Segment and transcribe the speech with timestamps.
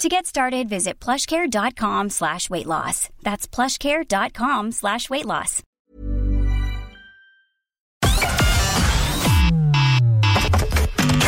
[0.00, 3.10] To get started, visit plushcare.com slash weight loss.
[3.22, 5.62] That's plushcare.com slash weight loss.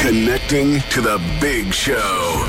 [0.01, 2.47] Connecting to the big show.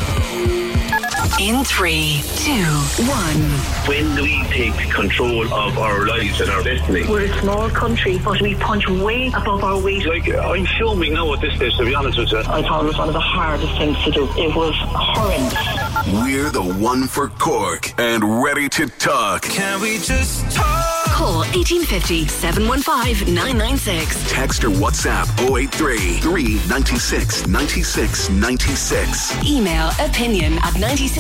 [1.40, 2.64] In three, two,
[3.10, 3.42] one.
[3.88, 7.08] When do we take control of our lives and our destiny?
[7.08, 10.06] We're a small country, but we punch way above our weight.
[10.06, 12.38] Like, I'm filming now at this stage, to be honest with you.
[12.38, 14.26] I thought it was one of the hardest things to do.
[14.38, 15.84] It was horrendous.
[16.24, 19.42] We're the one for Cork and ready to talk.
[19.42, 21.04] Can we just talk?
[21.08, 24.32] Call 1850 715 996.
[24.32, 29.46] Text or WhatsApp 083 396 96 96.
[29.46, 30.74] Email opinion at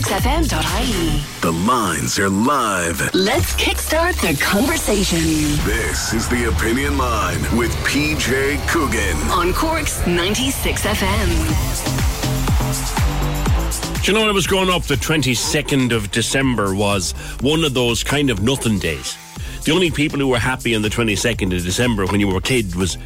[0.04, 1.24] 96fm.ie.
[1.42, 3.14] The lines are live.
[3.14, 5.20] Let's kickstart the conversation
[5.66, 9.16] This is the Opinion Line with PJ Coogan.
[9.32, 11.30] on Cork's 96FM.
[14.04, 17.74] Do you know when I was growing up, the 22nd of December was one of
[17.74, 19.18] those kind of nothing days.
[19.64, 22.42] The only people who were happy on the 22nd of December when you were a
[22.42, 22.98] kid was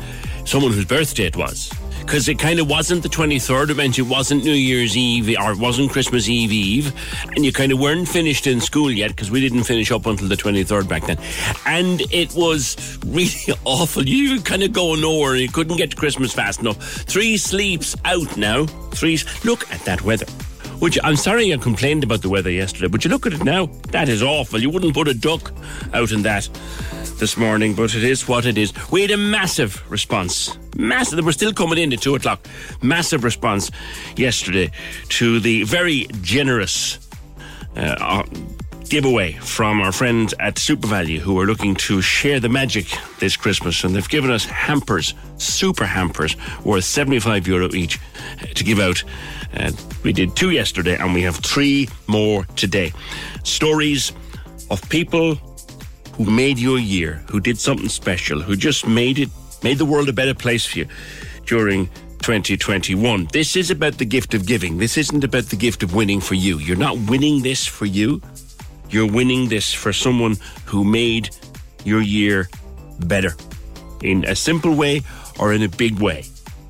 [0.46, 1.72] someone whose birthday it was.
[2.08, 5.52] Because it kind of wasn't the 23rd, it meant it wasn't New Year's Eve or
[5.52, 6.94] it wasn't Christmas Eve Eve,
[7.36, 10.30] and you kind of weren't finished in school yet because we didn't finish up until
[10.30, 11.18] the 23rd back then.
[11.66, 14.08] And it was really awful.
[14.08, 16.78] You kind of go nowhere, you couldn't get to Christmas fast enough.
[16.82, 18.68] Three sleeps out now.
[18.92, 19.20] Three.
[19.44, 20.28] Look at that weather.
[20.80, 23.66] Which I'm sorry I complained about the weather yesterday, but you look at it now,
[23.90, 24.60] that is awful.
[24.60, 25.52] You wouldn't put a duck
[25.94, 26.48] out in that
[27.18, 28.74] this morning, but it is what it is.
[28.92, 30.58] We had a massive response.
[30.76, 31.16] Massive.
[31.16, 32.48] They were still coming in at two o'clock.
[32.82, 33.72] Massive response
[34.16, 34.72] yesterday
[35.10, 37.00] to the very generous
[37.76, 38.24] uh, uh,
[38.88, 42.86] giveaway from our friends at SuperValu who are looking to share the magic
[43.20, 43.84] this Christmas.
[43.84, 48.00] And they've given us hampers, super hampers, worth 75 euro each
[48.56, 49.04] to give out.
[49.54, 49.72] Uh,
[50.04, 52.94] we did two yesterday and we have three more today.
[53.44, 54.12] Stories
[54.70, 55.36] of people
[56.14, 59.30] who made your year, who did something special, who just made it,
[59.64, 60.88] made the world a better place for you
[61.46, 61.88] during
[62.20, 63.28] 2021.
[63.32, 64.78] This is about the gift of giving.
[64.78, 66.58] This isn't about the gift of winning for you.
[66.58, 68.22] You're not winning this for you.
[68.90, 71.30] You're winning this for someone who made
[71.84, 72.50] your year
[73.00, 73.36] better
[74.02, 75.02] in a simple way
[75.40, 76.26] or in a big way.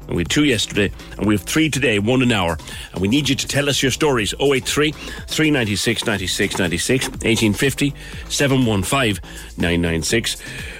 [0.07, 2.57] And we had two yesterday, and we have three today, one an hour.
[2.94, 7.94] And we need you to tell us your stories 083 396 96 96, 1850
[8.29, 9.22] 715
[9.57, 10.38] 996,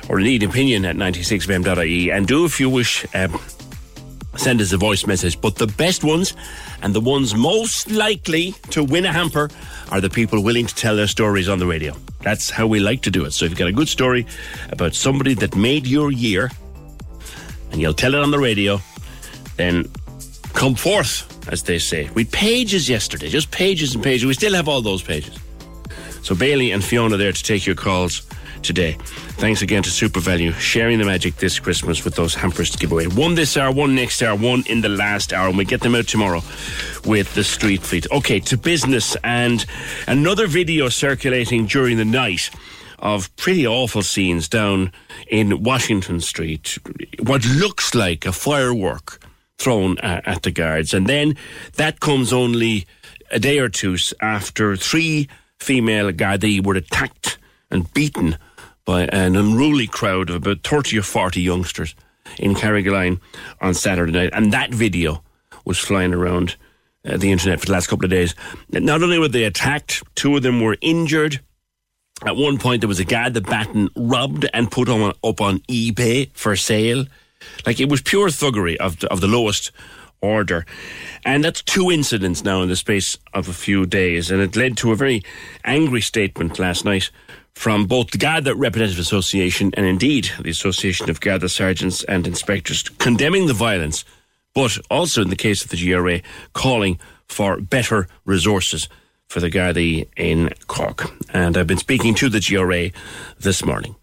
[0.10, 2.12] or indeed opinion at 96fm.ie.
[2.12, 3.40] And do, if you wish, um,
[4.38, 5.40] send us a voice message.
[5.42, 6.34] But the best ones
[6.82, 9.50] and the ones most likely to win a hamper
[9.92, 11.94] are the people willing to tell their stories on the radio.
[12.22, 13.32] That's how we like to do it.
[13.32, 14.26] So if you've got a good story
[14.70, 16.52] about somebody that made your year
[17.72, 18.80] and you'll tell it on the radio,
[19.57, 19.90] then
[20.53, 22.09] come forth, as they say.
[22.13, 24.25] We pages yesterday, just pages and pages.
[24.25, 25.38] We still have all those pages.
[26.23, 28.28] So Bailey and Fiona there to take your calls
[28.63, 28.97] today.
[29.38, 33.07] Thanks again to SuperValu sharing the magic this Christmas with those hampers to give away.
[33.07, 35.96] One this hour, one next hour, one in the last hour, and we get them
[35.96, 36.41] out tomorrow
[37.06, 38.07] with the Street Fleet.
[38.12, 39.66] Okay, to business and
[40.07, 42.50] another video circulating during the night
[43.00, 44.91] of pretty awful scenes down
[45.28, 46.78] in Washington Street.
[47.20, 49.20] What looks like a firework
[49.58, 51.36] thrown at, at the guards, and then
[51.76, 52.86] that comes only
[53.32, 55.28] a day or two after three
[55.59, 57.38] female Gardaí were attacked
[57.70, 58.38] and beaten
[58.86, 61.96] by an unruly crowd of about 30 or 40 youngsters
[62.40, 63.20] in Carrigaline
[63.59, 64.30] on Saturday night.
[64.34, 65.24] And that video
[65.66, 66.56] was flying around
[67.06, 68.34] uh, the internet for the last couple of days.
[68.70, 71.42] Not only were they attacked, two of them were injured.
[72.26, 75.59] At one point, there was a guard that Batten robbed and put on, up on
[75.70, 77.06] eBay for sale.
[77.66, 79.72] Like it was pure thuggery of the, of the lowest
[80.22, 80.66] order.
[81.26, 84.32] And that's two incidents now in the space of a few days.
[84.32, 85.23] And it led to a very
[85.64, 87.11] angry statement last night
[87.53, 92.84] from both the Garda Representative Association and indeed the Association of Garda Sergeants and Inspectors
[92.99, 94.05] condemning the violence,
[94.53, 96.22] but also in the case of the GRA,
[96.53, 98.88] calling for better resources
[99.28, 101.11] for the Gardaí in Cork.
[101.34, 102.91] And I've been speaking to the GRA
[103.40, 103.97] this morning.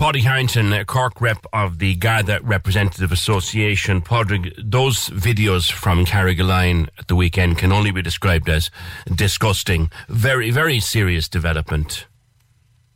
[0.00, 4.00] Paddy Harrington, Cork rep of the Garda Representative Association.
[4.00, 8.70] Padraig, those videos from Carrigaline at the weekend can only be described as
[9.14, 9.90] disgusting.
[10.08, 12.06] Very, very serious development.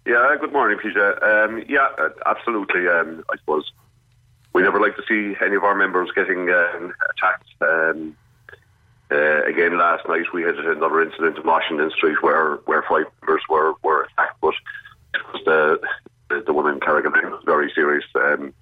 [0.06, 1.23] Yeah, good morning, PJ.
[1.23, 2.89] Um, yeah, uh, absolutely.
[2.89, 3.71] Um, I suppose
[4.55, 7.51] we never like to see any of our members getting um, attacked.
[7.61, 8.17] Um,
[9.11, 13.43] uh, again, last night we had another incident in Washington Street where, where five members
[13.51, 14.55] were, were attacked, but
[15.12, 15.81] it was the
[16.29, 18.05] the, woman Carrigaline was very serious.
[18.15, 18.53] Um,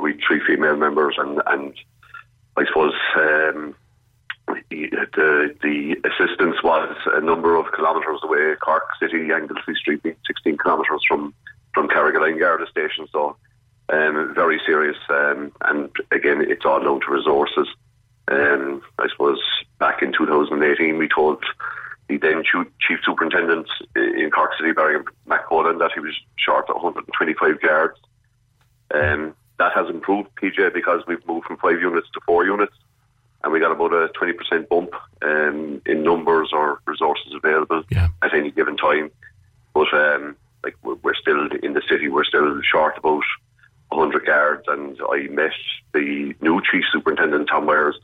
[0.00, 1.74] we three female members, and and
[2.56, 3.74] I suppose um,
[4.70, 8.54] the, the the assistance was a number of kilometres away.
[8.62, 11.34] Cork City, Anglesey Street, being 16 kilometres from
[11.72, 13.06] from Carrigaline Garda Station.
[13.12, 13.36] So
[13.90, 17.68] um, very serious, um, and again, it's all down to resources.
[18.28, 19.40] Um, I suppose
[19.78, 21.44] back in 2018, we told
[22.08, 23.66] the then chief superintendent
[23.96, 27.98] in Cork City, Barry McCullen, that he was short of 125 yards.
[28.92, 32.74] Um, that has improved, PJ, because we've moved from five units to four units,
[33.42, 34.90] and we got about a 20% bump
[35.22, 38.08] um, in numbers or resources available yeah.
[38.22, 39.10] at any given time.
[39.72, 43.22] But um, like we're still in the city, we're still short about
[43.90, 45.52] 100 yards, and I met
[45.92, 47.98] the new chief superintendent Tom Myers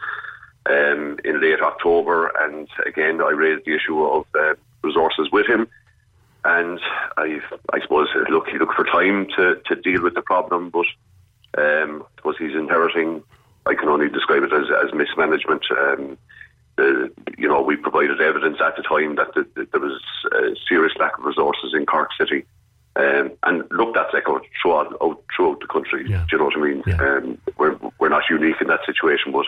[0.66, 5.68] um, in late October, and again I raised the issue of uh, resources with him.
[6.42, 6.80] And
[7.18, 7.38] I,
[7.70, 10.86] I suppose, look, he looked for time to, to deal with the problem, but
[11.58, 13.22] um, I suppose he's inheriting.
[13.66, 15.64] I can only describe it as, as mismanagement.
[15.70, 16.16] Um,
[16.76, 20.00] the, you know, we provided evidence at the time that the, the, there was
[20.32, 22.46] a serious lack of resources in Cork City.
[22.96, 26.06] Um, and look, that's echoed throughout, out, throughout the country.
[26.08, 26.24] Yeah.
[26.30, 26.82] Do you know what I mean?
[26.86, 27.02] Yeah.
[27.02, 29.44] Um, we're, we're not unique in that situation, but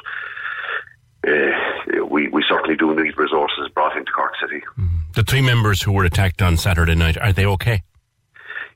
[1.26, 4.60] uh, we, we certainly do need resources brought into Cork City.
[4.78, 4.96] Mm-hmm.
[5.14, 7.82] The three members who were attacked on Saturday night, are they okay?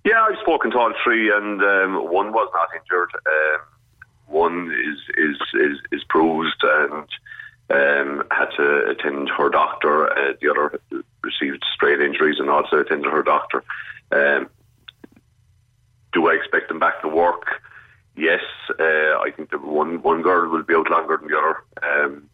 [0.04, 3.10] Yeah, I've spoken to all three, and um, one was not injured.
[3.26, 3.60] Um,
[4.28, 7.08] one is is is, is bruised and
[7.70, 10.08] um, had to attend her doctor.
[10.10, 10.80] Uh, the other
[11.22, 13.64] received straight injuries and also attended her doctor.
[14.12, 14.48] Um,
[16.12, 17.60] do I expect them back to work?
[18.16, 18.40] Yes,
[18.78, 22.04] uh, I think the one one girl will be out longer than the other.
[22.04, 22.30] Um,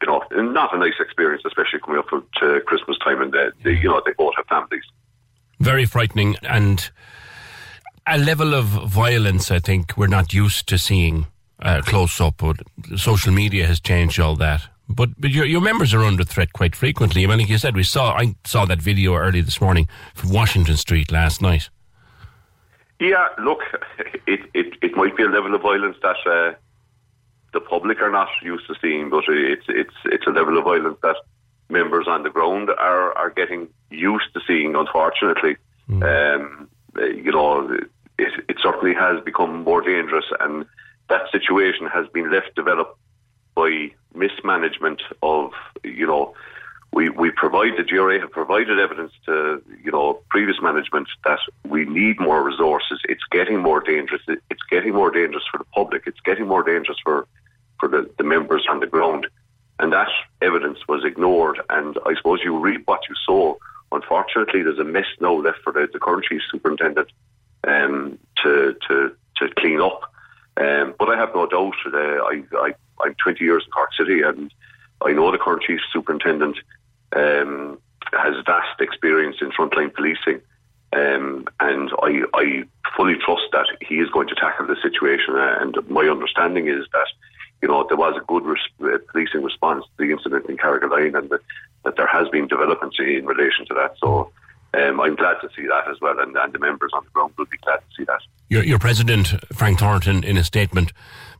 [0.00, 3.78] you know, not a nice experience, especially coming up to Christmas time, and they, they,
[3.78, 4.84] you know they both have families.
[5.58, 6.90] Very frightening, and
[8.06, 11.26] a level of violence I think we're not used to seeing
[11.60, 12.38] uh, close up.
[12.38, 12.56] But
[12.96, 14.62] social media has changed all that.
[14.88, 17.24] But but your, your members are under threat quite frequently.
[17.24, 20.30] I mean, like you said, we saw I saw that video early this morning from
[20.30, 21.68] Washington Street last night.
[22.98, 23.60] Yeah, look,
[24.26, 26.54] it, it, it might be a level of violence that uh,
[27.52, 30.98] the public are not used to seeing, but it's it's it's a level of violence
[31.02, 31.16] that
[31.68, 34.74] members on the ground are are getting used to seeing.
[34.74, 35.56] Unfortunately,
[35.88, 36.02] mm.
[36.02, 37.78] um, you know,
[38.18, 40.66] it, it certainly has become more dangerous, and
[41.08, 42.98] that situation has been left developed
[43.54, 45.52] by mismanagement of
[45.84, 46.34] you know.
[46.92, 51.84] We, we provide the GRA have provided evidence to you know previous management that we
[51.84, 52.98] need more resources.
[53.08, 54.22] It's getting more dangerous.
[54.26, 56.02] It's getting more dangerous for the public.
[56.06, 57.28] It's getting more dangerous for
[57.80, 59.26] for the, the members on the ground.
[59.78, 60.08] And that
[60.42, 61.60] evidence was ignored.
[61.70, 63.58] And I suppose you reap what you sow.
[63.90, 67.08] Unfortunately, there's a mess now left for the, the current chief superintendent
[67.66, 70.02] um, to, to, to clean up.
[70.58, 74.20] Um, but I have no doubt, uh, I, I, I'm 20 years in Cork City
[74.20, 74.52] and
[75.02, 76.58] I know the current chief superintendent
[77.16, 77.78] um,
[78.12, 80.42] has vast experience in frontline policing.
[80.92, 82.64] Um, and I, I
[82.96, 85.36] fully trust that he is going to tackle the situation.
[85.36, 87.06] Uh, and my understanding is that
[87.62, 91.16] you know, there was a good res- uh, policing response to the incident in Carrigaline
[91.16, 91.40] and that,
[91.84, 93.96] that there has been developments in relation to that.
[93.98, 94.32] So
[94.74, 97.32] um, I'm glad to see that as well, and, and, the members on the ground
[97.36, 98.20] will be glad to see that.
[98.48, 100.92] Your, your president, Frank Thornton, in a statement,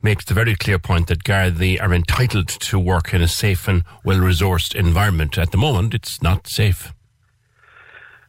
[0.03, 3.85] makes the very clear point that Gardaí are entitled to work in a safe and
[4.05, 5.39] well-resourced environment.
[5.39, 6.93] At the moment, it's not safe.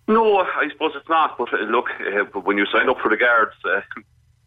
[0.08, 1.38] No, I suppose it's not.
[1.38, 3.82] But uh, look, uh, when you sign up for the guards, uh,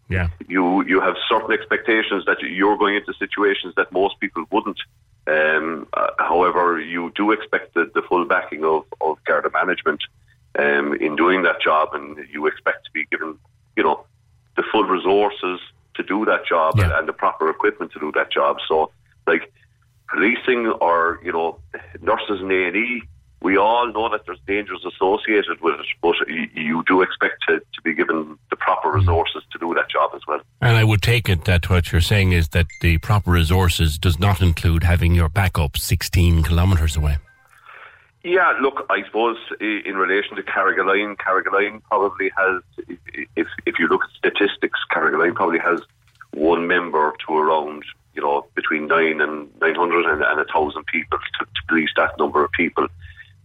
[0.09, 0.29] yeah.
[0.49, 4.81] You you have certain expectations that you're going into situations that most people wouldn't.
[5.27, 10.03] Um, uh, however, you do expect the, the full backing of, of Garda management
[10.59, 13.39] um, in doing that job, and you expect to be given,
[13.77, 14.05] you know,
[14.57, 15.61] the full resources
[15.95, 16.85] to do that job yeah.
[16.85, 18.59] and, and the proper equipment to do that job.
[18.69, 18.91] So,
[19.27, 19.51] like
[20.11, 21.59] policing or you know
[22.03, 23.03] nurses in A and E
[23.45, 27.61] we all know that there's dangers associated with it, but you, you do expect to,
[27.61, 28.95] to be given the proper mm.
[28.95, 30.41] resources to do that job as well.
[30.63, 34.19] And I would take it that what you're saying is that the proper resources does
[34.19, 37.19] not include having your backup 16 kilometres away.
[38.23, 42.63] Yeah, look, I suppose in relation to Carrigaline, Carrigaline probably has,
[43.37, 45.83] if if you look at statistics, Carrigaline probably has
[46.33, 47.85] one member to around,
[48.15, 51.91] you know, between nine and nine hundred and, and a thousand people to, to police
[51.97, 52.89] that number of people.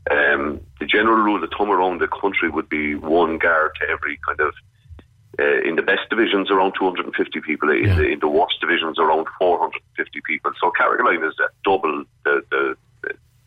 [0.10, 4.20] Um, the general rule of thumb around the country would be one guard to every
[4.26, 4.54] kind of.
[5.40, 7.70] Uh, in the best divisions, around 250 people.
[7.70, 7.96] In, Yeah.
[7.96, 10.52] the, in the worst divisions, around 450 people.
[10.60, 12.76] So Carrigaline is at double the the,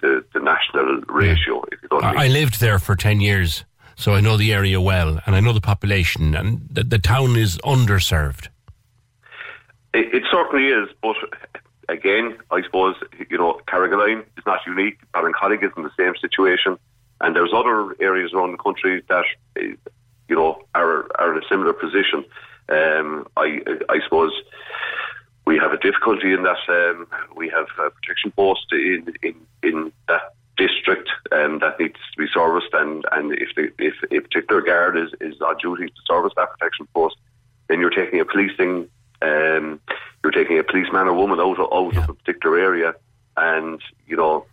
[0.01, 1.63] the, the national ratio.
[1.71, 1.99] If you know.
[1.99, 5.41] I I lived there for 10 years, so I know the area well, and I
[5.41, 8.49] know the population, and the, the town is underserved.
[9.93, 11.17] It, it certainly is, but
[11.89, 12.97] again, I suppose
[13.29, 14.99] you know Carrigaline is not unique.
[15.15, 16.79] Ballincollig is in the same situation,
[17.21, 19.25] and there's other areas around the country that
[19.57, 22.25] you know are are in a similar position.
[22.69, 24.33] Um, I I suppose
[25.45, 29.93] we have a difficulty in that um, we have a protection post in in in
[30.09, 34.63] that district um, that needs to be serviced, and and if the, if a particular
[34.63, 37.17] guard is is on duty to service that protection post,
[37.69, 38.89] then you're taking a policing
[39.23, 39.81] um,
[40.23, 42.05] you're taking a policeman or woman out of, out Yeah.
[42.05, 42.95] of a particular area,
[43.37, 44.45] and you know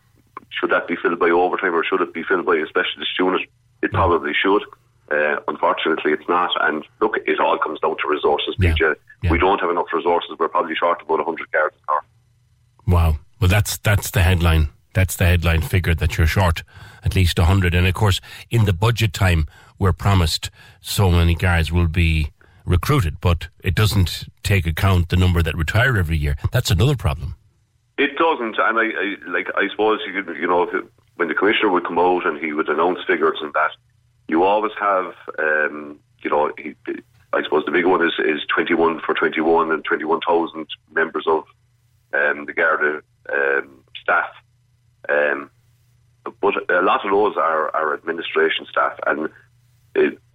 [0.50, 3.42] should that be filled by overtime or should it be filled by a specialist unit?
[3.84, 4.64] It probably should.
[5.12, 6.50] Uh, unfortunately, it's not.
[6.62, 8.74] And look, it all comes down to resources, Yeah.
[8.74, 8.96] PJ.
[9.24, 9.32] Yeah.
[9.32, 10.32] We don't have enough resources.
[10.40, 12.06] We're probably short about 100 guards in Cork.
[12.88, 13.18] Wow.
[13.40, 14.70] Well, that's that's the headline.
[14.94, 16.64] That's the headline figure that you're short
[17.04, 17.74] at least 100.
[17.76, 19.48] And of course, in the budget time,
[19.78, 20.50] we're promised
[20.82, 22.32] so many guards will be
[22.70, 26.38] recruited, but it doesn't take account the number that retire every year.
[26.54, 27.36] That's another problem.
[27.98, 29.48] It doesn't, and I, I like.
[29.56, 30.70] I suppose you you know,
[31.18, 33.72] when the commissioner would come out and he would announce figures and that,
[34.30, 36.76] you always have, um, you know, he,
[37.34, 40.22] I suppose the big one is is twenty one for twenty one and twenty one
[40.26, 41.44] thousand members of
[42.14, 43.02] um, the Garda
[43.34, 44.30] um, staff.
[45.10, 45.50] Um,
[46.42, 49.30] but a lot of those are, are administration staff, and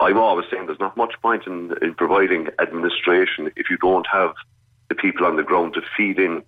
[0.01, 4.35] I'm always saying there's not much point in, in providing administration if you don't have
[4.89, 6.43] the people on the ground to feed in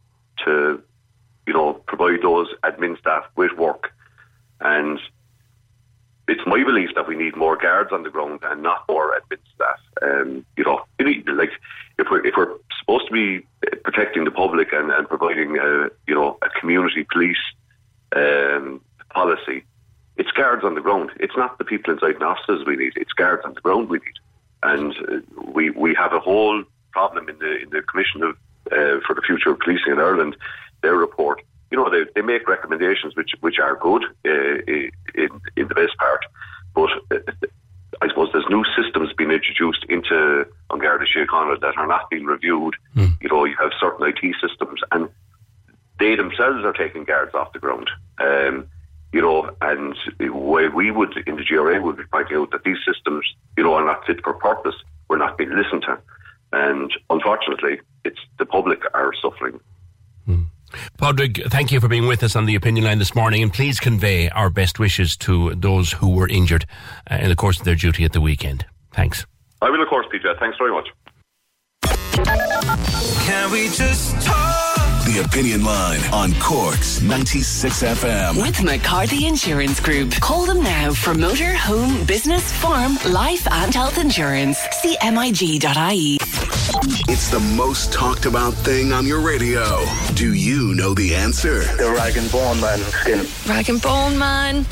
[0.45, 0.83] to,
[1.47, 3.93] you know, provide those admin staff with work.
[4.61, 4.99] And
[6.29, 9.39] it's my belief that we need more guards on the ground and not more admin
[9.55, 9.81] staff.
[10.03, 11.51] Um, you know, like
[11.99, 13.47] if we're if we're supposed to be
[13.85, 17.37] protecting the public and, and providing, a, you know, a community police
[18.15, 18.81] um,
[19.11, 19.65] policy,
[20.17, 21.11] it's guards on the ground.
[21.21, 22.95] It's not the people inside offices we need.
[22.97, 24.19] It's guards on the ground we need.
[24.63, 28.37] And uh, we we have a whole problem in the in the Commission of
[28.73, 30.37] uh, for the Future of Policing in Ireland.
[30.83, 34.59] Their report, you know, they, they make recommendations which which are good uh,
[35.15, 36.25] in in the best part,
[36.75, 36.91] but.
[37.11, 37.19] Uh,
[38.03, 42.27] I suppose there's new systems being introduced into An Garda Síochána that are not being
[42.27, 42.75] reviewed.
[43.23, 45.09] You know, you have certain IT systems, and
[45.99, 47.89] they themselves are taking guards off the ground.
[48.19, 48.67] Um,
[49.17, 49.97] you know, and
[50.31, 53.25] while we would in the GRA would be pointing out that these systems,
[53.57, 54.75] you know, are not fit for purpose,
[55.09, 55.99] we're not being listened to,
[56.53, 59.59] and unfortunately, it's the public are suffering.
[60.99, 63.81] Padraig, thank you for being with us on the opinion line this morning, and please
[63.81, 66.67] convey our best wishes to those who were injured
[67.11, 68.67] uh, in the course of their duty at the weekend.
[68.93, 69.25] Thanks.
[69.63, 70.39] I will, of course, PJ.
[70.39, 70.89] Thanks very much.
[73.25, 74.76] Can we just talk?
[75.07, 78.43] The Opinion Line on Cork's 96 FM.
[78.43, 80.11] With McCarthy Insurance Group.
[80.15, 84.59] Call them now for motor, home, business, farm, life and health insurance.
[84.83, 86.19] See MIG.ie.
[87.09, 89.85] It's the most talked about thing on your radio.
[90.15, 91.61] Do you know the answer?
[91.77, 93.27] The rag and bone man skin.
[93.49, 94.67] Rag and Bone Man.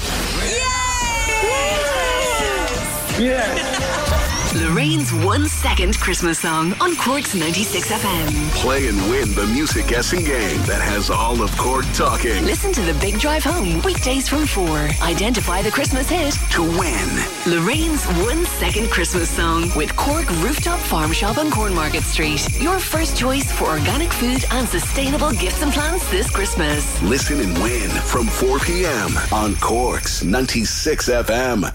[4.74, 8.50] Lorraine's one second Christmas song on Cork's 96 FM.
[8.60, 12.44] Play and win the music guessing game that has all of Cork talking.
[12.44, 14.66] Listen to the big drive home weekdays from 4.
[15.00, 16.34] Identify the Christmas hit.
[16.54, 17.08] To win,
[17.46, 22.60] Lorraine's one second Christmas song with Cork Rooftop Farm Shop on Cornmarket Street.
[22.60, 27.00] Your first choice for organic food and sustainable gifts and plans this Christmas.
[27.00, 29.12] listen and win from 4 p.m.
[29.30, 31.72] on Cork's 96 FM.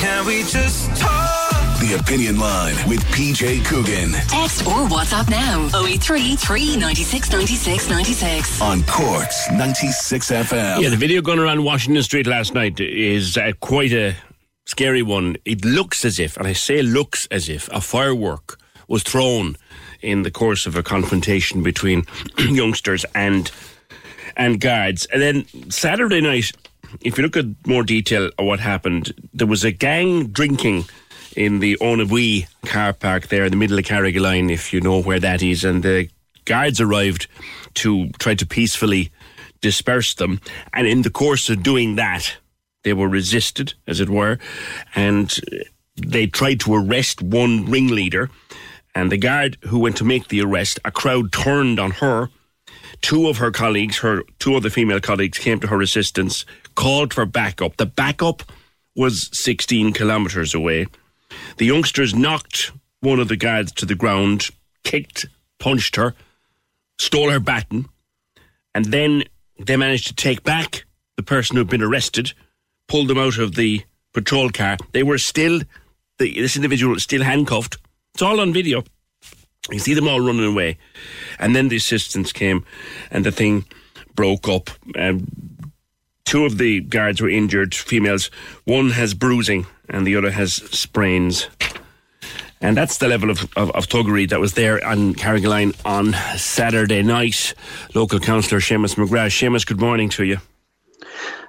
[0.00, 1.39] Can we just talk?
[1.80, 8.60] The Opinion Line with PJ Coogan Text or WhatsApp now 083 396 96 96.
[8.60, 10.82] on Cork's 96 FM.
[10.82, 14.14] Yeah, the video going around Washington Street last night is uh, quite a
[14.66, 15.38] scary one.
[15.46, 19.56] It looks as if, and I say looks as if, a firework was thrown
[20.02, 22.04] in the course of a confrontation between
[22.38, 23.50] youngsters and
[24.36, 25.06] and guards.
[25.06, 26.52] And then Saturday night,
[27.00, 30.84] if you look at more detail of what happened, there was a gang drinking
[31.36, 35.20] in the Onawee car park there in the middle of Carrigaline, if you know where
[35.20, 36.08] that is, and the
[36.44, 37.26] guards arrived
[37.74, 39.10] to try to peacefully
[39.60, 40.40] disperse them.
[40.72, 42.36] And in the course of doing that,
[42.82, 44.38] they were resisted, as it were,
[44.94, 45.32] and
[45.96, 48.30] they tried to arrest one ringleader.
[48.94, 52.30] And the guard who went to make the arrest, a crowd turned on her.
[53.02, 56.44] Two of her colleagues, her two other female colleagues, came to her assistance,
[56.74, 57.76] called for backup.
[57.76, 58.42] The backup
[58.96, 60.86] was 16 kilometres away.
[61.56, 64.50] The youngsters knocked one of the guards to the ground,
[64.84, 65.26] kicked,
[65.58, 66.14] punched her,
[66.98, 67.88] stole her baton,
[68.74, 69.24] and then
[69.58, 70.84] they managed to take back
[71.16, 72.32] the person who'd been arrested,
[72.88, 73.82] pulled them out of the
[74.12, 74.76] patrol car.
[74.92, 75.60] They were still,
[76.18, 77.76] the, this individual was still handcuffed.
[78.14, 78.84] It's all on video.
[79.70, 80.78] You see them all running away.
[81.38, 82.64] And then the assistants came
[83.10, 83.66] and the thing
[84.14, 84.70] broke up.
[84.96, 85.26] Um,
[86.30, 88.30] two of the guards were injured, females.
[88.64, 91.48] One has bruising and the other has sprains.
[92.60, 97.02] And that's the level of, of, of thuggery that was there on Carrigaline on Saturday
[97.02, 97.54] night.
[97.96, 99.32] Local councillor Seamus McGrath.
[99.32, 100.36] Seamus, good morning to you.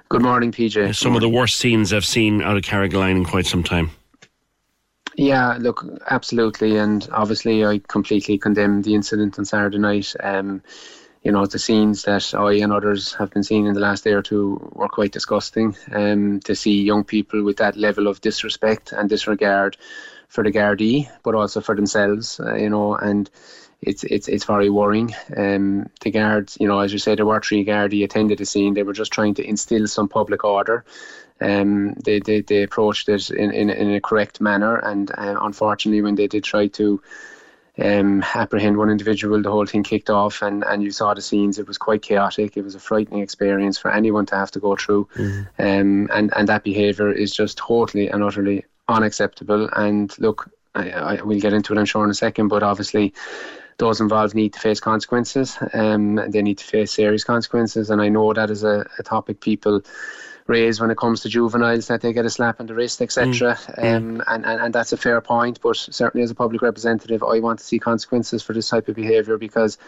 [0.08, 0.96] Good morning, PJ.
[0.96, 3.92] Some of the worst scenes I've seen out of Carrigaline in quite some time.
[5.14, 10.12] Yeah, look, absolutely, and obviously, I completely condemn the incident on Saturday night.
[10.20, 10.62] Um,
[11.22, 14.12] you know, the scenes that I and others have been seeing in the last day
[14.12, 15.76] or two were quite disgusting.
[15.92, 19.76] Um, to see young people with that level of disrespect and disregard
[20.28, 23.30] for the Gardaí, but also for themselves, uh, you know, and
[23.80, 25.14] it's it's it's very worrying.
[25.36, 28.74] Um, the guards, you know, as you said, there were three Gardaí attended the scene.
[28.74, 30.84] They were just trying to instill some public order.
[31.40, 36.02] Um, they, they they approached it in, in, in a correct manner, and uh, unfortunately,
[36.02, 37.02] when they did try to
[37.78, 41.58] um, apprehend one individual, the whole thing kicked off, and, and you saw the scenes.
[41.58, 42.56] It was quite chaotic.
[42.56, 45.46] It was a frightening experience for anyone to have to go through, mm.
[45.58, 49.68] um, and and that behaviour is just totally and utterly unacceptable.
[49.74, 53.14] And look, I, I, we'll get into it, I'm sure, in a second, but obviously
[53.78, 55.58] those involved need to face consequences.
[55.72, 57.90] Um, they need to face serious consequences.
[57.90, 59.82] And I know that is a, a topic people
[60.46, 63.54] raise when it comes to juveniles that they get a slap on the wrist, etc.
[63.54, 63.78] Mm.
[63.78, 65.60] Um, and, and, and that's a fair point.
[65.60, 68.96] But certainly, as a public representative, I want to see consequences for this type of
[68.96, 69.78] behaviour because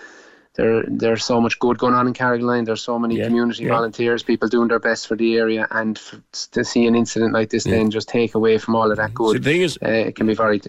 [0.54, 2.64] there there's so much good going on in Carrigaline.
[2.64, 3.70] There's so many yeah, community yeah.
[3.70, 6.20] volunteers, people doing their best for the area, and f-
[6.52, 7.76] to see an incident like this yeah.
[7.76, 9.32] then just take away from all of that good.
[9.32, 10.60] So the thing is, uh, it can be very.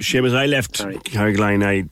[0.00, 1.88] As I left Carrigaline, I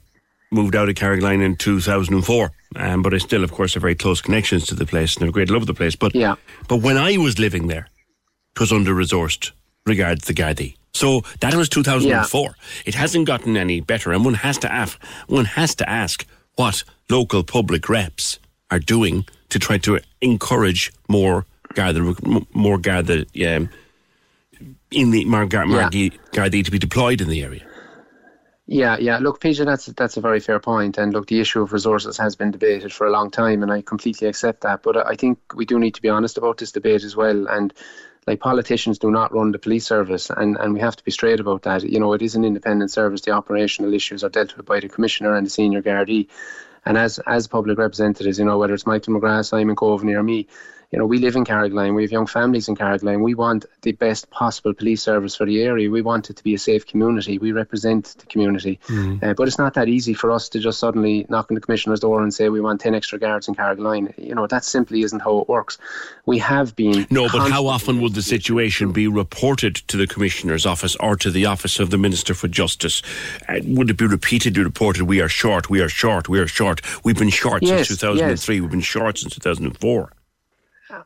[0.51, 2.51] moved out of Carrigaline in 2004.
[2.77, 5.31] Um, but I still, of course, have very close connections to the place and have
[5.31, 5.97] a great love of the place.
[5.97, 6.37] But yeah.
[6.69, 7.89] but when I was living there,
[8.55, 9.53] it was under resourced
[9.87, 10.77] regards the Gardaí.
[10.93, 12.43] So that was 2004.
[12.43, 12.53] Yeah.
[12.87, 16.83] It hasn't gotten any better, and one has to ask, one has to ask what
[17.11, 18.39] local public reps
[18.71, 22.15] are doing to try to encourage more Garda,
[22.53, 23.69] more Garda um,
[24.91, 26.49] in the more Garda, yeah.
[26.63, 27.66] to be deployed in the area.
[28.69, 29.19] Yeah, yeah.
[29.19, 30.99] Look, Peter, that's that's a very fair point.
[30.99, 33.83] And look, the issue of resources has been debated for a long time, and I
[33.83, 34.83] completely accept that.
[34.83, 37.47] But I think we do need to be honest about this debate as well.
[37.49, 37.73] And
[38.27, 41.39] like politicians do not run the police service, and, and we have to be straight
[41.39, 41.85] about that.
[41.85, 43.21] You know, it is an independent service.
[43.21, 46.27] The operational issues are dealt with by the commissioner and the senior Gardaí.
[46.85, 50.49] And as as public representatives, you know, whether it's Michael McGrath, Simon Coveney, or me,
[50.93, 53.23] you know, we live in Carrigaline, we have young families in Carrigaline.
[53.23, 55.91] We want the best possible police service for the area.
[55.91, 57.39] We want it to be a safe community.
[57.39, 58.79] We represent the community.
[58.87, 59.23] Mm.
[59.23, 62.01] Uh, but it's not that easy for us to just suddenly knock on the commissioner's
[62.01, 64.17] door and say we want 10 extra guards in Carrigaline.
[64.17, 65.79] You know, that simply isn't how it works.
[66.25, 67.07] We have been.
[67.11, 71.31] No, but how often would the situation be reported to the commissioner's office or to
[71.31, 73.03] the office of the Minister for Justice?
[73.49, 76.81] Uh, would it be repeatedly reported, we are short, we are short, we are short?
[77.05, 78.63] We've been short yes, since 2003, yes.
[78.63, 80.13] we've been short since 2004.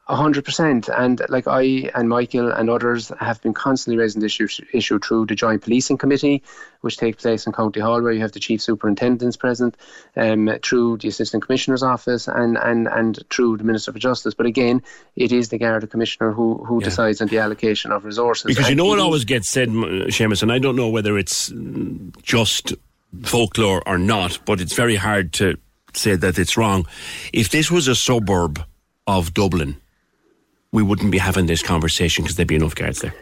[0.08, 4.40] A hundred percent, and like I and Michael and others have been constantly raising this
[4.40, 6.42] issue, issue through the Joint Policing Committee,
[6.80, 9.76] which takes place in County Hall, where you have the Chief Superintendents present,
[10.16, 14.34] um, through the Assistant Commissioner's Office, and, and, and through the Minister for Justice.
[14.34, 14.82] But again,
[15.16, 16.84] it is the Garda Commissioner who, who yeah.
[16.84, 18.44] decides on the allocation of resources.
[18.44, 21.52] Because you know what always gets said, Seamus, and I don't know whether it's
[22.22, 22.74] just
[23.22, 25.56] folklore or not, but it's very hard to
[25.94, 26.86] say that it's wrong.
[27.32, 28.64] If this was a suburb
[29.18, 29.76] of Dublin,
[30.72, 33.14] we wouldn't be having this conversation because there'd be enough guards there.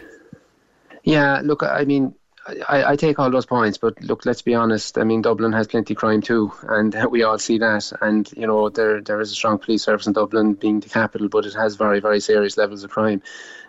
[1.04, 2.14] Yeah, look, I mean,
[2.68, 4.96] I, I, take all those points, but look, let's be honest.
[4.96, 7.92] I mean, Dublin has plenty of crime too, and we all see that.
[8.00, 11.28] And you know, there there is a strong police service in Dublin, being the capital,
[11.28, 13.22] but it has very very serious levels of crime.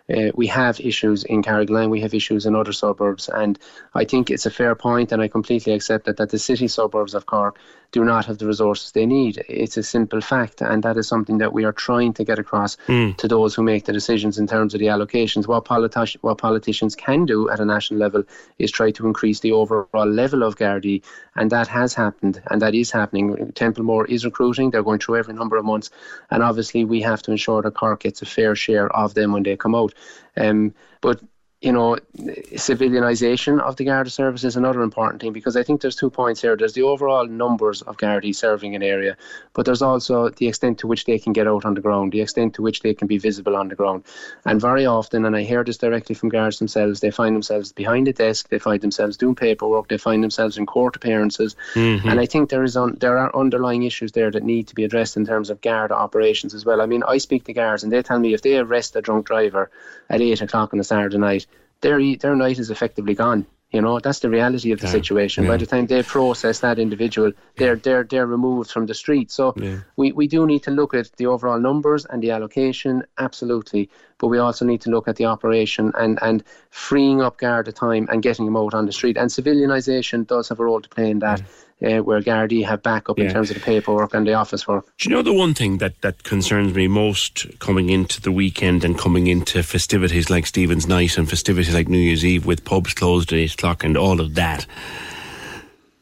[0.10, 3.60] uh, we have issues in Carrigaline, we have issues in other suburbs, and
[3.94, 7.14] I think it's a fair point, and I completely accept that that the city suburbs
[7.14, 7.60] of Cork
[7.92, 9.44] do not have the resources they need.
[9.50, 12.78] It's a simple fact, and that is something that we are trying to get across
[12.88, 13.16] mm.
[13.18, 15.48] to those who make the decisions in terms of the allocations.
[15.48, 18.24] What, politi- what politicians can do at a national level
[18.60, 21.04] is try to increase the overall level of Gardaí,
[21.36, 23.52] and that has happened, and that is happening.
[23.54, 25.90] Templemore is recruiting; they're going through every number of months,
[26.30, 29.44] and obviously we have to ensure that Cork gets a fair share of them when
[29.44, 29.94] they come out.
[30.38, 31.22] Um, but
[31.62, 35.98] you know, civilianisation of the Garda service is another important thing because I think there's
[35.98, 36.56] two points here.
[36.56, 39.18] There's the overall numbers of Gardaí serving an area,
[39.54, 42.22] but there's also the extent to which they can get out on the ground, the
[42.22, 44.06] extent to which they can be visible on the ground.
[44.46, 48.08] And very often, and I hear this directly from guards themselves, they find themselves behind
[48.08, 51.58] a desk, they find themselves doing paperwork, they find themselves in court appearances.
[51.74, 52.08] Mm-hmm.
[52.08, 54.86] And I think there is un- there are underlying issues there that need to be
[54.86, 56.80] addressed in terms of Garda operations as well.
[56.80, 59.28] I mean, I speak to guards and they tell me if they arrest a drunk
[59.28, 59.70] driver
[60.10, 61.46] at 8 o'clock on a Saturday night,
[61.82, 63.46] their their night is effectively gone.
[63.72, 65.44] You know, that's the reality of the yeah, situation.
[65.44, 65.52] Yeah.
[65.52, 69.30] By the time they process that individual, they're they're they're removed from the street.
[69.30, 69.82] So yeah.
[69.96, 73.92] we, we do need to look at the overall numbers and the allocation, absolutely.
[74.20, 78.08] But we also need to look at the operation and, and freeing up Garda time
[78.12, 79.18] and getting them out on the street.
[79.18, 81.42] And civilianisation does have a role to play in that
[81.82, 83.26] uh, where Gardaí have backup yeah.
[83.26, 84.86] in terms of the paperwork and the office work.
[84.98, 88.84] Do you know the one thing that, that concerns me most coming into the weekend
[88.84, 92.94] and coming into festivities like Stephen's Night and festivities like New Year's Eve with pubs
[92.94, 94.66] closed at 8 o'clock and all of that?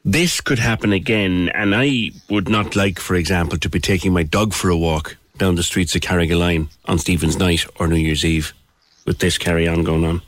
[0.04, 4.24] This could happen again, and I would not like, for example, to be taking my
[4.24, 8.26] dog for a walk down the streets of Carrigaline on Stephen's Night or New Year's
[8.26, 8.54] Eve
[9.06, 10.22] with this carry on going on.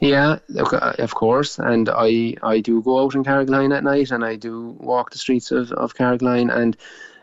[0.00, 4.24] Yeah, uh, of course, and I I do go out in Carrigaline at night, and
[4.24, 6.76] I do walk the streets of of Carrigaline, and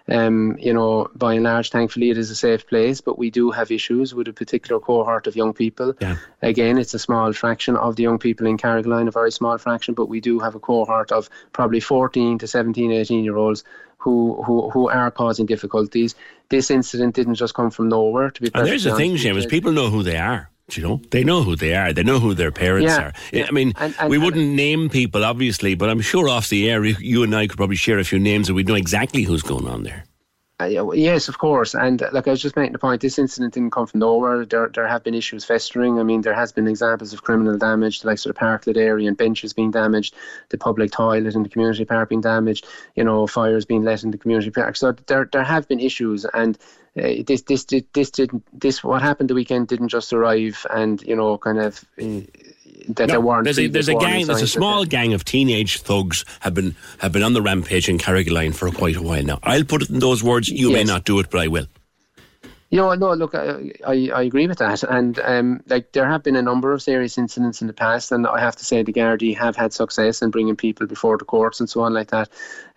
[0.10, 3.52] um, you know, by and large, thankfully, it is a safe place, but we do
[3.52, 5.94] have issues with a particular cohort of young people.
[6.00, 6.18] Yeah.
[6.42, 9.94] Again, it's a small fraction of the young people in Carrigaline, a very small fraction,
[9.94, 13.64] but we do have a cohort of probably 14 to 17, 18 year olds
[13.98, 16.16] who, who, who are causing difficulties.
[16.50, 19.72] This incident didn't just come from nowhere, to be And there's the thing, Seamus, people
[19.72, 20.50] know who they are.
[20.72, 21.94] You know, they know who they are.
[21.94, 23.14] They know who their parents yeah, are.
[23.32, 23.46] Yeah.
[23.48, 26.84] I mean, and, and, we wouldn't name people, obviously, but I'm sure off the air,
[26.84, 29.66] you and I could probably share a few names and we'd know exactly who's going
[29.66, 30.04] on there.
[30.60, 31.76] Uh, yes, of course.
[31.76, 34.44] And uh, like I was just making the point, this incident didn't come from nowhere.
[34.44, 36.00] There, there have been issues festering.
[36.00, 39.16] I mean, there has been examples of criminal damage, like sort of parklet area and
[39.16, 40.16] benches being damaged,
[40.50, 42.66] the public toilet in the community park being damaged,
[42.96, 44.76] you know, fires being let in the community park.
[44.76, 46.58] So there, there have been issues, and
[46.98, 51.00] uh, this, this, this, this didn't, this what happened the weekend didn't just arrive and
[51.04, 51.86] you know, kind of.
[52.88, 53.44] That no, there weren't.
[53.44, 54.28] There's a, there's a gang.
[54.28, 57.98] There's a small gang of teenage thugs have been have been on the rampage in
[57.98, 59.40] Carrigaline for quite a while now.
[59.44, 60.48] I'll put it in those words.
[60.48, 60.74] You yes.
[60.74, 61.68] may not do it, but I will.
[62.70, 64.84] You know, no, look, I, I, I agree with that.
[64.84, 68.28] And um, like there have been a number of serious incidents in the past, and
[68.28, 71.62] I have to say the Gardaí have had success in bringing people before the courts
[71.62, 72.28] and so on like that.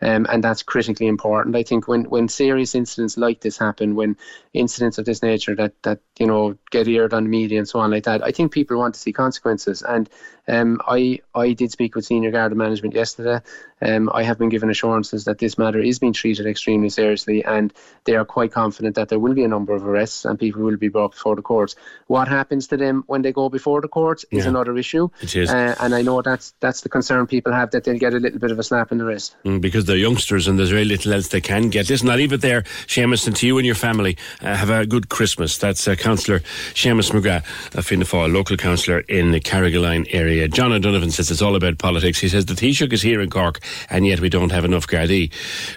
[0.00, 1.56] Um, and that's critically important.
[1.56, 4.16] I think when, when serious incidents like this happen, when
[4.52, 7.80] incidents of this nature that, that you know get aired on the media and so
[7.80, 9.82] on like that, I think people want to see consequences.
[9.82, 10.08] And
[10.48, 13.40] um, I I did speak with senior Garda management yesterday.
[13.82, 17.72] Um, I have been given assurances that this matter is being treated extremely seriously, and
[18.04, 20.76] they are quite confident that there will be a number of arrests and people will
[20.76, 21.76] be brought before the courts.
[22.06, 25.08] What happens to them when they go before the courts is yeah, another issue.
[25.22, 28.14] It is, uh, and I know that's that's the concern people have that they'll get
[28.14, 30.70] a little bit of a slap in the wrist mm, because they're youngsters and there's
[30.70, 31.88] very little else they can get.
[31.88, 34.16] Listen, I'll leave it there, Seamus, and to you and your family.
[34.42, 35.56] Uh, have a good Christmas.
[35.58, 36.40] That's uh, Councillor
[36.74, 40.29] Seamus McGrath, a Fianna Fáil local councillor in the Carrigaline area.
[40.48, 42.18] John O'Donovan says it's all about politics.
[42.18, 45.32] He says the Taoiseach is here in Cork, and yet we don't have enough Gardaí.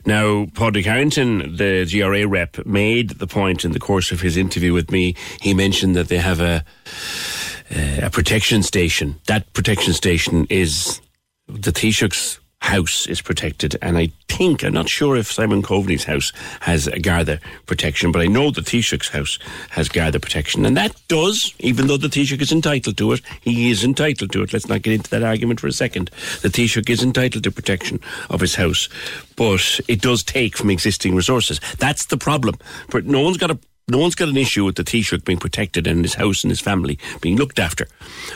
[0.06, 4.74] Now, Padraig Harrington, the GRA rep, made the point in the course of his interview
[4.74, 5.16] with me.
[5.42, 6.64] He mentioned that they have a
[7.76, 9.20] uh, a protection station.
[9.28, 11.02] That protection station is
[11.48, 13.76] the Taoiseach's house is protected.
[13.82, 18.22] And I think, I'm not sure if Simon Coveney's house has a Garda protection, but
[18.22, 19.38] I know the Taoiseach's house
[19.72, 20.66] has Garda protection.
[20.66, 24.44] And that does, even though the Taoiseach is entitled to it, he is entitled to
[24.44, 24.54] it.
[24.54, 26.10] Let's not get into that argument for a second.
[26.42, 28.00] The Taoiseach is entitled to protection
[28.30, 28.88] of his house,
[29.36, 31.60] but it does take from existing resources.
[31.80, 32.56] That's the problem.
[32.90, 35.88] But no one's got a no one's got an issue with the Taoiseach being protected
[35.88, 37.88] and his house and his family being looked after.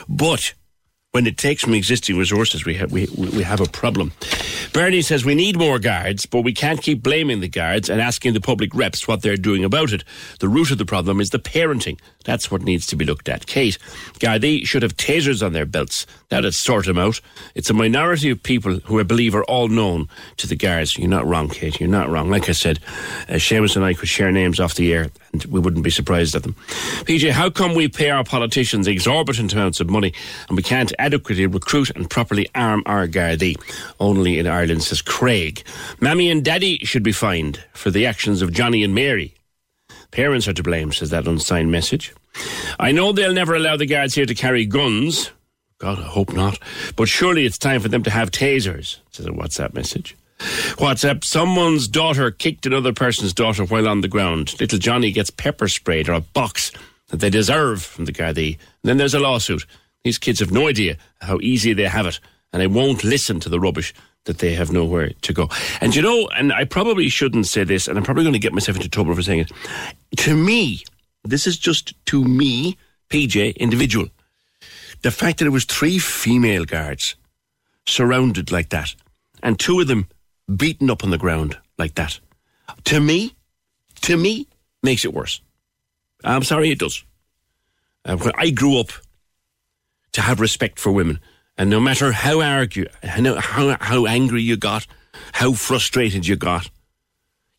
[0.10, 0.54] But
[1.18, 4.12] when it takes from existing resources, we have we we have a problem.
[4.72, 8.34] Bernie says we need more guards, but we can't keep blaming the guards and asking
[8.34, 10.04] the public reps what they're doing about it.
[10.42, 12.00] The root of the problem is the parenting.
[12.24, 13.48] That's what needs to be looked at.
[13.48, 13.80] Kate,
[14.20, 16.06] Gardaí should have tasers on their belts.
[16.30, 17.22] That'd sort them out.
[17.56, 20.98] It's a minority of people who I believe are all known to the guards.
[20.98, 21.80] You're not wrong, Kate.
[21.80, 22.30] You're not wrong.
[22.30, 22.80] Like I said,
[23.30, 26.36] uh, Seamus and I could share names off the air and we wouldn't be surprised
[26.36, 26.56] at them.
[27.06, 30.14] PJ, how come we pay our politicians exorbitant amounts of money
[30.50, 33.56] and we can't adequately recruit and properly arm our Gardaí?
[34.02, 35.64] Only in Ireland, says Craig.
[36.02, 39.34] Mammy and Daddy should be fined for the actions of Johnny and Mary.
[40.12, 42.14] Parents are to blame, says that unsigned message.
[42.80, 45.32] I know they'll never allow the guards here to carry guns.
[45.80, 46.60] God, I hope not.
[46.96, 50.16] But surely it's time for them to have tasers, says a WhatsApp message.
[50.40, 54.60] WhatsApp, someone's daughter kicked another person's daughter while on the ground.
[54.60, 56.72] Little Johnny gets pepper sprayed or a box
[57.10, 58.58] that they deserve from the Gardaí.
[58.84, 59.66] then there's a lawsuit.
[60.04, 62.20] These kids have no idea how easy they have it,
[62.54, 63.94] and they won't listen to the rubbish
[64.26, 65.50] that they have nowhere to go.
[65.82, 68.54] And you know, and I probably shouldn't say this, and I'm probably going to get
[68.54, 69.52] myself into trouble for saying it.
[70.18, 70.84] To me,
[71.24, 72.78] this is just to me,
[73.10, 74.08] PJ, individual.
[75.02, 77.16] The fact that it was three female guards
[77.86, 78.96] surrounded like that,
[79.44, 80.08] and two of them
[80.54, 82.20] beaten up on the ground like that,
[82.86, 83.36] to me,
[84.02, 84.48] to me,
[84.82, 85.42] makes it worse.
[86.24, 87.04] I'm sorry, it does.
[88.04, 88.90] Uh, when I grew up
[90.14, 91.20] to have respect for women,
[91.58, 94.88] and no matter how argue, how, how angry you got,
[95.34, 96.70] how frustrated you got,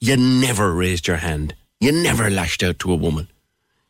[0.01, 1.55] you never raised your hand.
[1.81, 3.29] You never lashed out to a woman.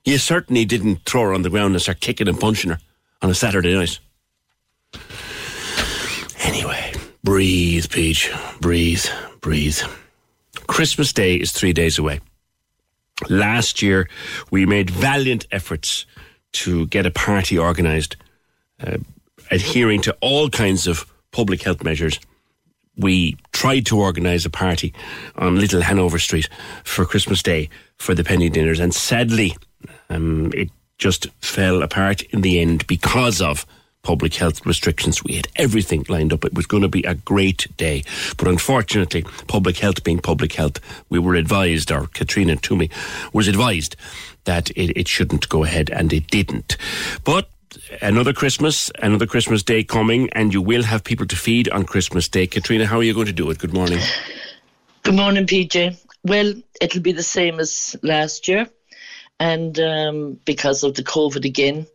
[0.05, 2.79] You certainly didn't throw her on the ground and start kicking and punching her
[3.23, 3.99] on a Saturday night.
[6.41, 6.93] Anyway,
[7.25, 8.31] breathe, Peach.
[8.61, 9.05] Breathe,
[9.41, 9.79] breathe.
[10.67, 12.21] Christmas Day is three days away.
[13.29, 14.09] Last year,
[14.51, 16.07] we made valiant efforts
[16.53, 18.17] to get a party organised.
[18.81, 18.99] Uh,
[19.51, 22.21] adhering to all kinds of public health measures,
[22.97, 24.93] we tried to organise a party
[25.37, 26.49] on Little Hanover Street
[26.85, 29.57] for Christmas Day for the penny dinners, and sadly,
[30.11, 33.65] um, it just fell apart in the end because of
[34.03, 35.23] public health restrictions.
[35.25, 36.45] We had everything lined up.
[36.45, 38.05] It was going to be a great day.
[38.37, 42.91] But unfortunately, public health being public health, we were advised, or Katrina Twomey
[43.33, 43.97] was advised,
[44.45, 46.77] that it, it shouldn't go ahead, and it didn't.
[47.25, 47.49] But
[48.01, 52.29] another Christmas, another Christmas day coming, and you will have people to feed on Christmas
[52.29, 52.47] Day.
[52.47, 53.59] Katrina, how are you going to do it?
[53.59, 54.01] Good morning.
[55.03, 56.03] Good morning, PJ.
[56.25, 58.69] Well, it'll be the same as last year,
[59.41, 61.87] and um, because of the COVID again,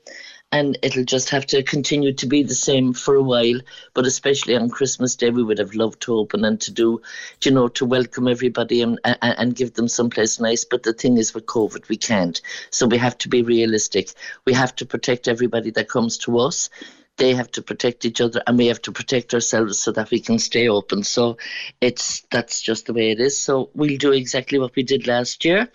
[0.53, 3.59] and it'll just have to continue to be the same for a while.
[3.95, 7.01] But especially on Christmas Day, we would have loved to open and to do,
[7.43, 10.63] you know, to welcome everybody and, and, and give them someplace nice.
[10.63, 12.39] But the thing is, with COVID, we can't.
[12.69, 14.11] So we have to be realistic.
[14.45, 16.69] We have to protect everybody that comes to us
[17.17, 20.19] they have to protect each other and we have to protect ourselves so that we
[20.19, 21.37] can stay open so
[21.79, 25.45] it's that's just the way it is so we'll do exactly what we did last
[25.45, 25.69] year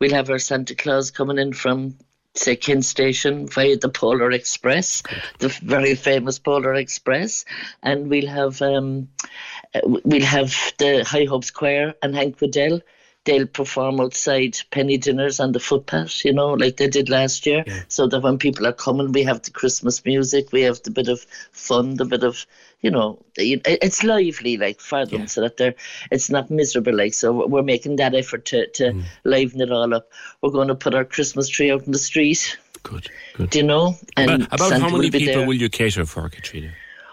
[0.00, 1.96] we'll have our santa claus coming in from
[2.34, 5.02] Second Station via the Polar Express,
[5.40, 7.44] the very famous Polar Express,
[7.82, 9.08] and we'll have um,
[9.84, 12.82] we'll have the High Hopes Choir and Hank Wedel.
[13.24, 17.64] They'll perform outside penny dinners on the footpath, you know, like they did last year.
[17.66, 17.82] Yeah.
[17.88, 21.08] So that when people are coming, we have the Christmas music, we have the bit
[21.08, 21.20] of
[21.52, 22.46] fun, the bit of
[22.80, 25.26] you know, it's lively like for them, yeah.
[25.26, 25.74] so that they're
[26.10, 26.96] it's not miserable.
[26.96, 29.04] Like so, we're making that effort to to mm.
[29.24, 30.08] liven it all up.
[30.40, 32.58] We're going to put our Christmas tree out in the street.
[32.82, 33.50] Good, good.
[33.50, 33.96] Do you know?
[34.16, 35.46] And about, about how many people there.
[35.46, 36.72] will you cater for, Katrina?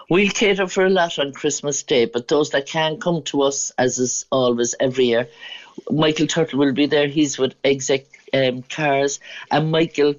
[0.10, 3.74] We'll cater for a lot on Christmas Day, but those that can come to us,
[3.78, 5.28] as is always every year,
[5.90, 7.08] Michael Turtle will be there.
[7.08, 9.20] He's with exec um, cars,
[9.52, 10.16] and Michael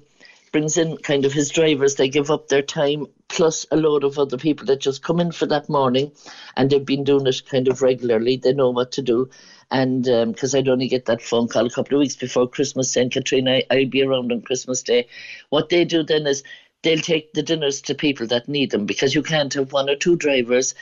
[0.51, 1.95] brings in kind of his drivers.
[1.95, 5.31] They give up their time plus a load of other people that just come in
[5.31, 6.11] for that morning,
[6.57, 8.37] and they've been doing it kind of regularly.
[8.37, 9.29] They know what to do.
[9.71, 12.91] And because um, I'd only get that phone call a couple of weeks before Christmas
[12.91, 15.07] saying, Katrina, I, will be around on Christmas Day.
[15.49, 16.43] What they do then is
[16.81, 19.95] they'll take the dinners to people that need them because you can't have one or
[19.95, 20.73] two drivers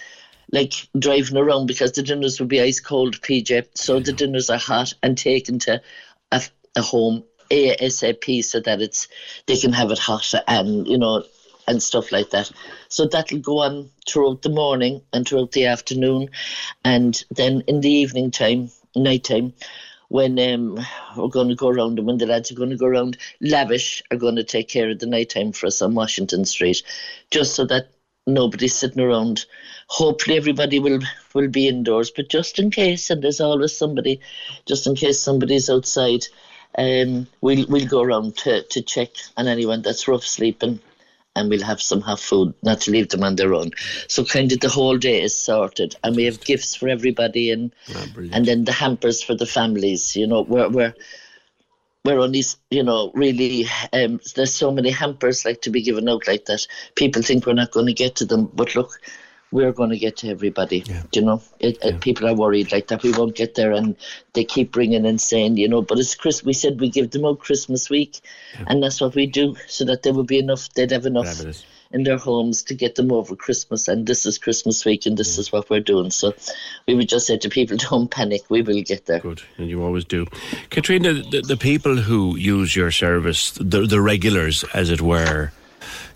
[0.52, 3.68] like driving around because the dinners will be ice cold, PJ.
[3.76, 5.82] So the dinners are hot and taken to
[6.32, 6.42] a,
[6.76, 9.08] a home ASAP so that it's
[9.46, 11.24] they can have it hot and you know
[11.68, 12.50] and stuff like that.
[12.88, 16.30] So that'll go on throughout the morning and throughout the afternoon,
[16.84, 19.54] and then in the evening time, night time,
[20.10, 20.80] when um,
[21.18, 24.02] we're going to go around and when the lads are going to go around, Lavish
[24.12, 26.82] are going to take care of the night time for us on Washington Street,
[27.30, 27.90] just so that
[28.26, 29.46] nobody's sitting around.
[29.88, 31.00] Hopefully everybody will
[31.34, 34.20] will be indoors, but just in case, and there's always somebody,
[34.66, 36.26] just in case somebody's outside,
[36.78, 40.80] um, we'll we'll go around to, to check on anyone that's rough sleeping
[41.38, 43.72] and we'll have some half food, not to leave them on their own.
[44.08, 47.72] So kind of the whole day is sorted, and we have gifts for everybody, and
[47.96, 50.16] oh, and then the hampers for the families.
[50.16, 50.96] You know, we're we're
[52.04, 56.28] we're only, you know, really, um, there's so many hampers like to be given out
[56.28, 56.66] like that.
[56.96, 59.00] People think we're not going to get to them, but look,
[59.58, 60.84] we're going to get to everybody.
[60.86, 61.04] Yeah.
[61.12, 61.96] You know, it, uh, yeah.
[61.96, 63.96] it, people are worried like that we won't get there, and
[64.34, 66.44] they keep bringing and saying, you know, but it's Chris.
[66.44, 68.22] We said we give them out Christmas week,
[68.54, 68.66] yeah.
[68.68, 70.70] and that's what we do, so that there will be enough.
[70.74, 71.26] They'd have enough.
[71.26, 73.88] Fabulous in their homes to get them over Christmas.
[73.88, 76.12] And this is Christmas week, and this is what we're doing.
[76.12, 76.34] So
[76.86, 78.42] we would just say to people, don't panic.
[78.50, 79.20] We will get there.
[79.20, 80.26] Good, and you always do.
[80.70, 85.54] Katrina, the, the people who use your service, the, the regulars, as it were,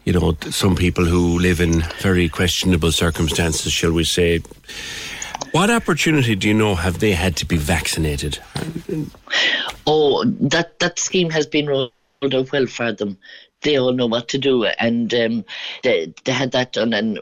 [0.06, 4.42] you know, some people who live in very questionable circumstances, shall we say.
[5.52, 8.40] What opportunity do you know have they had to be vaccinated?
[9.86, 11.92] Oh, that that scheme has been rolled
[12.24, 13.18] out well for them
[13.62, 15.46] they all know what to do, and um,
[15.84, 17.20] they they had that done, and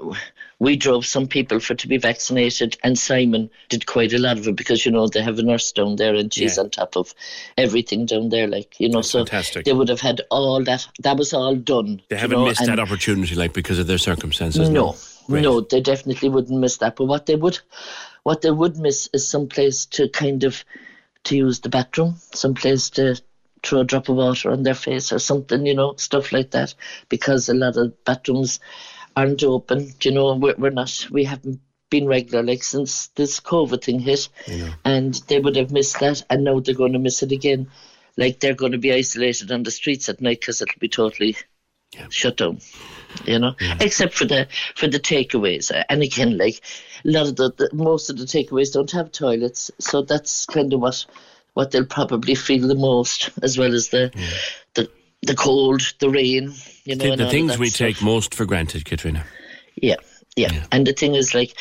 [0.59, 4.47] we drove some people for to be vaccinated, and Simon did quite a lot of
[4.47, 6.63] it because you know they have a nurse down there, and she's yeah.
[6.63, 7.13] on top of
[7.57, 8.99] everything down there, like you know.
[8.99, 9.65] That's so fantastic.
[9.65, 10.85] they would have had all that.
[10.99, 12.01] That was all done.
[12.09, 14.69] They haven't know, missed that opportunity, like because of their circumstances.
[14.69, 14.97] No,
[15.29, 16.97] no, no, they definitely wouldn't miss that.
[16.97, 17.59] But what they would,
[18.23, 20.65] what they would miss is some place to kind of
[21.25, 23.21] to use the bathroom, some place to
[23.63, 26.73] throw a drop of water on their face or something, you know, stuff like that,
[27.09, 28.59] because a lot of bathrooms
[29.15, 29.93] aren't open.
[30.01, 34.29] You know, we're, we're not, we haven't been regular like since this COVID thing hit,
[34.47, 34.73] yeah.
[34.85, 37.69] and they would have missed that, and now they're going to miss it again.
[38.17, 41.37] Like they're going to be isolated on the streets at night because it'll be totally
[41.93, 42.07] yeah.
[42.09, 42.59] shut down.
[43.25, 43.77] You know, yeah.
[43.79, 46.61] except for the for the takeaways, and again, like
[47.03, 50.71] a lot of the, the most of the takeaways don't have toilets, so that's kind
[50.73, 51.05] of what
[51.53, 54.27] what they'll probably feel the most, as well as the yeah.
[54.75, 54.91] the
[55.21, 56.53] the cold, the rain.
[56.83, 57.87] You know, the, the things we stuff.
[57.87, 59.25] take most for granted, Katrina.
[59.75, 59.95] Yeah.
[60.35, 60.53] Yeah.
[60.53, 60.65] yeah.
[60.71, 61.53] and the thing is, like,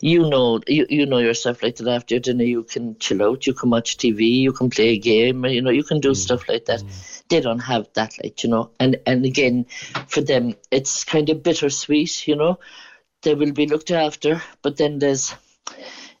[0.00, 1.62] you know, you, you know yourself.
[1.62, 4.88] Like that after dinner, you can chill out, you can watch TV, you can play
[4.88, 6.16] a game, you know, you can do mm.
[6.16, 6.80] stuff like that.
[6.80, 7.22] Mm.
[7.28, 9.66] They don't have that, like you know, and and again,
[10.08, 12.58] for them, it's kind of bittersweet, you know.
[13.22, 15.34] They will be looked after, but then there's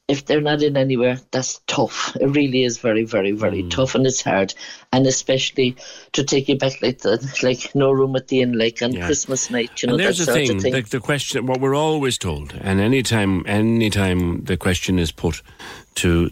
[0.06, 2.14] if they're not in anywhere, that's tough.
[2.20, 3.70] It really is very, very, very mm.
[3.70, 4.52] tough, and it's hard.
[4.92, 5.76] And especially
[6.12, 9.06] to take you back like the like no room at the inn, like on yeah.
[9.06, 9.82] Christmas night.
[9.82, 10.72] You know, and there's the thing, thing.
[10.72, 11.46] The, the, question.
[11.46, 15.40] What we're always told, and anytime, anytime the question is put
[15.96, 16.30] to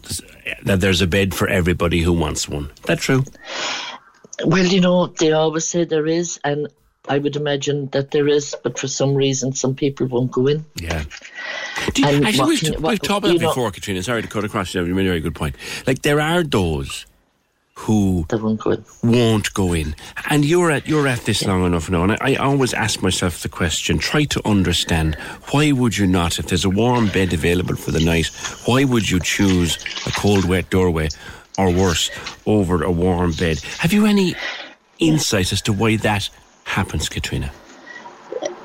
[0.65, 2.71] that there's a bed for everybody who wants one.
[2.85, 3.25] That true?
[4.45, 6.69] Well, you know, they always say there is, and
[7.09, 10.65] I would imagine that there is, but for some reason, some people won't go in.
[10.77, 11.03] Yeah.
[11.97, 14.03] You, actually, we've, we've talked about that before, know, Katrina.
[14.05, 14.85] Sorry to cut across you.
[14.85, 15.57] You made a very good point.
[15.85, 17.07] Like, there are those
[17.75, 18.85] who won't go in.
[19.03, 19.97] Won't go in.
[20.31, 21.49] And you're at you're at this yeah.
[21.49, 25.17] long enough now, and I, I, always ask myself the question: try to understand
[25.51, 28.27] why would you not, if there's a warm bed available for the night,
[28.67, 31.09] why would you choose a cold, wet doorway,
[31.59, 32.11] or worse,
[32.47, 33.59] over a warm bed?
[33.79, 34.37] Have you any
[35.01, 36.29] insight as to why that
[36.65, 37.53] happens, Katrina?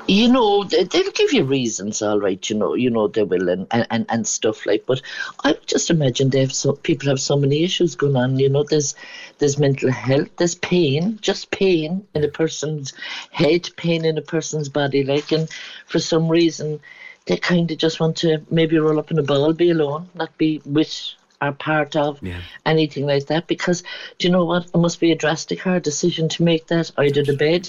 [0.08, 3.66] you know they'll give you reasons all right you know you know they will and,
[3.70, 5.02] and and stuff like but
[5.44, 8.62] i just imagine they have so people have so many issues going on you know
[8.62, 8.94] there's
[9.38, 12.94] there's mental health there's pain just pain in a person's
[13.30, 15.48] head pain in a person's body like and
[15.86, 16.80] for some reason
[17.26, 20.36] they kind of just want to maybe roll up in a ball be alone not
[20.38, 22.40] be with are part of yeah.
[22.66, 23.84] anything like that because
[24.18, 27.22] do you know what it must be a drastic hard decision to make that either
[27.22, 27.68] the bed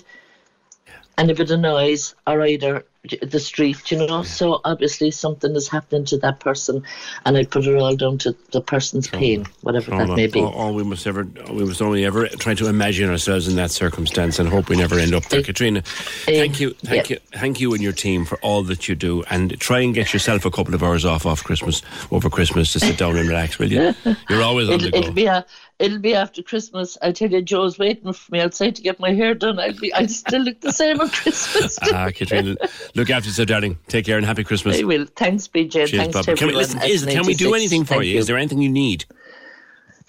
[1.19, 2.85] and a bit of noise or either
[3.21, 4.17] the street, you know.
[4.17, 4.21] Yeah.
[4.23, 6.83] So obviously something is happening to that person,
[7.25, 10.41] and I put it all down to the person's pain, whatever that may be.
[10.41, 13.71] All, all, we must ever, we must only ever try to imagine ourselves in that
[13.71, 15.43] circumstance and hope we never end up there.
[15.43, 17.15] Katrina, thank you, thank yeah.
[17.15, 20.13] you, thank you and your team for all that you do, and try and get
[20.13, 23.59] yourself a couple of hours off off Christmas over Christmas to sit down and relax,
[23.59, 23.93] will you?
[24.29, 24.97] You're always on the go.
[24.99, 25.45] It'll be a,
[25.79, 26.97] it'll be after Christmas.
[27.01, 29.59] I tell you, Joe's waiting for me outside to get my hair done.
[29.59, 31.79] I'll be, I still look the same on Christmas.
[31.93, 32.55] ah, Katrina,
[32.95, 33.79] look after yourself, darling.
[33.87, 34.79] Take care and happy Christmas.
[34.79, 35.05] I will.
[35.15, 35.71] Thanks, PJ.
[35.71, 38.13] Cheers, Thanks to can we, listen, is, can we do anything for you?
[38.13, 38.19] you?
[38.19, 39.05] Is there anything you need?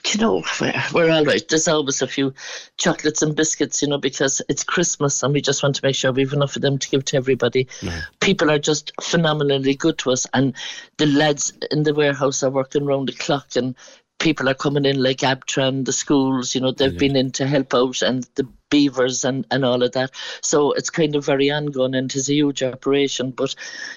[0.07, 1.47] you know, we're, we're all right.
[1.49, 2.33] There's always a few
[2.77, 6.13] chocolates and biscuits, you know, because it's Christmas and we just want to make sure
[6.13, 7.69] we have enough of them to give to everybody.
[8.21, 10.55] People are just phenomenally good to us, and
[10.97, 13.75] the lads in the warehouse are working round the clock, and
[14.21, 16.99] people are coming in like Abtran, the schools, you know, they've yeah.
[16.99, 20.13] been in to help out, and the beavers and, and all of that.
[20.41, 23.55] So it's kind of very ongoing and it's a huge operation, but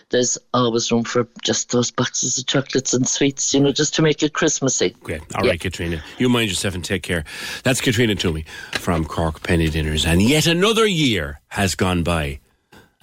[0.09, 4.01] there's always room for just those boxes of chocolates and sweets, you know, just to
[4.01, 4.95] make it Christmassy.
[5.03, 5.21] Great.
[5.35, 5.51] All yeah.
[5.51, 6.03] right, Katrina.
[6.17, 7.23] You mind yourself and take care.
[7.63, 10.05] That's Katrina Twomey from Cork Penny Dinners.
[10.05, 12.39] And yet another year has gone by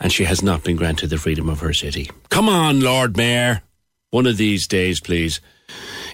[0.00, 2.10] and she has not been granted the freedom of her city.
[2.30, 3.62] Come on, Lord Mayor.
[4.10, 5.40] One of these days, please.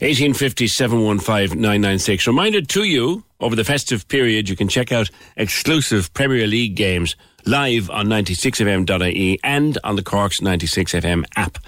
[0.01, 2.27] 1850 715 996.
[2.27, 7.17] Reminded to you over the festive period, you can check out exclusive Premier League games
[7.47, 11.59] live on 96fm.ie and on the Cork's 96FM app.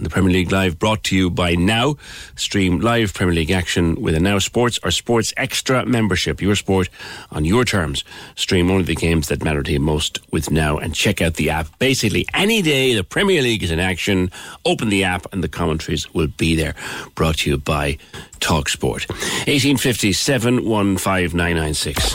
[0.00, 1.96] The Premier League Live brought to you by Now.
[2.36, 6.40] Stream live Premier League action with a Now Sports or Sports Extra membership.
[6.40, 6.88] Your sport
[7.32, 8.04] on your terms.
[8.36, 11.50] Stream only the games that matter to you most with Now and check out the
[11.50, 11.76] app.
[11.80, 14.30] Basically, any day the Premier League is in action,
[14.64, 16.76] open the app and the commentaries will be there.
[17.16, 17.98] Brought to you by
[18.38, 19.08] Talksport.
[19.48, 22.14] 1857 15996.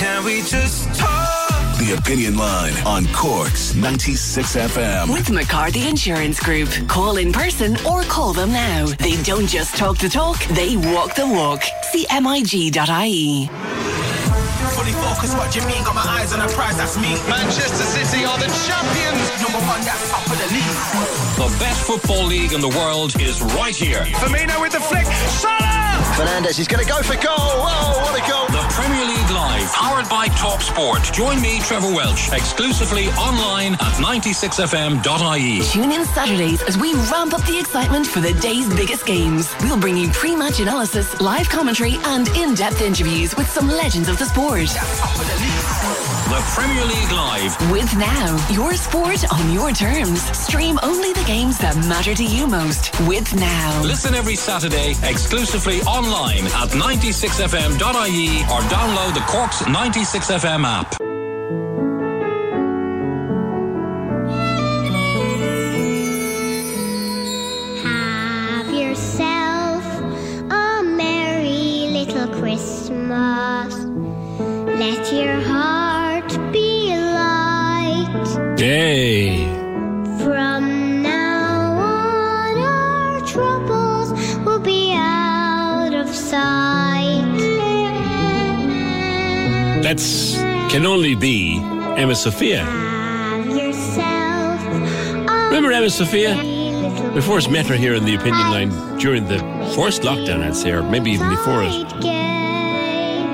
[0.00, 1.17] Can we just talk?
[1.88, 5.10] The Opinion Line on Cork's 96 FM.
[5.10, 6.68] With McCarthy Insurance Group.
[6.86, 8.84] Call in person or call them now.
[8.98, 11.62] They don't just talk the talk, they walk the walk.
[11.84, 13.48] See MIG.ie.
[14.76, 15.82] Fully focused, what do you mean?
[15.82, 17.16] Got my eyes on a prize, that's me.
[17.26, 19.24] Manchester City are the champions.
[19.40, 20.76] Number one, that's top of the league.
[21.40, 24.04] The best football league in the world is right here.
[24.20, 25.06] Firmino with the flick.
[25.06, 25.97] Salah!
[26.18, 27.36] Fernandez, he's going to go for goal.
[27.38, 28.46] Oh, what a goal.
[28.48, 31.04] The Premier League Live, powered by Top Sport.
[31.12, 35.62] Join me, Trevor Welch, exclusively online at 96fm.ie.
[35.62, 39.54] Tune in Saturdays as we ramp up the excitement for the day's biggest games.
[39.60, 44.24] We'll bring you pre-match analysis, live commentary, and in-depth interviews with some legends of the
[44.24, 44.70] sport.
[46.28, 47.72] The Premier League Live.
[47.72, 50.20] With Now, your sport on your terms.
[50.36, 52.90] Stream only the games that matter to you most.
[53.08, 53.82] With Now.
[53.82, 60.96] Listen every Saturday exclusively online at 96fm.ie or download the Cork's 96FM app.
[67.84, 69.84] Have yourself
[70.50, 73.74] a merry little Christmas.
[74.78, 75.77] Let your heart be
[80.22, 84.12] From now on, our troubles
[84.44, 87.24] will be out of sight.
[89.82, 90.34] That's
[90.70, 91.56] can only be
[91.96, 92.62] Emma Sophia.
[92.62, 96.36] Have yourself a Remember Emma Sophia?
[97.14, 99.38] We first met her here in the opinion line during the
[99.74, 101.70] first lockdown, I'd say, or maybe even before it.
[101.70, 103.24] Christmas gay.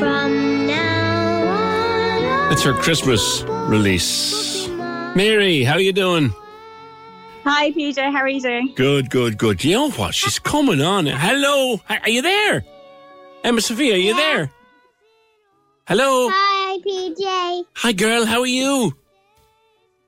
[0.00, 4.68] From now on, It's her Christmas release.
[5.14, 6.32] Mary, how are you doing?
[7.44, 7.96] Hi, PJ.
[8.12, 8.72] How are you doing?
[8.76, 9.64] Good, good, good.
[9.64, 10.14] You know what?
[10.14, 11.06] She's coming on.
[11.06, 12.64] Hello, are you there?
[13.42, 14.50] Emma Sophia, are you there?
[15.86, 16.28] Hello.
[16.30, 17.64] Hi, PJ.
[17.76, 18.26] Hi, girl.
[18.26, 18.94] How are you?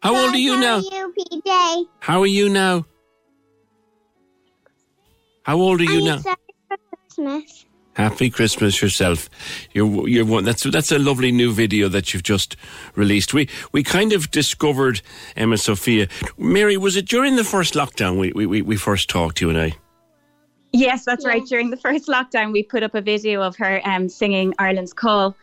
[0.02, 0.76] How old are you How now?
[0.76, 1.86] are you, PJ?
[2.00, 2.84] How are you now?
[5.44, 6.16] How old are you I'm now?
[6.16, 6.38] excited
[6.68, 7.64] for Christmas.
[7.94, 9.28] Happy Christmas yourself.
[9.72, 10.44] You're you're one.
[10.44, 12.56] That's that's a lovely new video that you've just
[12.96, 13.34] released.
[13.34, 15.02] We we kind of discovered
[15.36, 16.08] Emma Sophia.
[16.38, 19.58] Mary, was it during the first lockdown we we, we, we first talked you and
[19.58, 19.76] I?
[20.72, 21.44] Yes, that's right.
[21.44, 25.36] During the first lockdown, we put up a video of her um, singing Ireland's Call.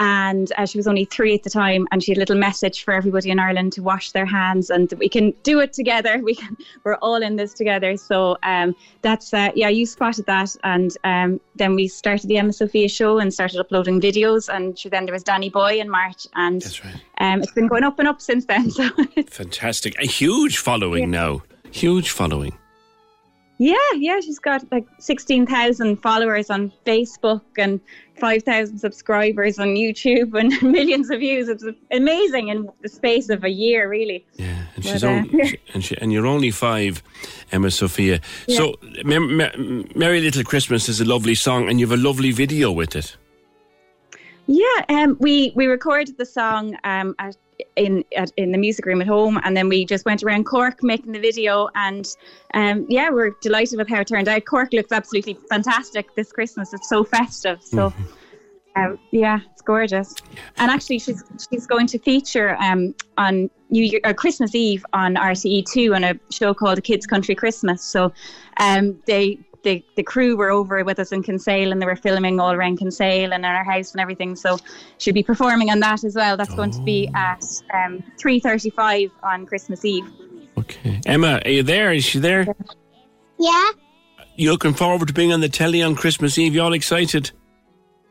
[0.00, 2.84] And uh, she was only three at the time, and she had a little message
[2.84, 6.20] for everybody in Ireland to wash their hands, and we can do it together.
[6.24, 7.96] We can, we're all in this together.
[7.98, 12.52] So um, that's uh, yeah, you spotted that, and um, then we started the Emma
[12.52, 14.48] Sophia show and started uploading videos.
[14.48, 16.94] And then there was Danny Boy in March, and That's right.
[17.18, 18.70] um, it's been going up and up since then.
[18.74, 18.88] So
[19.28, 19.94] Fantastic.
[20.00, 21.42] A huge following now.
[21.70, 22.56] Huge following.
[23.58, 27.80] Yeah, yeah, she's got like 16,000 followers on Facebook and
[28.18, 31.48] 5,000 subscribers on YouTube and millions of views.
[31.48, 34.26] It's amazing in the space of a year, really.
[34.34, 37.02] Yeah, and But, she's uh, only, and, she, and you're only five,
[37.52, 38.20] Emma Sophia.
[38.48, 38.74] So,
[39.04, 39.52] Mer- Mer-
[39.94, 43.16] Merry Little Christmas is a lovely song, and you have a lovely video with it.
[44.46, 47.36] Yeah, um, we we recorded the song um, at,
[47.76, 50.82] in at, in the music room at home, and then we just went around Cork
[50.82, 51.68] making the video.
[51.74, 52.06] And
[52.54, 54.44] um, yeah, we're delighted with how it turned out.
[54.44, 56.72] Cork looks absolutely fantastic this Christmas.
[56.72, 57.62] It's so festive.
[57.62, 57.92] So.
[58.76, 60.16] Um, yeah, it's gorgeous.
[60.56, 65.14] And actually, she's she's going to feature um, on New Year, or Christmas Eve on
[65.14, 67.84] RTE two on a show called Kids Country Christmas.
[67.84, 68.12] So,
[68.58, 72.38] um, they the the crew were over with us in Kinsale, and they were filming
[72.38, 74.36] all around Kinsale and in our house and everything.
[74.36, 74.58] So,
[74.98, 76.36] she'll be performing on that as well.
[76.36, 77.42] That's going to be at
[77.74, 80.04] um, three thirty five on Christmas Eve.
[80.56, 81.00] Okay.
[81.06, 81.92] Emma, are you there?
[81.92, 82.46] Is she there?
[83.38, 83.70] Yeah,
[84.36, 86.54] You looking forward to being on the telly on Christmas Eve?
[86.54, 87.32] You all excited?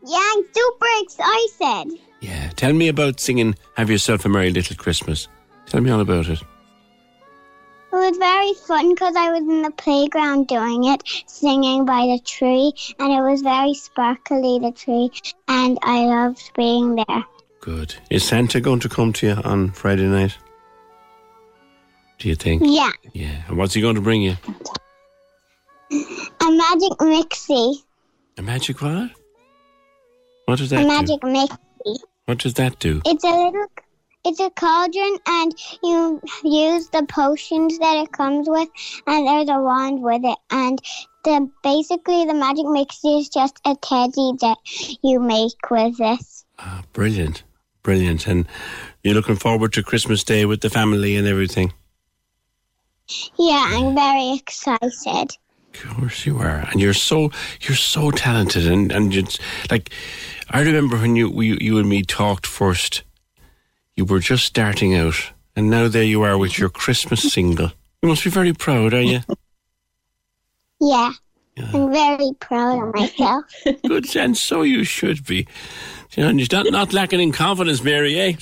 [0.05, 1.99] yeah, I'm super excited.
[2.19, 2.49] Yeah.
[2.57, 5.29] Tell me about singing Have Yourself a Merry Little Christmas.
[5.65, 6.41] Tell me all about it.
[7.93, 12.19] It was very fun because I was in the playground doing it, singing by the
[12.25, 15.11] tree, and it was very sparkly, the tree,
[15.47, 17.23] and I loved being there.
[17.61, 17.93] Good.
[18.09, 20.35] Is Santa going to come to you on Friday night?
[22.17, 22.63] Do you think?
[22.65, 23.43] Yeah, Yeah.
[23.47, 24.37] And what's he going to bring you?
[25.91, 27.75] a magic mixie.
[28.39, 29.11] A magic what?
[30.45, 30.87] What does that a do?
[30.87, 31.99] magic mixie.
[32.25, 33.03] What does that do?
[33.05, 33.67] It's a little.
[34.25, 35.53] It's a cauldron, and
[35.83, 38.69] you use the potions that it comes with,
[39.05, 40.81] and there's a wand with it, and
[41.25, 44.57] the basically the magic mixie is just a teddy that
[45.03, 46.45] you make with this.
[46.57, 47.43] Ah, brilliant,
[47.81, 48.25] brilliant.
[48.27, 48.47] And
[49.03, 51.73] you're looking forward to Christmas Day with the family and everything.
[53.37, 55.37] Yeah, I'm very excited.
[55.73, 59.37] Of course you are, and you're so you're so talented, and and it's
[59.69, 59.89] like
[60.49, 63.03] I remember when you we, you and me talked first.
[63.95, 67.71] You were just starting out, and now there you are with your Christmas single.
[68.01, 69.19] You must be very proud, are you?
[70.81, 71.13] Yeah,
[71.57, 73.45] I'm very proud of myself.
[73.87, 75.47] Good, and so you should be.
[76.11, 78.33] You know, and you're not, not lacking in confidence, Mary, eh?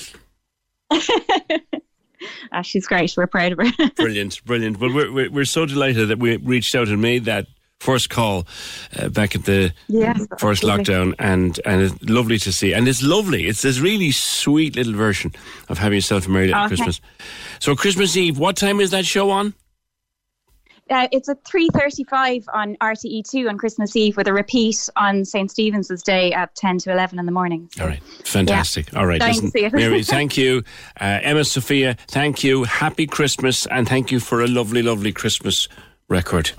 [2.51, 3.13] Ah, she's great.
[3.15, 3.89] We're proud of her.
[3.95, 4.79] Brilliant, brilliant.
[4.79, 7.47] Well, we're, we're, we're so delighted that we reached out and made that
[7.81, 8.45] first call
[8.97, 10.83] uh, back at the Yes, first absolutely.
[10.85, 12.73] lockdown, and and it's lovely to see.
[12.73, 13.47] And it's lovely.
[13.47, 15.33] It's this really sweet little version
[15.67, 16.67] of having yourself married at Okay.
[16.75, 17.01] Christmas.
[17.59, 19.53] So Christmas Eve, what time is that show on?
[20.89, 25.49] Uh, it's at 3.35 on RTE2 on Christmas Eve with a repeat on St.
[25.49, 27.69] Stephen's Day at 10 to 11 in the morning.
[27.79, 28.91] All right, fantastic.
[28.91, 28.99] Yeah.
[28.99, 29.71] All right, Dying listen, to see it.
[29.73, 30.63] Mary, thank you.
[30.99, 32.65] Uh, Emma, Sophia, thank you.
[32.65, 35.69] Happy Christmas, and thank you for a lovely, lovely Christmas
[36.11, 36.49] record.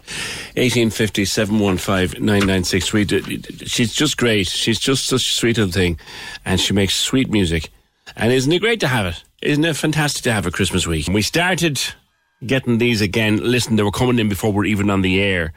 [0.56, 3.66] 1850 715 9963.
[3.66, 4.48] She's just great.
[4.48, 5.98] She's just such a sweet little thing,
[6.44, 7.70] and she makes sweet music.
[8.16, 9.22] And isn't it great to have it?
[9.42, 11.08] Isn't it fantastic to have a Christmas week?
[11.08, 11.80] We started
[12.46, 13.38] getting these again.
[13.38, 15.52] Listen, they were coming in before we're even on the air.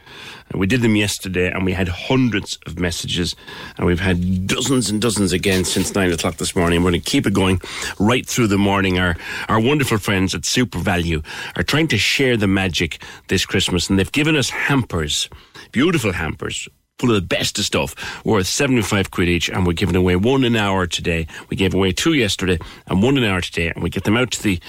[0.49, 3.35] And we did them yesterday, and we had hundreds of messages,
[3.77, 6.83] and we've had dozens and dozens again since nine o'clock this morning.
[6.83, 7.59] We're going to keep it going
[7.99, 8.99] right through the morning.
[8.99, 9.15] Our
[9.49, 11.25] our wonderful friends at SuperValu
[11.55, 15.29] are trying to share the magic this Christmas, and they've given us hampers,
[15.71, 16.69] beautiful hampers
[16.99, 20.43] full of the best of stuff, worth 75 quid each, and we're giving away one
[20.43, 21.27] an hour today.
[21.49, 24.31] We gave away two yesterday and one an hour today, and we get them out
[24.31, 24.59] to the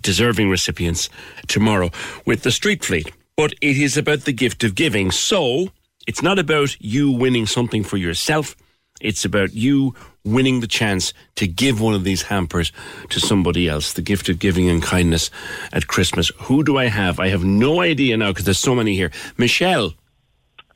[0.00, 1.10] deserving recipients
[1.46, 1.90] tomorrow
[2.24, 3.12] with the Street Fleet.
[3.36, 5.10] But it is about the gift of giving.
[5.10, 5.68] So
[6.06, 8.56] it's not about you winning something for yourself.
[8.98, 12.72] It's about you winning the chance to give one of these hampers
[13.10, 13.92] to somebody else.
[13.92, 15.30] The gift of giving and kindness
[15.70, 16.32] at Christmas.
[16.44, 17.20] Who do I have?
[17.20, 19.10] I have no idea now because there's so many here.
[19.36, 19.92] Michelle.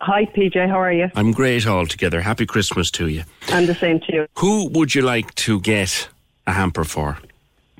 [0.02, 0.66] Hi, PJ.
[0.66, 1.10] How are you?
[1.14, 2.22] I'm great altogether.
[2.22, 3.24] Happy Christmas to you.
[3.52, 4.26] And the same to you.
[4.38, 6.08] Who would you like to get
[6.46, 7.18] a hamper for?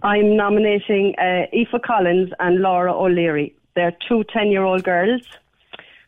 [0.03, 3.55] I'm nominating uh, Aoife Collins and Laura O'Leary.
[3.75, 5.23] They're two 10 year old girls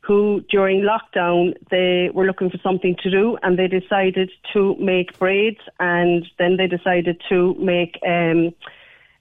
[0.03, 5.19] who, during lockdown, they were looking for something to do and they decided to make
[5.19, 8.53] braids and then they decided to make um,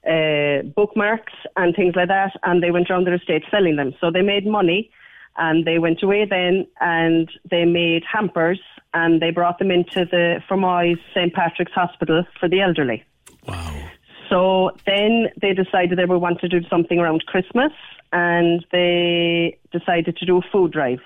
[0.05, 3.93] uh, bookmarks and things like that and they went around their estate selling them.
[4.01, 4.91] So they made money
[5.37, 8.59] and they went away then and they made hampers
[8.93, 11.33] and they brought them into the Fermoy's St.
[11.33, 13.03] Patrick's Hospital for the elderly.
[13.47, 13.89] Wow.
[14.29, 17.71] So then they decided they would want to do something around Christmas
[18.13, 21.01] and they decided to do a food drive.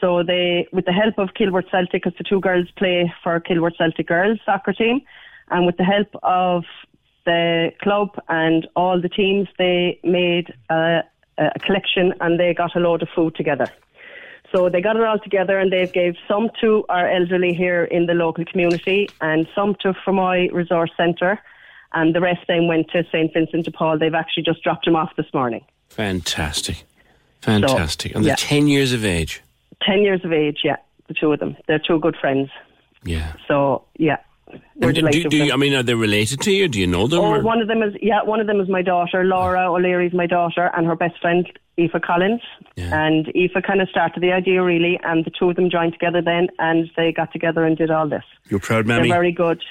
[0.00, 3.76] So they, with the help of Kilworth Celtic, because the two girls play for Kilworth
[3.76, 5.02] Celtic girls soccer team,
[5.50, 6.64] and with the help of
[7.26, 11.00] the club and all the teams, they made a,
[11.40, 13.66] Uh, a collection and they got a load of food together.
[14.52, 18.04] So they got it all together and they've gave some to our elderly here in
[18.04, 21.40] the local community and some to Fermoy Resource Centre
[21.94, 23.98] and the rest then went to St Vincent de Paul.
[23.98, 25.64] They've actually just dropped them off this morning.
[25.88, 26.84] Fantastic.
[27.40, 28.14] Fantastic.
[28.14, 28.30] and yeah.
[28.30, 29.40] they're 10 years of age.
[29.82, 30.76] 10 years of age, yeah,
[31.08, 31.56] the two of them.
[31.68, 32.50] They're two good friends.
[33.02, 33.32] Yeah.
[33.48, 34.18] So, yeah.
[34.76, 36.68] We're do, do you, I mean, are they related to you?
[36.68, 37.20] Do you know them?
[37.20, 40.26] Oh, one of them is yeah, one of them is my daughter, Laura O'Leary's my
[40.26, 41.46] daughter, and her best friend
[41.78, 42.42] Aoife Collins.
[42.76, 46.22] And Aoife kind of started the idea really, and the two of them joined together
[46.22, 48.24] then, and they got together and did all this.
[48.48, 49.08] You're proud, mammy?
[49.08, 49.62] They're very good.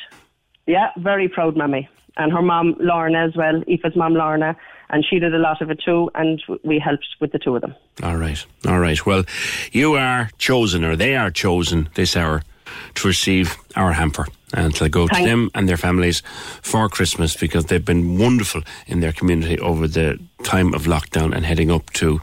[0.68, 3.62] Yeah, very proud, mammy, and her mom Lorna as well.
[3.68, 4.56] Aoife's mom Lorna,
[4.92, 7.62] and she did a lot of it too, and we helped with the two of
[7.62, 7.74] them.
[8.04, 8.46] All right.
[8.68, 9.04] All right.
[9.06, 9.24] Well,
[9.72, 12.44] you are chosen, or they are chosen this hour
[12.96, 14.26] to receive our hamper.
[14.52, 16.24] And to go to them and their families
[16.64, 21.46] for Christmas because they've been wonderful in their community over the time of lockdown and
[21.46, 22.20] heading up to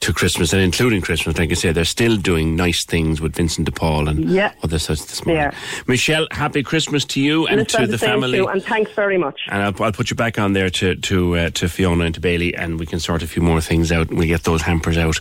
[0.00, 1.36] to Christmas and including Christmas.
[1.36, 4.52] Like I say, they're still doing nice things with Vincent de Paul and Yeah.
[4.62, 5.46] other such this morning.
[5.46, 5.52] are.
[5.88, 8.38] Michelle, happy Christmas to you and Listen, to the family.
[8.38, 9.40] and thanks very much.
[9.48, 12.20] And I'll, I'll put you back on there to to uh, to Fiona and to
[12.20, 14.10] Bailey, and we can sort a few more things out.
[14.10, 15.18] and We get those hampers out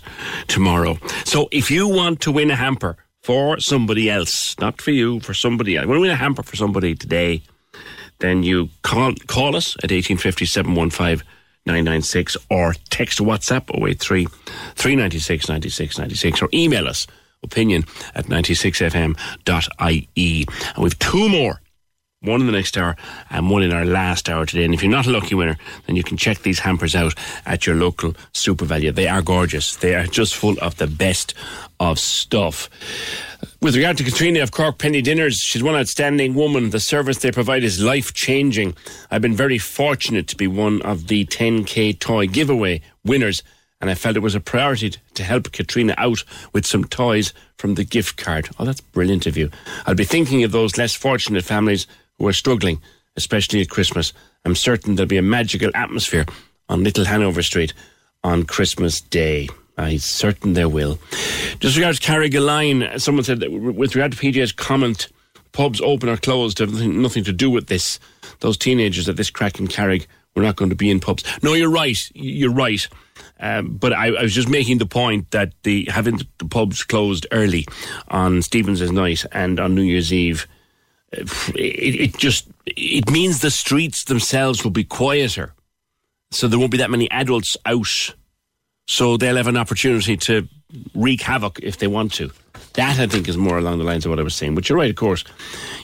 [0.47, 0.99] tomorrow.
[1.25, 2.95] So if you want to win a hamper
[3.27, 6.55] for somebody else, not for you, for somebody else, want to win a hamper for
[6.55, 7.41] somebody today,
[8.19, 11.23] then you call call us at eighteen fifty seven one five.
[11.65, 14.27] 996 or text WhatsApp 083
[14.75, 17.05] 396 96 96 or email us
[17.43, 17.83] opinion
[18.15, 20.45] at 96fm.ie.
[20.75, 21.59] And we've two more
[22.21, 22.95] one in the next hour
[23.29, 24.65] and one in our last hour today.
[24.65, 27.13] And if you're not a lucky winner, then you can check these hampers out
[27.45, 28.95] at your local SuperValu.
[28.95, 29.75] They are gorgeous.
[29.75, 31.33] They are just full of the best
[31.79, 32.69] of stuff.
[33.61, 36.71] With regard to Katrina of Cork Penny Dinners, she's one outstanding woman.
[36.71, 38.75] The service they provide is life changing.
[39.11, 43.43] I've been very fortunate to be one of the 10k toy giveaway winners
[43.79, 46.23] and I felt it was a priority to help Katrina out
[46.53, 48.49] with some toys from the gift card.
[48.57, 49.51] Oh, that's brilliant of you.
[49.85, 51.85] I'll be thinking of those less fortunate families
[52.17, 52.81] who are struggling,
[53.15, 54.13] especially at Christmas.
[54.45, 56.25] I'm certain there'll be a magical atmosphere
[56.69, 57.73] on Little Hanover Street
[58.23, 59.47] on Christmas Day.
[59.77, 60.99] I'm certain there will.
[61.59, 65.07] Just regards Carrigaline, someone said that with regard to PJ's comment,
[65.51, 67.99] pubs open or closed have nothing, nothing to do with this.
[68.39, 71.23] Those teenagers at this crack in Carrig were not going to be in pubs.
[71.41, 71.97] No, you're right.
[72.13, 72.87] You're right.
[73.39, 77.27] Um, but I, I, was just making the point that the having the pubs closed
[77.31, 77.65] early
[78.07, 80.47] on Stephen's night and on New Year's Eve,
[81.15, 81.21] uh,
[81.55, 85.53] it, it just it means the streets themselves will be quieter,
[86.31, 88.15] so there won't be that many adults out.
[88.87, 90.47] So they'll have an opportunity to
[90.95, 92.31] wreak havoc if they want to.
[92.73, 94.55] That I think is more along the lines of what I was saying.
[94.55, 95.23] But you're right, of course.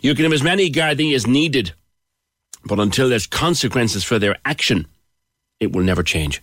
[0.01, 1.74] You can have as many Gardaí as needed,
[2.66, 4.88] but until there's consequences for their action,
[5.60, 6.41] it will never change.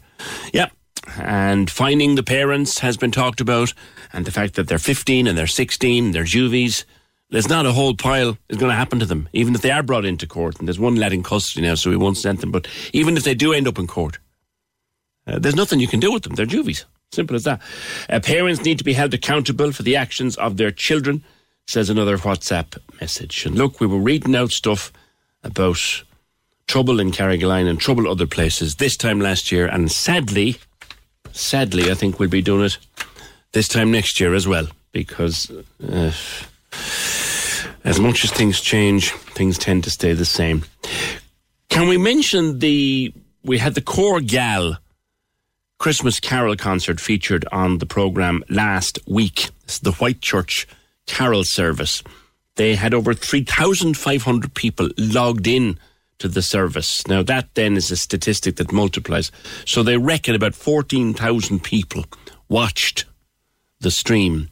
[0.52, 0.68] Yeah,
[1.16, 3.72] and finding the parents has been talked about,
[4.12, 6.84] and the fact that they're 15 and they're 16, they're juvies.
[7.30, 9.84] There's not a whole pile is going to happen to them, even if they are
[9.84, 10.58] brought into court.
[10.58, 12.50] And there's one lad in custody now, so we won't send them.
[12.50, 14.18] But even if they do end up in court,
[15.30, 16.34] uh, there's nothing you can do with them.
[16.34, 16.84] They're juvies.
[17.12, 17.60] Simple as that.
[18.08, 21.24] Uh, parents need to be held accountable for the actions of their children,
[21.66, 23.46] says another WhatsApp message.
[23.46, 24.92] And look, we were reading out stuff
[25.42, 26.04] about
[26.66, 30.56] trouble in Carrigaline and trouble other places this time last year, and sadly,
[31.32, 32.78] sadly, I think we'll be doing it
[33.52, 35.50] this time next year as well because
[35.82, 36.12] uh,
[37.84, 40.64] as much as things change, things tend to stay the same.
[41.68, 43.12] Can we mention the
[43.42, 44.78] we had the Core Gal
[45.80, 49.48] Christmas Carol concert featured on the program last week.
[49.64, 50.68] It's the White Church
[51.06, 52.02] Carol service.
[52.56, 55.78] They had over 3,500 people logged in
[56.18, 57.06] to the service.
[57.08, 59.32] Now, that then is a statistic that multiplies.
[59.64, 62.04] So they reckon about 14,000 people
[62.50, 63.06] watched
[63.80, 64.50] the stream.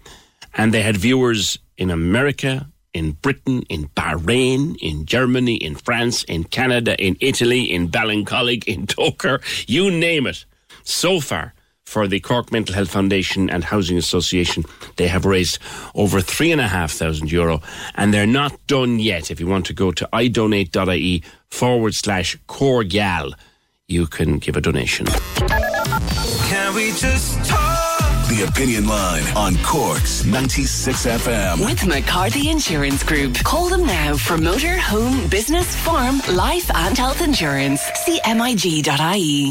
[0.54, 6.44] And they had viewers in America, in Britain, in Bahrain, in Germany, in France, in
[6.44, 10.46] Canada, in Italy, in Ballincollig, in Togher, you name it.
[10.84, 11.54] So far,
[11.88, 14.64] for the Cork Mental Health Foundation and Housing Association.
[14.96, 15.58] They have raised
[15.94, 17.62] over three and a half thousand euro,
[17.94, 19.30] and they're not done yet.
[19.30, 23.32] If you want to go to idonate.ie forward slash core gal,
[23.86, 25.06] you can give a donation.
[25.06, 27.78] Can we just talk?
[28.28, 31.64] The Opinion Line on Cork's 96 FM.
[31.64, 33.36] With McCarthy Insurance Group.
[33.36, 37.80] Call them now for motor, home, business, farm, life, and health insurance.
[38.04, 39.50] See MIG.ie.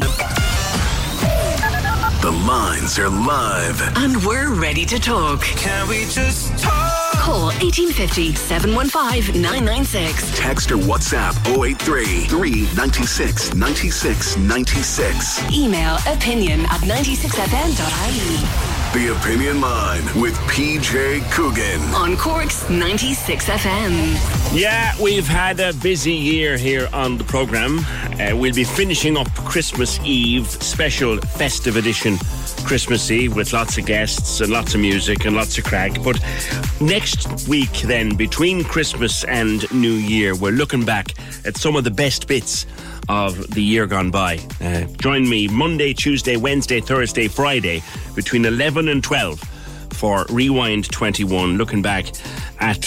[2.28, 3.80] The lines are live.
[3.96, 5.40] And we're ready to talk.
[5.40, 7.12] Can we just talk?
[7.14, 10.36] Call 1850 715 996.
[10.38, 15.50] Text or WhatsApp 083 396 96 96.
[15.50, 18.77] Email opinion at 96fm.ie.
[18.94, 21.80] The Opinion Line with PJ Coogan.
[21.94, 24.58] On Cork's 96 FM.
[24.58, 27.80] Yeah, we've had a busy year here on the programme.
[28.18, 32.16] Uh, we'll be finishing up Christmas Eve, special festive edition
[32.64, 36.02] Christmas Eve with lots of guests and lots of music and lots of crack.
[36.02, 36.18] But
[36.80, 41.14] next week, then, between Christmas and New Year, we're looking back
[41.44, 42.64] at some of the best bits
[43.08, 44.38] of the year gone by.
[44.60, 47.82] Uh, join me Monday, Tuesday, Wednesday, Thursday, Friday
[48.14, 49.40] between 11 and 12
[49.92, 52.06] for Rewind 21, looking back
[52.60, 52.82] at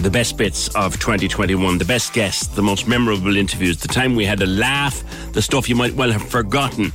[0.00, 4.24] the best bits of 2021, the best guests, the most memorable interviews, the time we
[4.24, 5.02] had a laugh,
[5.32, 6.92] the stuff you might well have forgotten.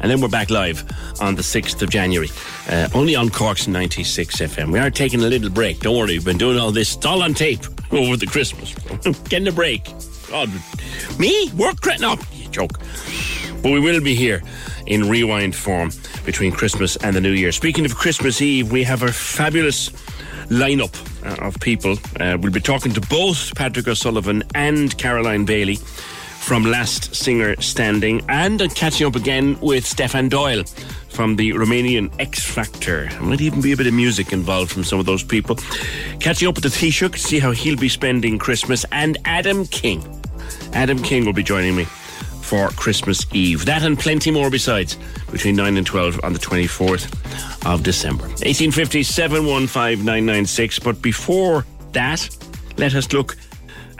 [0.00, 0.84] And then we're back live
[1.20, 2.28] on the 6th of January,
[2.68, 4.70] uh, only on Cork's 96 FM.
[4.70, 5.80] We are taking a little break.
[5.80, 8.74] Don't worry, we've been doing all this all on tape over the Christmas.
[9.28, 9.88] Getting a break.
[10.28, 10.50] God,
[11.18, 11.50] me?
[11.56, 12.16] Work right now?
[12.50, 12.78] Joke.
[13.62, 14.42] But we will be here
[14.86, 15.90] in rewind form
[16.24, 17.52] between Christmas and the New Year.
[17.52, 19.90] Speaking of Christmas Eve, we have a fabulous
[20.48, 21.96] lineup uh, of people.
[22.18, 28.24] Uh, we'll be talking to both Patrick O'Sullivan and Caroline Bailey from Last Singer Standing
[28.28, 30.62] and catching up again with Stefan Doyle
[31.16, 33.08] from the Romanian X Factor.
[33.08, 35.56] There might even be a bit of music involved from some of those people.
[36.20, 40.04] Catching up with the Taoiseach see how he'll be spending Christmas and Adam King.
[40.74, 41.84] Adam King will be joining me
[42.42, 43.64] for Christmas Eve.
[43.64, 44.98] That and plenty more besides
[45.32, 47.06] between 9 and 12 on the 24th
[47.64, 48.24] of December.
[48.24, 50.80] 1850 715 996.
[50.80, 52.28] But before that,
[52.76, 53.38] let us look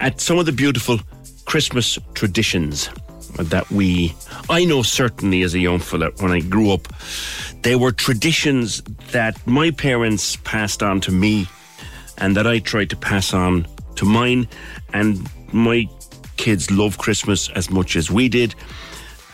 [0.01, 1.01] at some of the beautiful
[1.47, 2.91] Christmas traditions
[3.39, 4.15] that we,
[4.51, 6.89] I know certainly as a young fella, when I grew up,
[7.63, 8.83] there were traditions
[9.13, 11.47] that my parents passed on to me
[12.19, 13.67] and that I tried to pass on
[13.97, 14.49] to mine.
[14.93, 15.89] And my
[16.37, 18.55] kids love Christmas as much as we did.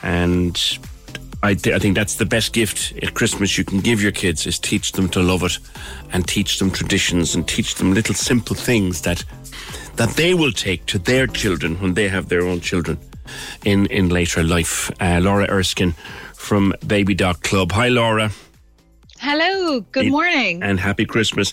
[0.02, 0.60] And
[1.42, 4.46] I, th- I, think that's the best gift at Christmas you can give your kids
[4.46, 5.58] is teach them to love it
[6.12, 9.24] and teach them traditions and teach them little simple things that
[9.96, 12.96] that they will take to their children when they have their own children
[13.64, 14.90] in, in later life.
[15.00, 15.94] Uh, Laura Erskine
[16.34, 17.72] from Baby Doc Club.
[17.72, 18.30] Hi, Laura.
[19.18, 20.62] Hello, good it, morning.
[20.62, 21.52] And happy Christmas.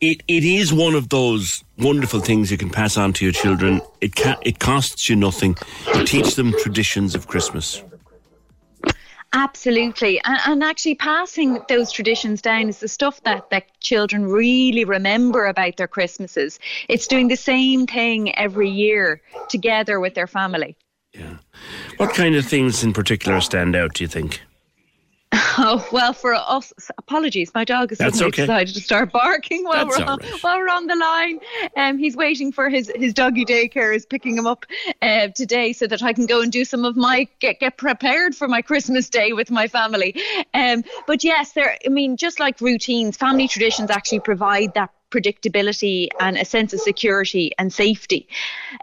[0.00, 3.80] It, it is one of those wonderful things you can pass on to your children.
[4.00, 5.56] It, it costs you nothing.
[5.94, 7.82] You teach them traditions of Christmas.
[9.34, 10.20] Absolutely.
[10.24, 15.46] And, and, actually passing those traditions down is the stuff that, that children really remember
[15.46, 16.58] about their Christmases.
[16.88, 19.20] It's doing the same thing every year
[19.50, 20.76] together with their family.
[21.18, 21.36] Yeah.
[21.96, 24.40] What kind of things in particular stand out, do you think?
[25.60, 27.50] Oh well, for us, apologies.
[27.52, 28.42] My dog has suddenly okay.
[28.42, 30.42] decided to start barking while That's we're on, right.
[30.44, 31.40] while we're on the line.
[31.76, 34.66] Um, he's waiting for his his doggy daycare is picking him up
[35.02, 38.36] uh, today, so that I can go and do some of my get get prepared
[38.36, 40.14] for my Christmas day with my family.
[40.54, 41.76] Um, but yes, there.
[41.84, 46.80] I mean, just like routines, family traditions actually provide that predictability and a sense of
[46.80, 48.28] security and safety.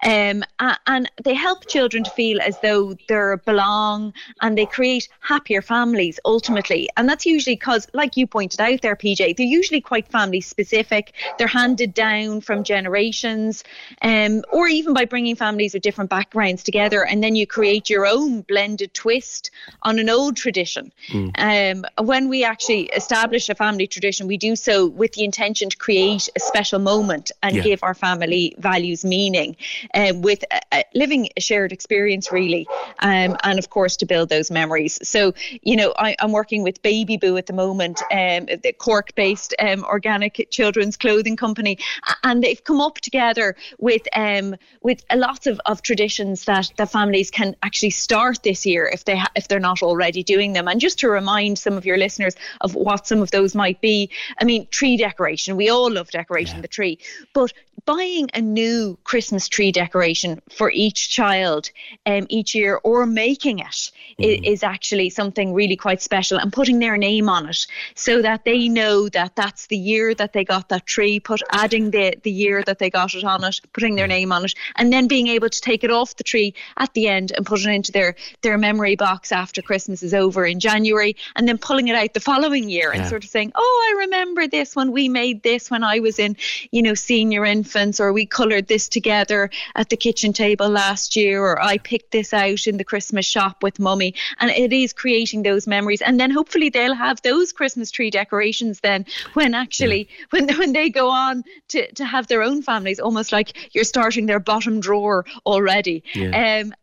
[0.03, 0.43] Um,
[0.88, 6.19] and they help children to feel as though they belong and they create happier families
[6.26, 6.89] ultimately.
[6.97, 11.13] And that's usually because, like you pointed out there, PJ, they're usually quite family specific.
[11.38, 13.63] They're handed down from generations,
[14.01, 17.05] um, or even by bringing families with different backgrounds together.
[17.05, 19.51] And then you create your own blended twist
[19.84, 20.91] on an old tradition.
[21.09, 21.86] Mm.
[21.86, 25.78] Um, when we actually establish a family tradition, we do so with the intention to
[25.78, 27.63] create a special moment and Yeah.
[27.63, 29.55] give our family values meaning
[29.93, 32.68] um, with uh, uh, living a shared experience really
[32.99, 34.99] um, and of course to build those memories.
[35.07, 39.13] So you know I, i'm working with baby boo at the moment um, the cork
[39.16, 41.78] based um, organic children's clothing company
[42.24, 46.86] and they've come up together with um, with a lot of, of traditions that the
[46.86, 50.68] families can actually start this year if they ha- if they're not already doing them.
[50.68, 54.09] And just to remind some of your listeners of what some of those might be
[54.41, 55.55] i mean tree decoration.
[55.55, 56.97] We all love decorating the tree.
[57.34, 57.53] But
[57.86, 61.70] buying a new christmas tree decoration for each child
[62.06, 66.80] um, each year or making it i- is actually something really quite special and putting
[66.80, 70.70] their name on it so that they know that that's the year that they got
[70.70, 74.08] that tree put adding the the year that they got it on it putting their
[74.08, 77.08] name on it and then being able to take it off the tree at the
[77.08, 81.16] end and put it into their their memory box after christmas is over in january
[81.36, 84.47] and then pulling it out the following year and sort of saying oh i remember
[84.47, 86.35] this when we made this when i was in
[86.71, 91.41] you know senior infants or we colored this together at the kitchen table last year
[91.41, 94.13] or i picked this out in the christmas shop with mummy.
[94.39, 96.01] And it is creating those memories.
[96.01, 100.89] And then hopefully they'll have those christmas tree decorations then when actually when when they
[100.89, 105.25] go on to to have their own families almost like you're starting their bottom drawer
[105.45, 106.03] already.
[106.13, 106.61] Yeah.
[106.61, 106.73] um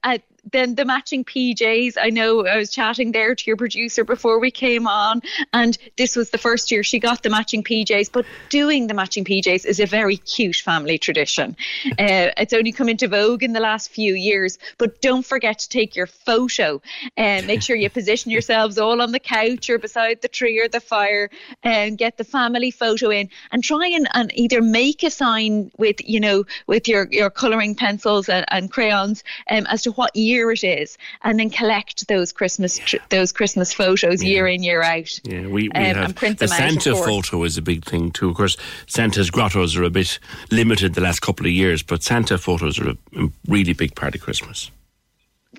[0.50, 1.94] then the matching PJs.
[2.00, 5.22] I know I was chatting there to your producer before we came on,
[5.52, 8.10] and this was the first year she got the matching PJs.
[8.12, 11.56] But doing the matching PJs is a very cute family tradition.
[12.02, 15.68] Uh, it's only come into vogue in the last few years, but don't forget to
[15.68, 16.80] take your photo
[17.16, 20.68] and make sure you position yourselves all on the couch or beside the tree or
[20.68, 21.28] the fire
[21.62, 25.96] and get the family photo in and try and, and either make a sign with
[26.08, 30.31] you know with your your coloring pencils and, and crayons um, as to what year
[30.32, 35.20] it is and then collect those christmas tr- those christmas photos year in year out
[35.24, 38.10] Yeah, we, we um, have print the them out, Santa photo is a big thing
[38.10, 38.30] too.
[38.30, 38.56] Of course,
[38.86, 40.18] Santa's grottos are a bit
[40.50, 44.20] limited the last couple of years, but Santa photos are a really big part of
[44.20, 44.70] Christmas.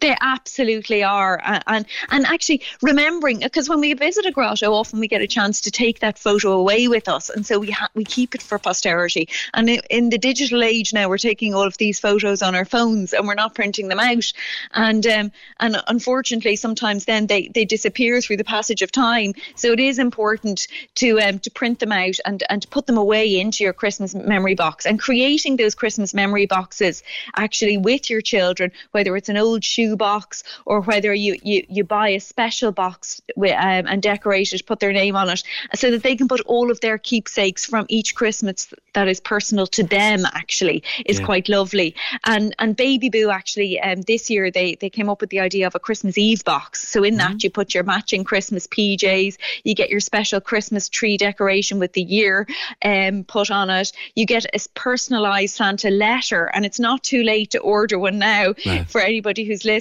[0.01, 4.99] They absolutely are, and and, and actually remembering because when we visit a grotto, often
[4.99, 7.89] we get a chance to take that photo away with us, and so we ha-
[7.93, 9.29] we keep it for posterity.
[9.53, 13.13] And in the digital age now, we're taking all of these photos on our phones,
[13.13, 14.33] and we're not printing them out.
[14.73, 19.33] And um, and unfortunately, sometimes then they, they disappear through the passage of time.
[19.55, 23.39] So it is important to um, to print them out and and put them away
[23.39, 24.87] into your Christmas memory box.
[24.87, 27.03] And creating those Christmas memory boxes
[27.35, 31.83] actually with your children, whether it's an old shoe shoebox or whether you, you, you
[31.83, 35.43] buy a special box with, um, and decorate it, put their name on it,
[35.75, 39.67] so that they can put all of their keepsakes from each Christmas that is personal
[39.67, 40.25] to them.
[40.33, 41.25] Actually, is Yeah.
[41.25, 41.95] quite lovely.
[42.25, 45.67] And and Baby Boo actually um, this year they they came up with the idea
[45.67, 46.87] of a Christmas Eve box.
[46.87, 51.17] So in that you put your matching Christmas PJs, you get your special Christmas tree
[51.17, 52.47] decoration with the year
[52.83, 53.91] um, put on it.
[54.15, 58.53] You get a personalised Santa letter, and it's not too late to order one now
[58.65, 58.89] Right.
[58.89, 59.72] for anybody who's listening.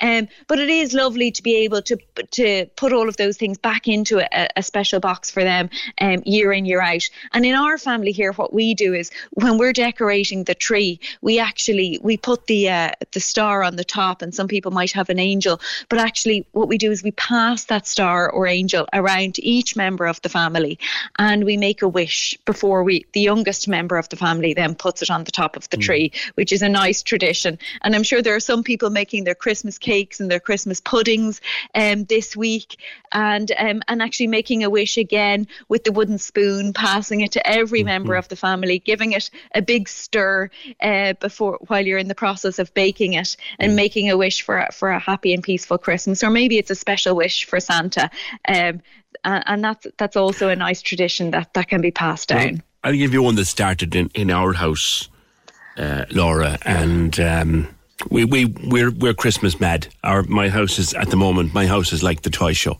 [0.00, 1.96] Um, but it is lovely to be able to
[2.32, 5.70] to put all of those things back into a, a special box for them
[6.00, 7.08] um, year in year out.
[7.32, 11.38] And in our family here, what we do is when we're decorating the tree, we
[11.38, 15.10] actually we put the uh, the star on the top, and some people might have
[15.10, 19.34] an angel, but actually what we do is we pass that star or angel around
[19.34, 20.78] to each member of the family,
[21.18, 25.02] and we make a wish before we the youngest member of the family then puts
[25.02, 27.58] it on the top of the tree, which is a nice tradition.
[27.82, 31.40] And I'm sure there are some people making their Christmas cakes and their Christmas puddings
[31.74, 32.78] um, this week,
[33.12, 37.46] and um, and actually making a wish again with the wooden spoon, passing it to
[37.46, 40.48] every member of the family, giving it a big stir
[40.80, 44.58] uh, before while you're in the process of baking it, and making a wish for
[44.58, 48.10] a, for a happy and peaceful Christmas, or maybe it's a special wish for Santa.
[48.48, 48.80] Um,
[49.24, 52.62] and, and that's that's also a nice tradition that that can be passed down.
[52.84, 55.08] I'll give you one that started in, in our house,
[55.76, 57.75] uh, Laura, and um,
[58.10, 59.88] we we we're we're Christmas mad.
[60.04, 61.54] Our my house is at the moment.
[61.54, 62.78] My house is like the toy show.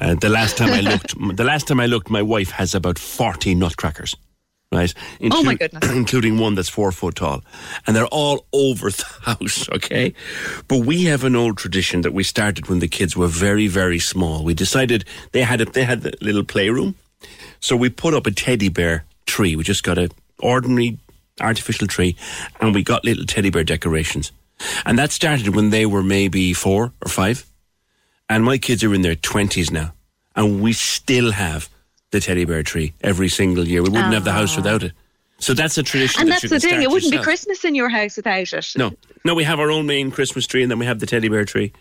[0.00, 2.98] Uh, the last time I looked, the last time I looked, my wife has about
[2.98, 4.16] forty nutcrackers.
[4.74, 4.94] Right,
[5.30, 5.90] Oh, my goodness.
[5.92, 7.42] including one that's four foot tall,
[7.86, 9.68] and they're all over the house.
[9.68, 10.14] Okay,
[10.66, 13.98] but we have an old tradition that we started when the kids were very, very
[13.98, 14.42] small.
[14.44, 16.94] We decided they had a, they had a little playroom,
[17.60, 19.56] so we put up a teddy bear tree.
[19.56, 20.98] We just got a ordinary
[21.38, 22.16] artificial tree,
[22.60, 24.32] and we got little teddy bear decorations.
[24.84, 27.46] And that started when they were maybe four or five,
[28.28, 29.94] and my kids are in their twenties now,
[30.34, 31.68] and we still have
[32.10, 33.82] the teddy bear tree every single year.
[33.82, 34.92] We wouldn't have the house without it.
[35.38, 36.20] So that's a tradition.
[36.20, 37.22] And that that's the thing; it wouldn't yourself.
[37.22, 38.72] be Christmas in your house without it.
[38.76, 38.92] No,
[39.24, 41.44] no, we have our own main Christmas tree, and then we have the teddy bear
[41.44, 41.72] tree.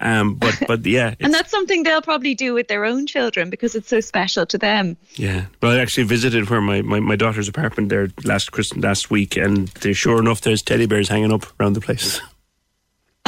[0.00, 3.74] Um, but but yeah, And that's something they'll probably do with their own children because
[3.74, 4.96] it's so special to them.
[5.14, 9.10] Yeah, but I actually visited where my, my, my daughter's apartment there last Christmas last
[9.10, 12.20] week, and sure enough, there's teddy bears hanging up around the place.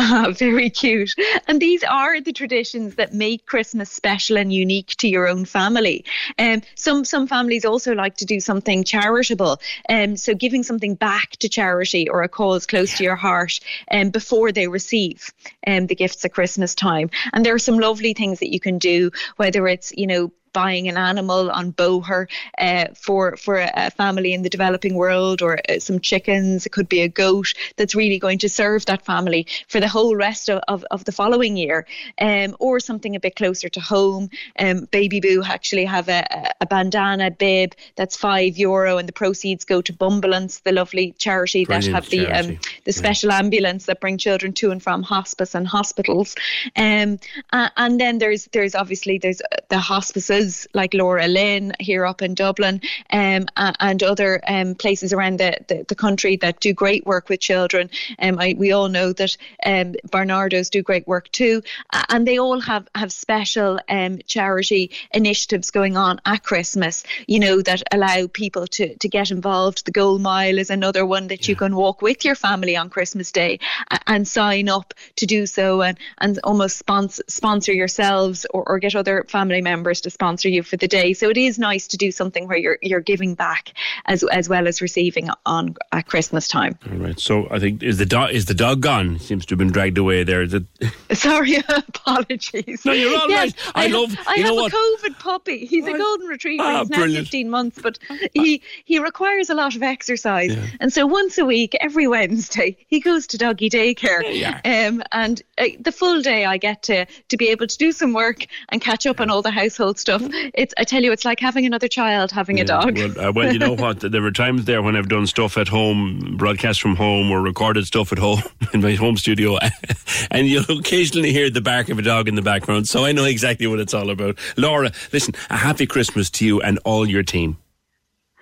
[0.01, 1.13] Ah, very cute.
[1.49, 6.05] And these are the traditions that make Christmas special and unique to your own family.
[6.39, 9.61] Um, some some families also like to do something charitable.
[9.89, 13.59] Um, so giving something back to charity or a cause close to your heart
[13.91, 15.33] um, before they receive
[15.67, 17.11] um, the gifts at Christmas time.
[17.33, 20.89] And there are some lovely things that you can do, whether it's, you know, buying
[20.89, 22.29] an animal on Bóthar
[22.59, 26.67] uh, for for a, family in the developing world, or uh, some chickens.
[26.67, 30.15] It could be a goat that's really going to serve that family for the whole
[30.15, 31.87] rest of, of, of the following year,
[32.21, 34.31] um, or something a bit closer to home.
[34.59, 39.65] Um, Baby Boo actually have a, a- bandana bib that's five euro, and the proceeds
[39.65, 44.19] go to Bumbulance, the lovely charity that have the um, the special ambulance that bring
[44.19, 46.35] children to and from hospice and hospitals.
[46.77, 47.19] Um,
[47.53, 50.38] and then there's there's obviously there's uh, the hospices
[50.75, 52.81] like LauraLynn here up in Dublin,
[53.11, 57.41] um, and other um, places around the, the, the country that do great work with
[57.41, 57.91] children.
[58.19, 61.63] Um, I, we all know that um, Barnardo's do great work too,
[62.09, 67.05] and they all have have special um, charity initiatives going on at Christmas.
[67.27, 69.85] You know that allow people to to get involved.
[69.85, 73.33] The Goal Mile is another one that you can walk with your family on Christmas
[73.33, 73.59] Day
[74.07, 78.95] and sign up to do so and, and almost sponsor sponsor yourselves or, or get
[78.95, 81.13] other family members to sponsor you for the day.
[81.15, 83.73] So it is nice to do something where you're you're giving back
[84.07, 86.79] as as well as receiving on at Christmas time.
[86.91, 89.19] All right, so I think is the dog is the dog gone?
[89.19, 90.43] Seems to have been dragged away there.
[90.43, 90.65] Is it?
[91.13, 92.85] Sorry, apologies.
[92.85, 93.73] No, you're all Yes, right.
[93.75, 94.73] I have- love- I you have a what?
[94.73, 95.67] COVID puppy.
[95.67, 96.63] He's a golden retriever.
[96.65, 97.27] Ah, He's now brilliant.
[97.27, 97.99] 15 months, but
[98.35, 100.57] he he requires a lot of exercise.
[100.81, 104.19] And so once a week, every Wednesday, he goes to doggy daycare.
[104.65, 108.13] Um, and uh, the full day, I get to to be able to do some
[108.13, 110.18] work and catch up on all the household stuff.
[110.55, 112.97] It's I tell you, it's like having another child having a dog.
[112.97, 113.99] Well, uh, well, you know what?
[114.09, 117.87] There were times there when I've done stuff at home, broadcast from home, or recorded
[117.87, 118.43] stuff at home
[118.73, 119.59] in my home studio,
[120.31, 122.89] and you'll occasionally hear the bark of a dog in the background.
[122.89, 124.39] So I know exactly what it's all about.
[124.57, 127.59] Laura, listen, a happy Christmas to you and all your team.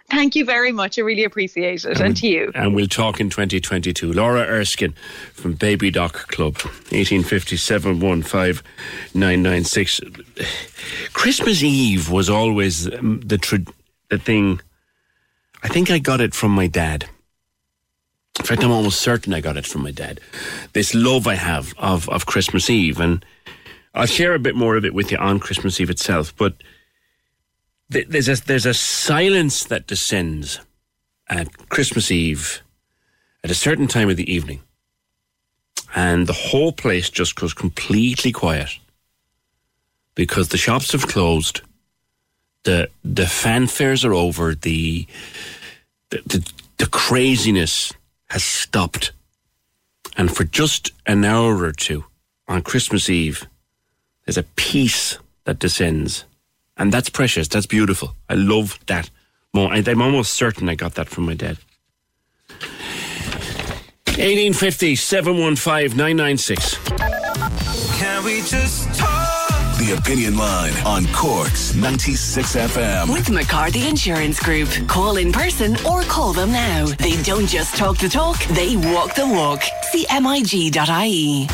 [0.08, 0.98] Thank you very much.
[0.98, 2.52] I really appreciate it, and to you.
[2.54, 4.12] And we'll talk in 2022.
[4.12, 4.94] Laura Erskine
[5.32, 6.54] from Baby Doc Club,
[6.92, 10.00] 1857 15996.
[11.12, 13.56] Christmas Eve was always um, the, tr-
[14.08, 14.60] the thing.
[15.64, 17.06] I think I got it from my dad.
[18.38, 20.20] In fact, I'm almost certain I got it from my dad.
[20.72, 23.00] This love I have of, of Christmas Eve.
[23.00, 23.24] And
[23.94, 26.36] I'll share a bit more of it with you on Christmas Eve itself.
[26.36, 26.54] But
[27.88, 30.60] there's, a, there's a silence that descends
[31.28, 32.62] at Christmas Eve
[33.44, 34.60] at a certain time of the evening.
[35.94, 38.78] And the whole place just goes completely quiet
[40.14, 41.60] because the shops have closed.
[42.64, 44.54] The, the fanfares are over.
[44.54, 45.06] The,
[46.10, 47.92] the, the, the craziness
[48.30, 49.12] has stopped.
[50.16, 52.04] And for just an hour or two
[52.48, 53.46] on Christmas Eve,
[54.24, 56.24] there's a peace that descends.
[56.76, 57.48] And that's precious.
[57.48, 58.14] That's beautiful.
[58.28, 59.10] I love that.
[59.54, 61.56] I'm almost certain I got that from my dad.
[64.18, 66.78] 1850 715 996.
[67.98, 69.46] Can we just talk?
[69.78, 73.12] The Opinion Line on Cork's 96 FM.
[73.12, 74.70] With McCarthy Insurance Group.
[74.88, 76.86] Call in person or call them now.
[76.86, 79.62] They don't just talk the talk, they walk the walk.
[79.92, 81.46] See MIG.ie.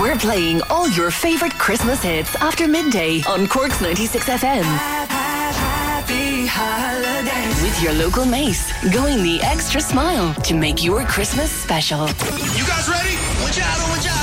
[0.00, 4.62] We're playing all your favourite Christmas hits after midday on Cork's 96 FM.
[4.62, 7.62] Happy holidays.
[7.62, 12.06] With your local mace, going the extra smile to make your Christmas special.
[12.08, 13.16] You guys ready?
[13.42, 14.19] We're jiving, we're jiving.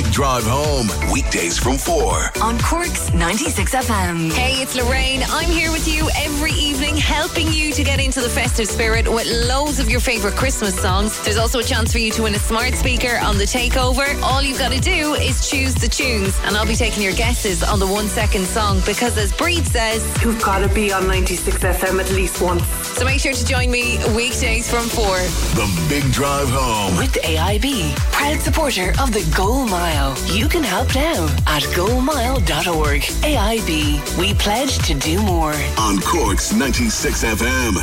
[0.00, 2.42] The Big Drive Home, weekdays from 4.
[2.42, 4.32] On Cork's 96 FM.
[4.32, 5.20] Hey, it's Lorraine.
[5.28, 9.26] I'm here with you every evening, helping you to get into the festive spirit with
[9.46, 11.22] loads of your favourite Christmas songs.
[11.22, 14.18] There's also a chance for you to win a smart speaker on the takeover.
[14.22, 17.62] All you've got to do is choose the tunes, and I'll be taking your guesses
[17.62, 21.58] on the one second song because, as Breed says, You've got to be on 96
[21.58, 22.66] FM at least once.
[22.96, 25.04] So make sure to join me weekdays from 4.
[25.04, 26.96] The Big Drive Home.
[26.96, 30.16] With AIB, proud supporter of the Goal Mile.
[30.26, 33.00] You can help now at goalmile.org.
[33.02, 35.52] AIB, we pledge to do more.
[35.78, 37.74] On Cork's 96 FM.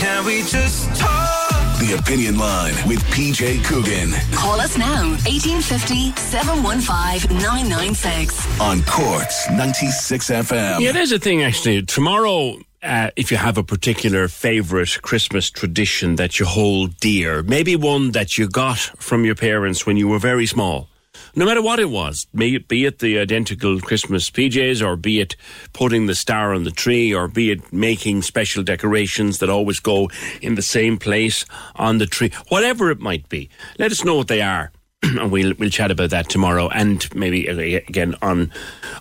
[0.00, 1.34] Can we just talk?
[1.78, 4.10] The Opinion Line with PJ Coogan.
[4.32, 8.60] Call us now, 1850 715 996.
[8.60, 10.80] On Cork's 96 FM.
[10.80, 11.82] Yeah, there's a thing actually.
[11.82, 17.76] Tomorrow, uh, if you have a particular favourite Christmas tradition that you hold dear, maybe
[17.76, 20.88] one that you got from your parents when you were very small,
[21.34, 25.36] no matter what it was, be it the identical Christmas PJs, or be it
[25.72, 30.08] putting the star on the tree, or be it making special decorations that always go
[30.40, 31.44] in the same place
[31.76, 33.48] on the tree, whatever it might be,
[33.78, 34.70] let us know what they are.
[35.02, 38.52] and we'll we'll chat about that tomorrow and maybe again on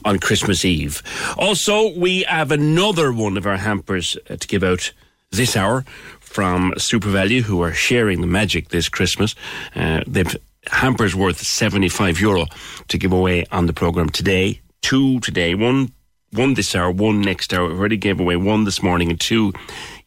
[0.06, 1.02] on Christmas Eve.
[1.38, 4.92] Also, we have another one of our hampers uh, to give out
[5.32, 5.84] this hour
[6.20, 9.36] from SuperValu, who are sharing the magic this Christmas.
[9.76, 10.36] Uh, they've
[10.68, 12.46] hampers worth 75 euro
[12.90, 14.60] to give away on the program today.
[14.82, 15.92] Two today, one
[16.32, 17.68] one this hour, one next hour.
[17.68, 19.54] We already gave away one this morning and two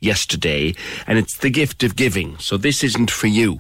[0.00, 0.74] yesterday.
[1.06, 2.38] And it's the gift of giving.
[2.38, 3.58] So this isn't for you.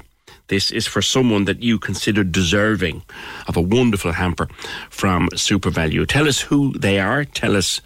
[0.50, 3.04] This is for someone that you consider deserving
[3.46, 4.48] of a wonderful hamper
[4.90, 6.08] from SuperValu.
[6.08, 7.24] Tell us who they are.
[7.24, 7.80] Tell us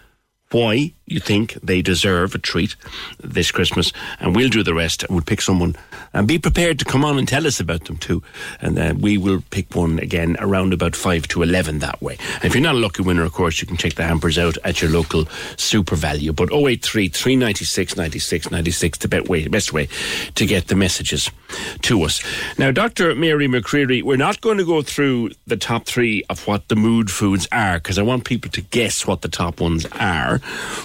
[0.51, 2.77] why you think they deserve a treat
[3.23, 5.05] this Christmas, and we'll do the rest.
[5.11, 5.77] We'll pick someone
[6.13, 8.23] and be prepared to come on and tell us about them too.
[8.61, 12.17] And then we will pick one again around about 5 to 11 that way.
[12.37, 14.57] And if you're not a lucky winner, of course, you can check the hampers out
[14.65, 15.25] at your local
[15.57, 16.35] SuperValu.
[16.35, 19.89] But 083 396 96 96, the best way, best way
[20.35, 21.31] to get the messages
[21.83, 22.23] to us.
[22.59, 23.15] Now, Dr.
[23.15, 27.11] Mary McCreary, we're not going to go through the top three of what the mood
[27.11, 30.41] foods are because I want people to guess what the top ones are.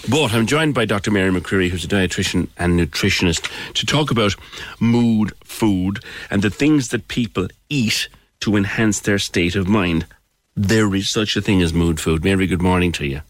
[0.10, 1.12] But I'm joined by Dr.
[1.12, 4.36] Mary McCreary, who's a dietitian and nutritionist, to talk about
[4.80, 6.00] mood food
[6.32, 10.08] and the things that people eat to enhance their state of mind.
[10.56, 12.24] There is such a thing as mood food.
[12.24, 13.22] Mary, good morning to you.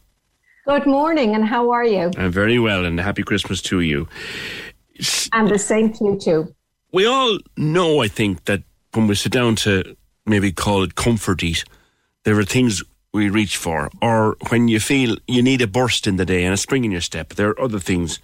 [0.66, 2.12] Good morning, and how are you?
[2.18, 4.08] I'm very well, and happy Christmas to you.
[5.34, 6.56] And the same to you too.
[6.94, 8.64] We all know, I think, that
[8.94, 11.66] when we sit down to maybe call it comfort eat,
[12.24, 12.82] there are things
[13.14, 16.54] we reach for, or when you feel you need a burst in the day and
[16.54, 18.20] a spring in your step, there are other things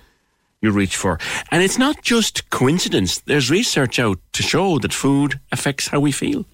[0.62, 1.20] you reach for.
[1.52, 3.20] And it's not just coincidence.
[3.20, 6.46] There's research out to show that food affects how we feel.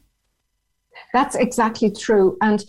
[1.14, 2.38] That's exactly true.
[2.42, 2.64] And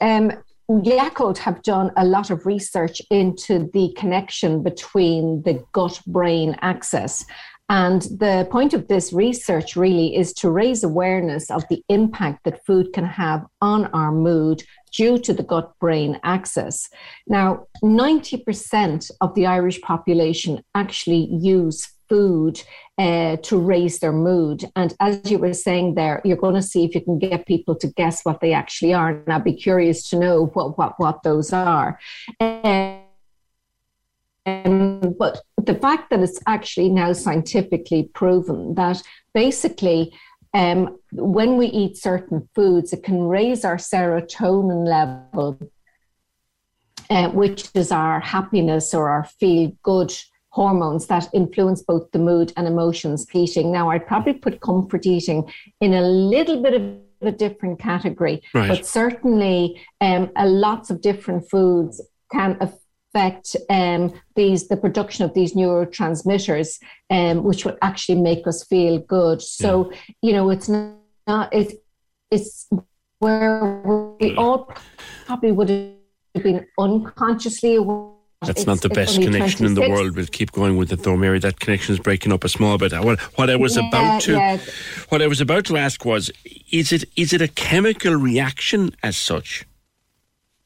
[0.00, 0.32] um,
[0.70, 7.24] Yakult have done a lot of research into the connection between the gut brain axis.
[7.70, 12.64] And the point of this research really is to raise awareness of the impact that
[12.64, 16.88] food can have on our mood due to the gut brain axis.
[17.26, 22.62] Now, 90% of the Irish population actually use food
[22.96, 24.64] uh, to raise their mood.
[24.74, 27.74] And as you were saying there, you're going to see if you can get people
[27.76, 29.10] to guess what they actually are.
[29.10, 31.98] And I'd be curious to know what, what, what those are.
[32.40, 33.02] Um,
[35.18, 39.02] but the fact that it's actually now scientifically proven that
[39.34, 40.12] basically
[40.54, 45.58] um, when we eat certain foods, it can raise our serotonin level,
[47.10, 50.12] uh, which is our happiness or our feel good
[50.50, 53.70] hormones that influence both the mood and emotions eating.
[53.70, 56.82] Now, I'd probably put comfort eating in a little bit of
[57.20, 58.68] a different category, Right.
[58.68, 62.00] but certainly um, a lots of different foods
[62.32, 62.82] can affect
[63.14, 66.78] um, these the production of these neurotransmitters,
[67.10, 69.42] um, which will actually make us feel good.
[69.42, 69.92] So
[70.22, 70.94] you know, it's not,
[71.26, 71.74] not it's
[72.30, 72.68] it's
[73.18, 73.74] where
[74.20, 74.72] we all
[75.26, 78.12] probably would have been unconsciously aware.
[78.42, 80.14] That's It's- not the best connection in the world.
[80.14, 81.40] We'll keep going with it though, Mary.
[81.40, 82.92] That connection is breaking up a small bit.
[82.92, 84.58] What, what I was Yeah, about to yeah.
[85.08, 86.30] what I was about to ask was
[86.70, 89.64] is it is it a chemical reaction as such?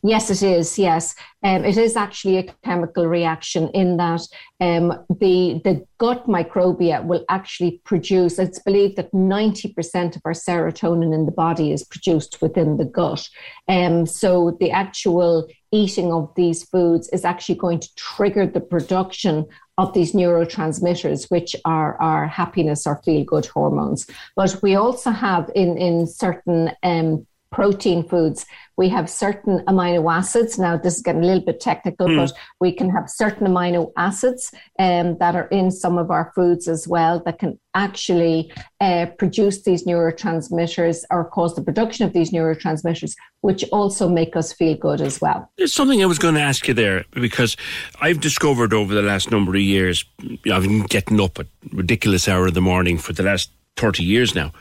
[0.04, 0.80] Yes, it is.
[0.80, 4.22] Yes, um, it is actually a chemical reaction in that
[4.60, 8.36] um, the the gut microbia will actually produce.
[8.40, 12.84] It's believed that ninety percent of our serotonin in the body is produced within the
[12.84, 13.28] gut.
[13.68, 19.46] Um, so the actual eating of these foods is actually going to trigger the production
[19.78, 24.06] of these neurotransmitters, which are our happiness or feel good hormones.
[24.34, 28.46] But we also have in in certain um, protein foods.
[28.76, 30.58] We have certain amino acids.
[30.58, 32.16] Now, this is getting a little bit technical, Hmm.
[32.16, 36.66] but we can have certain amino acids um, that are in some of our foods
[36.66, 38.50] as well that can actually
[38.80, 44.52] uh, produce these neurotransmitters or cause the production of these neurotransmitters, which also make us
[44.52, 45.50] feel good as well.
[45.58, 47.56] There's something I was going to ask you there because
[48.00, 50.04] I've discovered over the last number of years,
[50.50, 54.34] I've been getting up at ridiculous hour of the morning for the last 30 years
[54.34, 54.52] now.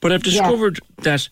[0.00, 1.28] But I've discovered that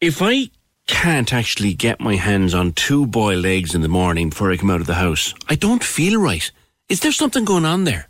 [0.00, 0.50] if I
[0.86, 4.70] can't actually get my hands on two boiled eggs in the morning before I come
[4.70, 6.50] out of the house, I don't feel right.
[6.88, 8.08] Is there something going on there?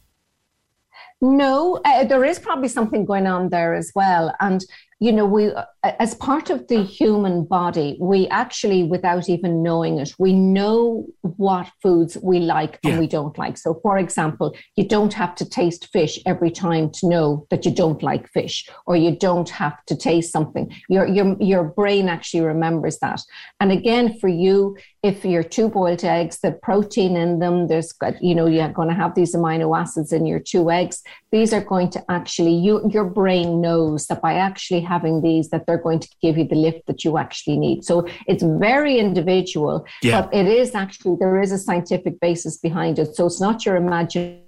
[1.20, 4.34] No, uh, there is probably something going on there as well.
[4.40, 4.64] And,
[5.02, 5.50] you know, we,
[5.82, 11.70] as part of the human body, we actually, without even knowing it, we know what
[11.82, 13.56] foods we like and we don't like.
[13.56, 17.74] So, for example, you don't have to taste fish every time to know that you
[17.74, 20.70] don't like fish, or you don't have to taste something.
[20.90, 23.22] Your, your, your brain actually remembers that.
[23.58, 28.22] And again, for you, if you're two boiled eggs, the protein in them, there's got,
[28.22, 31.02] you know, you're going to have these amino acids in your two eggs.
[31.32, 35.64] These are going to actually, you, your brain knows that by actually having these, that
[35.66, 37.82] they're going to give you the lift that you actually need.
[37.82, 40.20] So it's very individual, Yeah.
[40.22, 43.16] but it is actually, there is a scientific basis behind it.
[43.16, 44.42] So it's not your imagination,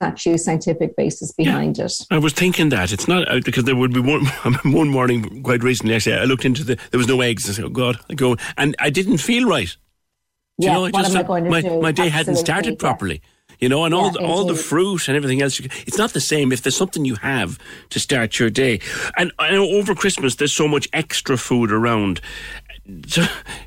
[0.00, 1.92] actually a scientific basis behind it.
[2.10, 4.26] I was thinking that it's not uh, because there would be one
[4.64, 5.94] one morning quite recently.
[5.94, 7.48] Actually, I looked into the there was no eggs.
[7.48, 9.74] I said, "Oh God!" I go and I didn't feel right.
[10.58, 11.80] Do Yeah, you know, what am I going to my do?
[11.80, 12.78] my day hadn't started yeah.
[12.88, 13.22] properly.
[13.58, 15.58] You know, and all the, all the fruit and everything else.
[15.86, 18.80] It's not the same if there's something you have to start your day.
[19.16, 22.20] And I know over Christmas there's so much extra food around.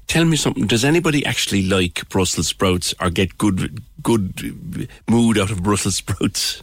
[0.08, 0.68] Tell me something.
[0.68, 6.62] Does anybody actually like Brussels sprouts or get good good mood out of Brussels sprouts?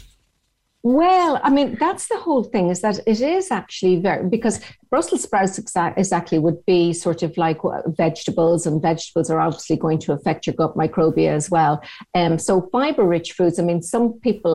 [0.82, 5.24] Well, I mean, that's the whole thing is that it is actually very, because Brussels
[5.24, 10.12] sprouts exa- exactly would be sort of like vegetables, and vegetables are obviously going to
[10.12, 11.82] affect your gut microbiota as well.
[12.14, 14.54] Um, so, fiber rich foods, I mean, some people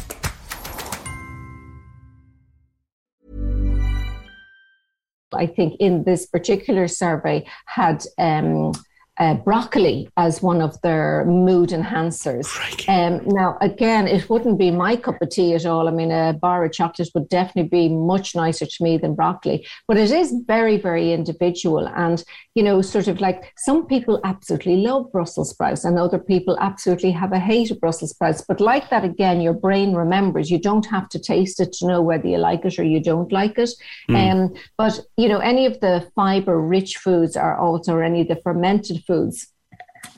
[5.33, 8.73] I think in this particular survey had um,
[9.19, 12.47] uh, broccoli as one of their mood enhancers.
[12.87, 15.87] Um, now, again, it wouldn't be my cup of tea at all.
[15.87, 19.67] I mean, a bar of chocolate would definitely be much nicer to me than broccoli,
[19.87, 21.87] but it is very, very individual.
[21.87, 22.23] And,
[22.55, 27.11] you know, sort of like some people absolutely love Brussels sprouts and other people absolutely
[27.11, 28.43] have a hate of Brussels sprouts.
[28.47, 30.49] But like that, again, your brain remembers.
[30.49, 33.31] You don't have to taste it to know whether you like it or you don't
[33.31, 33.69] like it.
[34.09, 34.31] Mm.
[34.31, 38.29] Um, but, you know, any of the fiber rich foods are also, or any of
[38.29, 39.47] the fermented foods,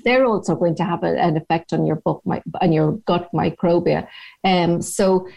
[0.04, 2.24] they're also going to have a, an effect on your book,
[2.62, 4.08] on your gut microbia.
[4.44, 5.28] Um, so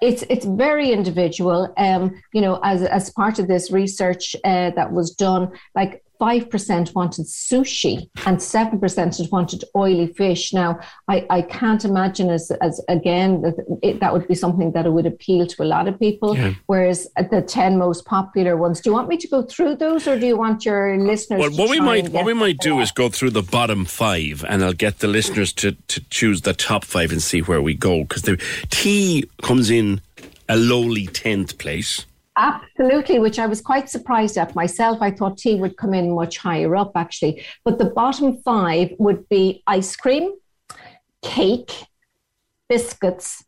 [0.00, 1.72] it's it's very individual.
[1.76, 6.94] Um, you know, as as part of this research uh, that was done, like 5%
[6.94, 10.52] wanted sushi and 7% had wanted oily fish.
[10.52, 10.78] Now,
[11.08, 15.04] I, I can't imagine as, as again, that, it, that would be something that would
[15.04, 16.36] appeal to a lot of people.
[16.36, 16.54] Yeah.
[16.66, 20.16] Whereas the 10 most popular ones, do you want me to go through those or
[20.16, 22.92] do you want your listeners Well, to what we might what we might do is
[22.92, 26.84] go through the bottom five, and I'll get the listeners to to choose the top
[26.84, 28.40] five and see where we go because the
[28.70, 30.00] tea comes in
[30.48, 32.06] a lowly tenth place.
[32.36, 34.98] Absolutely, which I was quite surprised at myself.
[35.02, 37.44] I thought tea would come in much higher up, actually.
[37.64, 40.32] But the bottom five would be ice cream,
[41.22, 41.72] cake,
[42.68, 43.44] biscuits,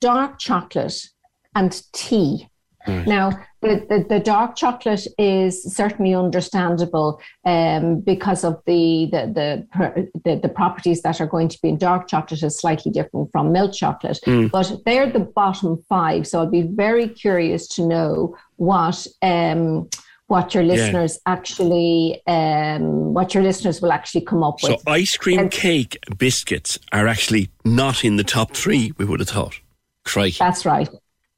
[0.00, 1.08] dark chocolate,
[1.56, 2.48] and tea.
[2.84, 3.02] Hmm.
[3.04, 3.30] Now,
[3.62, 10.36] the, the, the dark chocolate is certainly understandable um, because of the the, the the
[10.36, 13.72] the properties that are going to be in dark chocolate is slightly different from milk
[13.74, 14.18] chocolate.
[14.26, 14.50] Mm.
[14.50, 16.26] But they're the bottom five.
[16.26, 19.88] So I'd be very curious to know what um,
[20.28, 20.74] what your Yeah.
[20.74, 24.80] listeners actually um, what your listeners will actually come up So with.
[24.82, 28.92] So ice cream, And- cake, biscuits are actually not in the top three.
[28.96, 29.60] We would have thought.
[30.04, 30.36] Crikey.
[30.38, 30.88] That's right.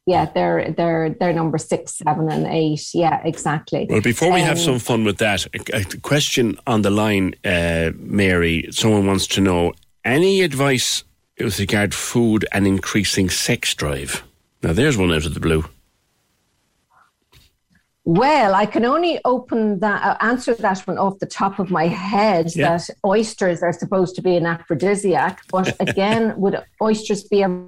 [0.07, 2.89] Yeah, they're they're they're number six, seven, and eight.
[2.93, 3.87] Yeah, exactly.
[3.89, 7.35] Well, before we have Um, some fun with that, a, a question on the line,
[7.45, 8.67] uh, Mary.
[8.73, 9.75] Someone wants to know
[10.05, 11.05] any advice
[11.39, 14.25] with regard to food and increasing sex drive.
[14.63, 15.65] Now, there's one out of the blue.
[18.05, 21.87] Well, I can only open that uh, answer that one off the top of my
[21.87, 22.51] head.
[22.57, 22.77] Yeah.
[22.77, 27.43] That oysters are supposed to be an aphrodisiac, but again, would oysters be?
[27.43, 27.65] A,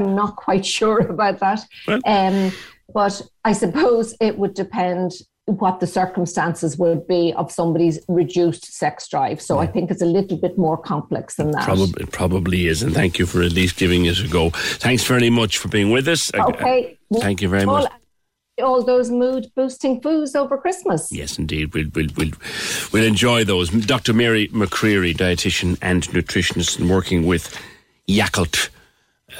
[0.00, 1.64] I'm not quite sure about that.
[2.04, 2.52] Um,
[2.92, 5.12] but I suppose it would depend
[5.58, 9.40] what the circumstances would be of somebody's reduced sex drive.
[9.40, 11.64] So I think it's a little bit more complex than that.
[11.64, 14.50] Probably, it probably is, and thank you for at least giving it a go.
[14.50, 16.32] Thanks very much for being with us.
[16.34, 16.98] Okay.
[17.18, 17.92] thank you very all, much.
[18.62, 21.10] All those mood boosting foods over Christmas.
[21.10, 21.74] Yes, indeed.
[21.74, 22.32] We'll, we'll, we'll,
[22.92, 23.70] we'll enjoy those.
[23.70, 24.12] Dr.
[24.12, 27.58] Mary McCreary, dietitian and nutritionist, and working with
[28.08, 28.68] Yakult.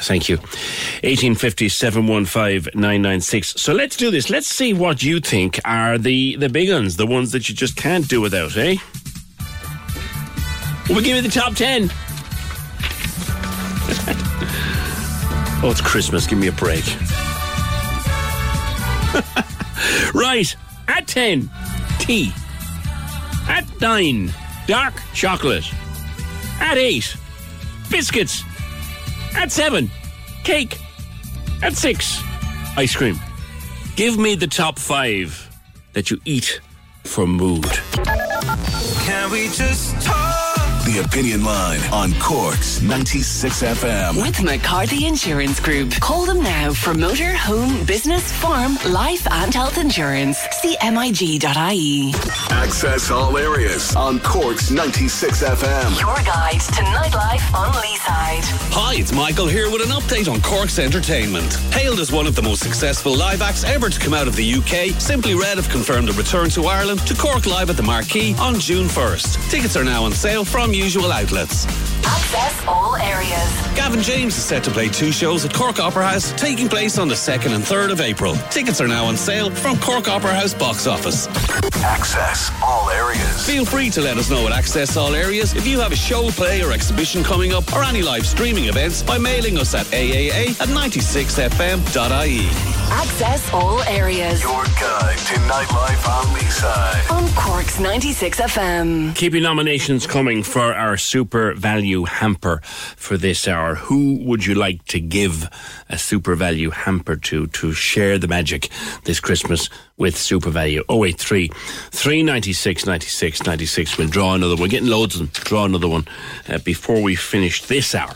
[0.03, 0.37] Thank you.
[0.37, 3.61] 1850 715 996.
[3.61, 4.31] So let's do this.
[4.31, 7.77] Let's see what you think are the, the big ones, the ones that you just
[7.77, 8.77] can't do without, eh?
[10.89, 11.85] We'll give you the top 10.
[15.63, 16.27] oh, it's Christmas.
[16.27, 16.85] Give me a break.
[20.15, 20.57] right.
[20.89, 21.49] At 10,
[22.01, 22.33] tea.
[23.49, 24.33] At 9,
[24.67, 25.65] dark chocolate.
[26.61, 27.17] At 8,
[27.89, 28.43] biscuits.
[29.35, 29.91] At 7,
[30.45, 30.79] cake.
[31.63, 32.23] At 6,
[32.77, 33.19] ice cream.
[33.97, 35.49] Give me the top 5
[35.93, 36.61] that you eat
[37.05, 37.65] for mood.
[39.05, 40.30] Can we just talk?
[40.91, 44.21] The Opinion Line on Corks 96 FM.
[44.21, 45.93] With McCarthy Insurance Group.
[46.01, 50.39] Call them now for motor, home, business, farm, life, and health insurance.
[50.51, 52.13] See MIG.ie.
[52.51, 56.01] Access all areas on Corks 96 FM.
[56.01, 58.43] Your guide to nightlife on Leeside.
[58.73, 61.53] Hi, it's Michael here with an update on Cork's entertainment.
[61.73, 64.55] Hailed as one of the most successful live acts ever to come out of the
[64.55, 68.35] UK, Simply Red have confirmed a return to Ireland to Cork Live at the Marquee
[68.41, 69.51] on June 1st.
[69.51, 71.67] Tickets are now on sale from usual outlets.
[72.05, 73.77] Access all areas.
[73.77, 77.09] Gavin James is set to play two shows at Cork Opera House, taking place on
[77.09, 78.35] the 2nd and 3rd of April.
[78.51, 81.29] Tickets are now on sale from Cork Opera House box office.
[81.83, 83.47] Access all areas.
[83.47, 86.31] Feel free to let us know at Access All Areas if you have a show,
[86.31, 90.61] play, or exhibition coming up, or any live streaming events by mailing us at aaa
[90.61, 92.49] at 96fm.ie.
[92.93, 94.43] Access all areas.
[94.43, 97.11] Your guide to nightlife on Leeside.
[97.11, 99.15] On Cork's 96 FM.
[99.15, 102.61] Keep your nominations coming for our SuperValu hamper
[102.97, 103.75] for this hour.
[103.77, 105.45] Who would you like to give
[105.89, 108.69] a SuperValu hamper to to share the magic
[109.05, 110.83] this Christmas with SuperValu?
[110.89, 113.99] 083 396 96 96.
[113.99, 114.55] We'll draw another.
[114.55, 114.63] one.
[114.63, 115.31] We're getting loads of them.
[115.45, 116.07] Draw another one
[116.49, 118.15] uh, before we finish this hour.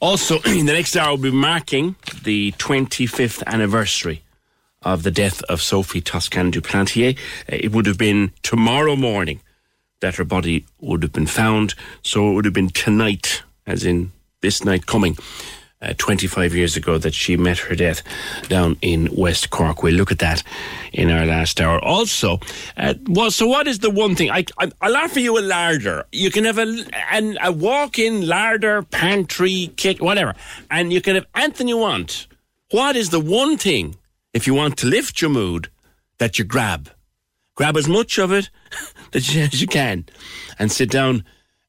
[0.00, 4.22] Also, in the next hour, we'll be marking the 25th anniversary
[4.82, 7.16] of the death of Sophie Toscan du Plantier.
[7.50, 9.40] Uh, It would have been tomorrow morning
[10.00, 11.74] that her body would have been found.
[12.02, 15.16] So it would have been tonight, as in this night coming,
[15.82, 18.02] uh, 25 years ago, that she met her death
[18.48, 19.82] down in West Cork.
[19.82, 20.42] We'll look at that
[20.92, 21.82] in our last hour.
[21.82, 22.40] Also,
[22.76, 24.30] uh, well, so what is the one thing?
[24.30, 26.04] I, I, I'll offer you a larder.
[26.12, 30.34] You can have a, an, a walk in larder, pantry, kit, whatever,
[30.70, 32.26] and you can have anything you want.
[32.70, 33.96] What is the one thing,
[34.32, 35.68] if you want to lift your mood,
[36.18, 36.90] that you grab?
[37.54, 38.50] Grab as much of it
[39.12, 40.04] that you, you can
[40.58, 41.24] and sit down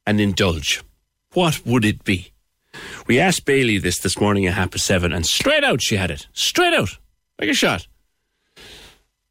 [0.05, 0.81] and indulge.
[1.33, 2.31] What would it be?
[3.07, 6.11] We asked Bailey this this morning at half past seven, and straight out she had
[6.11, 6.27] it.
[6.33, 6.97] Straight out,
[7.39, 7.87] like a shot.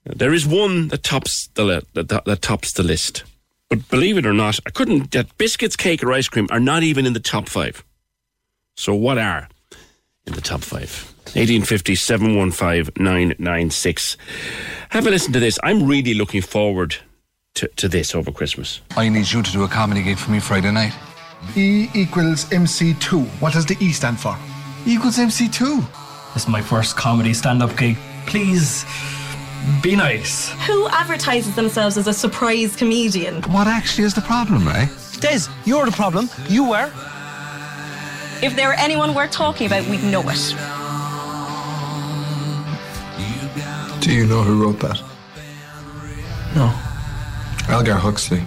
[0.05, 3.25] There is one that tops the that, that, that tops the list,
[3.69, 5.11] but believe it or not, I couldn't.
[5.13, 7.85] That biscuits, cake, or ice cream are not even in the top five.
[8.77, 9.49] So what are
[10.27, 11.13] in the top five?
[11.35, 14.17] 1850 715 996.
[14.91, 15.59] Have a listen to this.
[15.63, 16.97] I'm really looking forward
[17.57, 18.81] to, to this over Christmas.
[18.97, 20.95] I need you to do a comedy gig for me Friday night.
[21.57, 23.27] E equals MC2.
[23.41, 24.37] What does the E stand for?
[24.87, 25.85] E equals MC2.
[26.35, 27.97] This is my first comedy stand up gig.
[28.27, 28.85] Please
[29.83, 30.51] be nice.
[30.67, 33.43] Who advertises themselves as a surprise comedian?
[33.45, 34.89] What actually is the problem, Ray?
[35.21, 36.29] Des, you're the problem.
[36.49, 36.93] You were.
[38.43, 40.55] If there were anyone worth talking about, we'd know it.
[44.03, 45.03] Do you know who wrote that?
[46.55, 46.73] No.
[47.69, 48.43] Algar Huxley.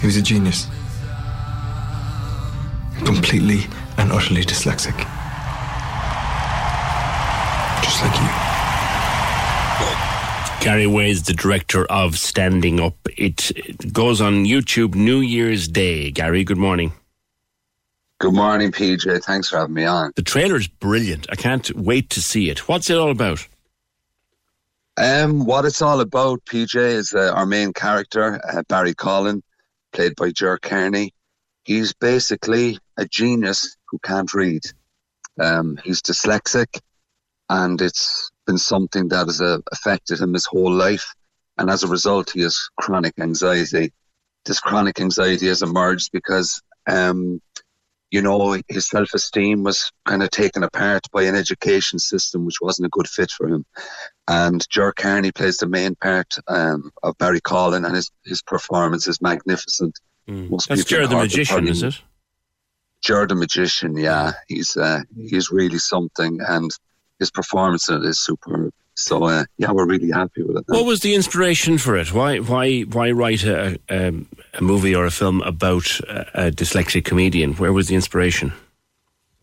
[0.00, 0.66] He was a genius.
[3.04, 3.66] Completely
[3.96, 4.96] and utterly dyslexic.
[7.82, 8.28] Just like you.
[10.62, 12.94] Gary Way is the director of Standing Up.
[13.16, 16.10] It, it goes on YouTube New Year's Day.
[16.10, 16.92] Gary, good morning.
[18.20, 19.24] Good morning, PJ.
[19.24, 20.12] Thanks for having me on.
[20.14, 21.26] The trailer's brilliant.
[21.30, 22.68] I can't wait to see it.
[22.68, 23.48] What's it all about?
[24.98, 29.42] Um, what it's all about, PJ, is uh, our main character, uh, Barry Collin,
[29.92, 31.14] played by Jer Kearney.
[31.64, 34.62] He's basically a genius who can't read.
[35.40, 36.80] Um, he's dyslexic,
[37.48, 41.14] and it's been something that has uh, affected him his whole life.
[41.56, 43.92] And as a result, he has chronic anxiety.
[44.44, 47.40] This chronic anxiety has emerged because, um,
[48.12, 52.60] you know, his self esteem was kind of taken apart by an education system which
[52.60, 53.64] wasn't a good fit for him.
[54.28, 59.08] And Jer Kearney plays the main part um, of Barry Collin, and his, his performance
[59.08, 59.98] is magnificent.
[60.26, 62.00] Most That's Jared the Magician, is it?
[63.00, 66.70] Jared the Magician, yeah, he's uh, he's really something, and
[67.18, 68.72] his performance in it is superb.
[68.94, 70.64] So uh, yeah, we're really happy with it.
[70.66, 72.12] What was the inspiration for it?
[72.12, 74.12] Why, why, why write a, a,
[74.54, 77.54] a movie or a film about a, a dyslexic comedian?
[77.54, 78.52] Where was the inspiration?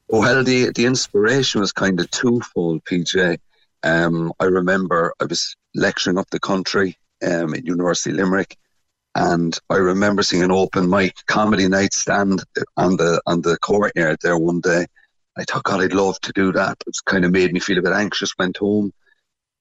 [0.09, 3.37] Well, the the inspiration was kind of twofold, PJ.
[3.83, 8.57] Um, I remember I was lecturing up the country um, at University of Limerick,
[9.13, 12.43] and I remember seeing an open mic comedy night stand
[12.75, 14.87] on the on the courtyard there one day.
[15.37, 16.77] I thought, God, I'd love to do that.
[16.87, 18.37] It's kind of made me feel a bit anxious.
[18.39, 18.91] Went home,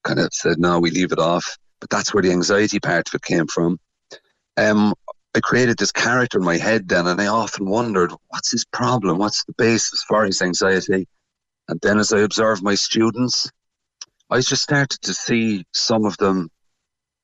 [0.03, 1.57] kind of said, no, we leave it off.
[1.79, 3.79] But that's where the anxiety part of it came from.
[4.57, 4.93] Um,
[5.35, 9.17] I created this character in my head then, and I often wondered, what's his problem?
[9.17, 11.07] What's the basis for his anxiety?
[11.67, 13.51] And then as I observed my students,
[14.29, 16.49] I just started to see some of them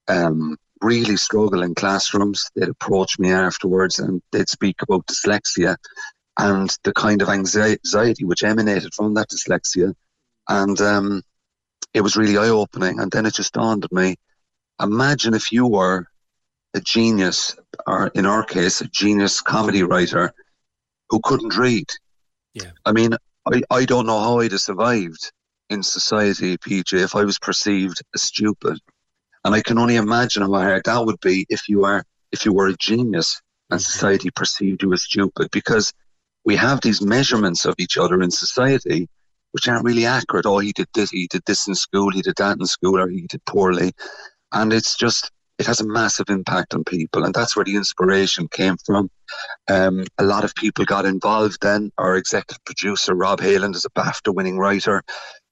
[0.08, 2.50] um, really struggle in classrooms.
[2.56, 5.78] They'd approach me afterwards and they'd speak about dyslexia
[6.38, 9.94] and the kind of anxiety which emanated from that dyslexia.
[10.48, 11.22] And um,
[11.96, 13.00] it was really eye opening.
[13.00, 14.16] And then it just dawned on me
[14.82, 16.08] imagine if you were
[16.74, 17.56] a genius,
[17.88, 20.34] or in our case, a genius comedy writer
[21.10, 21.88] who couldn't read.
[22.54, 22.72] Yeah.
[22.86, 23.16] I mean,
[23.52, 25.32] I, I don't know how I'd have survived
[25.70, 28.78] in society, PJ, if I was perceived as stupid.
[29.46, 32.52] And I can only imagine how hard that would be if you are if you
[32.52, 33.92] were a genius and mm-hmm.
[33.92, 35.94] society perceived you as stupid because
[36.44, 39.08] we have these measurements of each other in society
[39.56, 40.46] which aren't really accurate.
[40.46, 43.08] Oh, he did this, he did this in school, he did that in school, or
[43.08, 43.94] he did poorly.
[44.52, 47.24] And it's just, it has a massive impact on people.
[47.24, 49.10] And that's where the inspiration came from.
[49.70, 51.90] Um, a lot of people got involved then.
[51.98, 55.02] Our executive producer, Rob Hayland, is a BAFTA winning writer.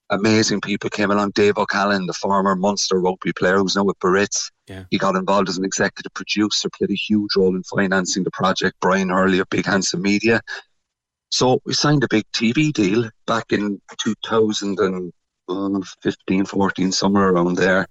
[0.09, 1.31] amazing people came along.
[1.31, 4.83] Dave O'Callaghan, the former Munster rugby player who's now with Biarritz, Yeah.
[4.91, 8.75] he got involved as an executive producer, played a huge role in financing the project.
[8.81, 10.41] Brian Hurley of Big Handsome Media.
[11.33, 17.87] So we signed a big TV deal back in 2015, 14, somewhere around there,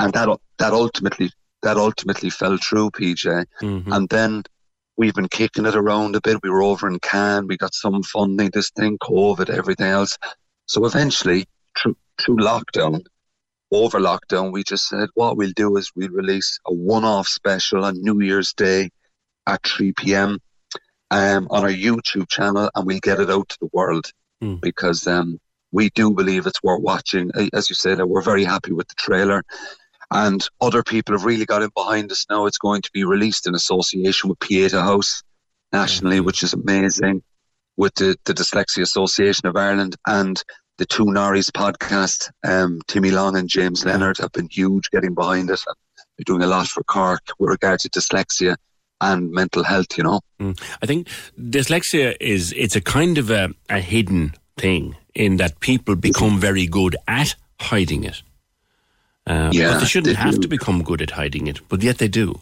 [0.00, 1.30] and that that ultimately
[1.62, 3.44] that ultimately fell through, PJ.
[3.62, 3.92] Mm-hmm.
[3.92, 4.42] And then
[4.96, 6.42] we've been kicking it around a bit.
[6.42, 7.46] We were over in Cannes.
[7.46, 10.18] We got some funding, this thing, COVID, everything else.
[10.66, 11.46] So eventually,
[11.78, 13.04] through, through lockdown,
[13.70, 18.02] over lockdown, we just said what we'll do is we'll release a one-off special on
[18.02, 18.90] New Year's Day
[19.46, 20.40] at 3 p.m.
[21.12, 24.06] Um, on our YouTube channel, and we'll get it out to the world
[24.42, 24.58] Mm.
[24.62, 25.38] because um,
[25.70, 27.30] we do believe it's worth watching.
[27.52, 29.42] As you said, we're very happy with the trailer.
[30.10, 32.46] And other people have really got in behind us now.
[32.46, 35.22] It's going to be released in association with Pieta House
[35.74, 37.22] nationally, which is amazing,
[37.76, 40.42] with the, the Dyslexia Association of Ireland and
[40.78, 42.30] the Two Norries podcast.
[42.42, 45.60] Um, Timmy Long and James Leonard have been huge getting behind it.
[46.16, 48.56] They're doing a lot for Cork with regard to dyslexia
[49.00, 50.20] and mental health, you know.
[50.40, 50.60] Mm.
[50.82, 51.08] I think
[51.38, 56.66] dyslexia is it's a kind of a, a hidden thing in that people become very
[56.66, 58.22] good at hiding it.
[59.26, 60.42] Uh, Yeah, but they shouldn't they have do.
[60.42, 62.40] to become good at hiding it, but yet they do.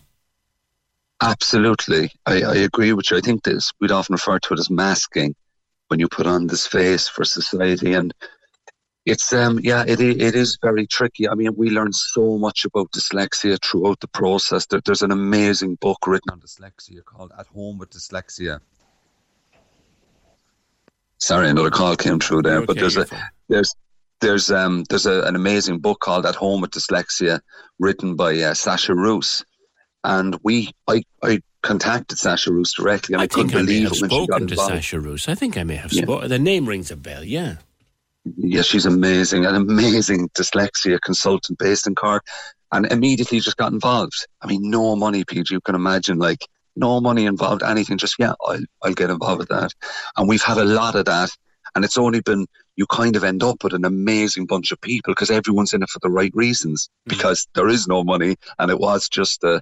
[1.21, 2.11] Absolutely.
[2.27, 3.17] I, I agree with you.
[3.17, 5.35] I think this, we'd often refer to it as masking
[5.89, 7.93] when you put on this face for society.
[7.95, 8.15] And
[9.09, 11.29] it's, um, yeah, it it is very tricky.
[11.29, 14.67] I mean, we learn so much about dyslexia throughout the process.
[14.67, 18.61] There, there's an amazing book written on dyslexia called At Home with Dyslexia.
[21.19, 23.07] Sorry, another call came through there, but there's a,
[23.49, 23.75] there's,
[24.21, 27.41] there's, um, there's a, an amazing book called At Home with Dyslexia
[27.81, 29.45] written by uh, Sasha Roos
[30.05, 33.67] and we I, I contacted Sasha Roos directly and I, I think couldn't I may
[33.85, 34.57] believe it when she got spoken to.
[34.57, 35.29] Sasha Roos.
[35.29, 36.03] I think I may have Yeah.
[36.03, 36.29] spoken.
[36.29, 37.57] The name rings a bell, yeah.
[38.37, 42.25] Yeah, she's amazing, an amazing dyslexia consultant based in Cork
[42.73, 44.27] and immediately just got involved.
[44.43, 46.47] I mean, no money, PJ, you can imagine, like
[46.77, 49.73] no money involved, anything, just yeah, I'll I'll get involved with that.
[50.17, 51.31] And we've had a lot of that
[51.75, 52.47] and it's only been
[52.77, 55.89] you kind of end up with an amazing bunch of people because everyone's in it
[55.91, 59.61] for the right reasons because there is no money and it was just a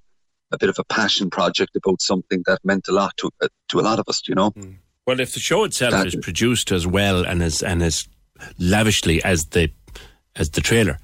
[0.52, 3.80] a bit of a passion project about something that meant a lot to uh, to
[3.80, 4.52] a lot of us, you know.
[5.05, 8.09] Well, if the show itself That- is produced as well and as and as
[8.58, 9.70] lavishly as the
[10.36, 10.98] as the trailer,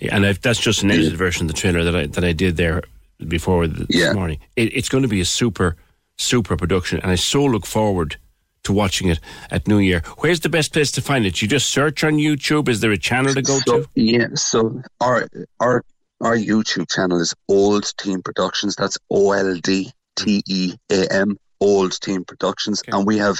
[0.00, 2.56] and I've, that's just an edited version of the trailer that I that I did
[2.56, 2.82] there
[3.28, 4.12] before this Yeah.
[4.12, 4.38] morning.
[4.56, 5.76] It, it's going to be a super
[6.18, 8.16] super production, and I so look forward
[8.64, 10.02] to watching it at New Year.
[10.18, 11.40] Where's the best place to find it?
[11.40, 12.68] You just search on YouTube.
[12.68, 13.88] Is there a channel to go so, to?
[13.94, 15.28] Yeah, so our
[15.60, 15.84] our
[16.20, 18.74] our YouTube channel is Old Team Productions.
[18.76, 21.38] That's O L D T E A M.
[21.60, 23.38] Old Team Productions, and we have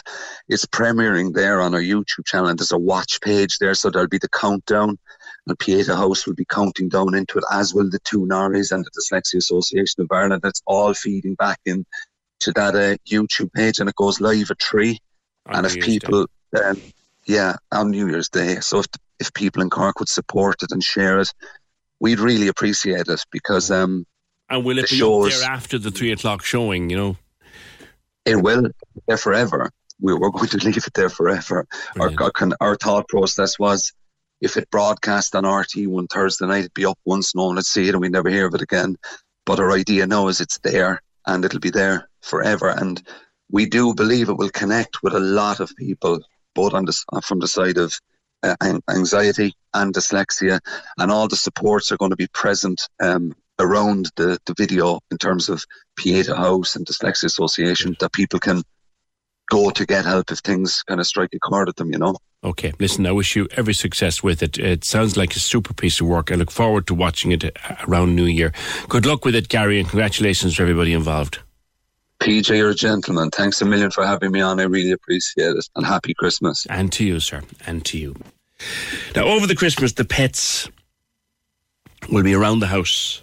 [0.49, 2.49] it's premiering there on our YouTube channel.
[2.49, 4.99] And there's a watch page there, so there'll be the countdown.
[5.47, 8.85] And Pieta House will be counting down into it, as will the two Norries and
[8.85, 10.43] the Dyslexia Association of Ireland.
[10.43, 11.87] That's all feeding back in
[12.41, 14.99] to that uh, YouTube page, and it goes live at three.
[15.47, 16.27] On and New if Year's people,
[16.65, 16.81] um,
[17.27, 18.57] yeah, on New Year's Day.
[18.61, 18.87] So if
[19.21, 21.29] if people in Cork would support it and share it,
[22.01, 24.07] we'd really appreciate it because um,
[24.51, 26.91] And will it be shows- there after the three o'clock showing?
[26.91, 27.17] You know,
[28.27, 28.71] it will be
[29.07, 29.71] there forever.
[30.01, 31.67] We we're going to leave it there forever.
[31.99, 33.93] Our, our our thought process was
[34.41, 37.65] if it broadcast on RT one Thursday night, it'd be up once, no one would
[37.65, 38.97] see it, and we never hear of it again.
[39.47, 42.69] But our idea now is it's there and it'll be there forever.
[42.69, 43.03] And
[43.51, 46.21] we do believe it will connect with a lot of people,
[46.55, 47.95] both on the, from the side of
[48.43, 48.57] uh,
[48.91, 50.61] anxiety and dyslexia,
[50.99, 55.19] and all the supports are going to be present um, around the, the video in
[55.19, 55.65] terms of
[55.97, 58.63] Pieta House and Dyslexia Association that people can
[59.51, 62.17] go to get help if things kind of strike a chord at them, you know.
[62.45, 64.59] Okay, listen, I wish you every success with it.
[64.59, 66.31] It sounds like a super piece of work.
[66.31, 68.53] I look forward to watching it uh, around New Year.
[68.89, 71.39] Good luck with it, Gary, and congratulations to everybody involved.
[72.21, 73.31] PJ, you're a gentleman.
[73.31, 74.61] Thanks a million for having me on.
[74.61, 75.69] I really appreciate it.
[75.77, 76.67] And happy Christmas.
[76.71, 77.43] And to you, sir.
[77.67, 78.17] And to you.
[79.15, 80.69] Now, over the Christmas, the pets
[82.11, 83.23] will be around the house.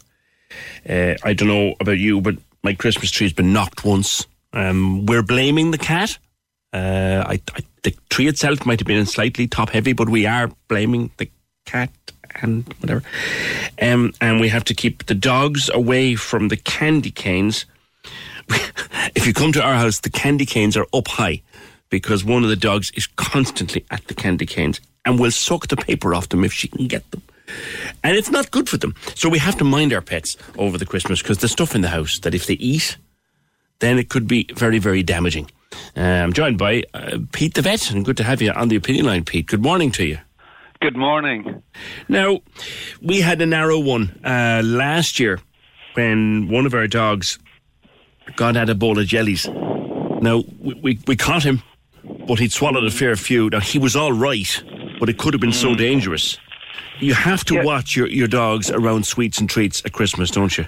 [0.88, 4.26] Uh, I don't know about you, but my Christmas tree's been knocked once.
[4.54, 6.18] Um, we're blaming the cat.
[6.72, 10.52] Uh, I, I, the tree itself might have been slightly top heavy, but we are
[10.68, 11.30] blaming the
[11.66, 11.92] cat
[12.42, 13.04] and whatever.
[13.82, 17.66] Um, and we have to keep the dogs away from the candy canes.
[19.16, 21.42] if you come to our house, the candy canes are up high
[21.90, 25.78] because one of the dogs is constantly at the candy canes and will suck the
[25.78, 27.22] paper off them if she can get them.
[28.04, 28.96] And it's not good for them.
[29.16, 31.90] So we have to mind our pets over the Christmas because there's stuff in the
[31.90, 32.98] house that if they eat,
[33.80, 35.50] then it could be very, very damaging.
[35.98, 38.76] Uh, I'm joined by uh, Pete the vet, and good to have you on the
[38.76, 39.48] opinion line, Pete.
[39.48, 40.20] Good morning to you.
[40.82, 41.64] Good morning.
[42.08, 42.40] Now,
[43.02, 45.40] we had a narrow one uh, last year
[45.96, 47.40] when one of our dogs
[48.36, 49.48] got at a bowl of jellies.
[49.48, 51.62] Now, we, we, we caught him,
[52.28, 53.50] but he'd swallowed a fair few.
[53.50, 54.64] Now, he was all right,
[55.00, 55.62] but it could have been Mm.
[55.62, 56.38] so dangerous.
[57.00, 60.66] You have to watch your, your dogs around sweets and treats at Christmas, don't you?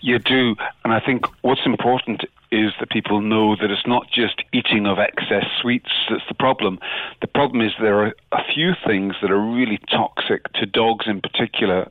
[0.00, 4.42] You do, and I think what's important is that people know that it's not just
[4.52, 6.78] eating of excess sweets that's the problem.
[7.20, 11.20] The problem is there are a few things that are really toxic to dogs in
[11.20, 11.90] particular,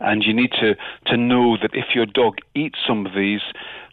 [0.00, 0.74] and you need to,
[1.06, 3.42] to know that if your dog eats some of these,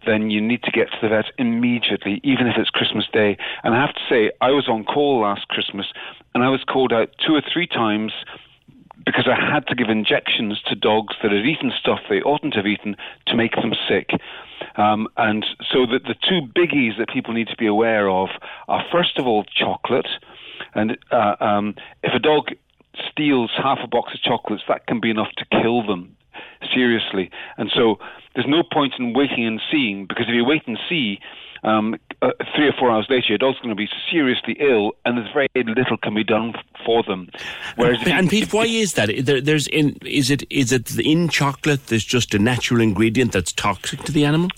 [0.06, 3.38] then you need to get to the vet immediately, even if it's Christmas Day.
[3.64, 5.86] And I have to say, I was on call last Christmas,
[6.34, 8.12] and I was called out two or three times
[9.06, 12.60] because I had to give injections to dogs that had eaten stuff they oughtn't to
[12.60, 12.96] have eaten
[13.28, 14.12] to make them sick.
[14.76, 18.30] Um, and so the, the two biggies that people need to be aware of
[18.68, 20.08] are first of all chocolate.
[20.74, 22.50] And uh, um, if a dog
[23.10, 26.16] steals half a box of chocolates, that can be enough to kill them
[26.74, 27.30] seriously.
[27.58, 28.00] And so
[28.36, 31.20] there's no point in waiting and seeing because if you wait and see,
[31.64, 35.18] um, uh, three or four hours later, your dog's going to be seriously ill, and
[35.18, 36.54] there's very little can be done
[36.86, 37.30] for them.
[37.76, 39.10] Whereas if you- and Pete, why is that?
[39.26, 41.88] There, there's in is it is it in chocolate?
[41.88, 44.50] There's just a natural ingredient that's toxic to the animal.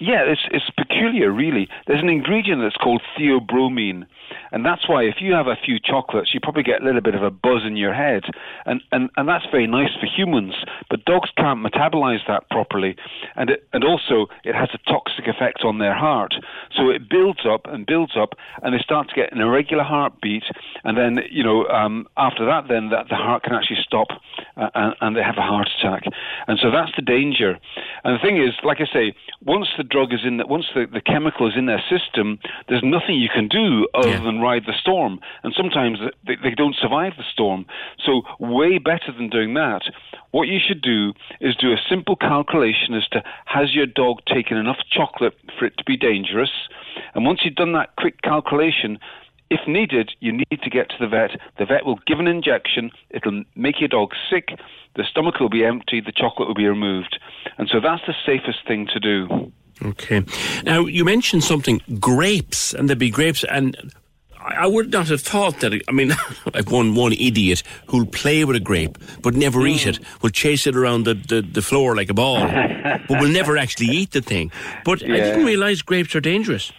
[0.00, 1.68] Yeah, it's it's peculiar, really.
[1.86, 4.06] There's an ingredient that's called theobromine,
[4.52, 7.14] and that's why if you have a few chocolates, you probably get a little bit
[7.14, 8.24] of a buzz in your head,
[8.66, 10.54] and and, and that's very nice for humans.
[10.90, 12.96] But dogs can't metabolize that properly,
[13.36, 16.34] and it, and also it has a toxic effect on their heart.
[16.76, 20.44] So it builds up and builds up, and they start to get an irregular heartbeat,
[20.84, 24.08] and then you know um, after that, then that the heart can actually stop,
[24.56, 26.04] uh, and, and they have a heart attack,
[26.46, 27.58] and so that's the danger.
[28.04, 29.14] And the thing is, like I say,
[29.44, 32.38] once the drug is in, the, once the, the chemical is in their system,
[32.68, 35.20] there's nothing you can do other than ride the storm.
[35.42, 37.66] And sometimes they, they don't survive the storm.
[38.04, 39.82] So, way better than doing that,
[40.30, 44.56] what you should do is do a simple calculation as to has your dog taken
[44.56, 46.50] enough chocolate for it to be dangerous?
[47.14, 48.98] And once you've done that quick calculation,
[49.50, 51.30] if needed, you need to get to the vet.
[51.58, 52.90] The vet will give an injection.
[53.10, 54.48] It'll make your dog sick.
[54.96, 56.00] The stomach will be empty.
[56.00, 57.18] The chocolate will be removed.
[57.56, 59.52] And so that's the safest thing to do.
[59.82, 60.24] Okay.
[60.64, 63.92] Now you mentioned something grapes, and there'd be grapes, and
[64.40, 65.80] I would not have thought that.
[65.88, 66.12] I mean,
[66.54, 70.22] like one one idiot who'll play with a grape but never eat it, mm.
[70.22, 73.88] will chase it around the, the, the floor like a ball, but will never actually
[73.88, 74.50] eat the thing.
[74.84, 76.72] But I didn't realise grapes are dangerous.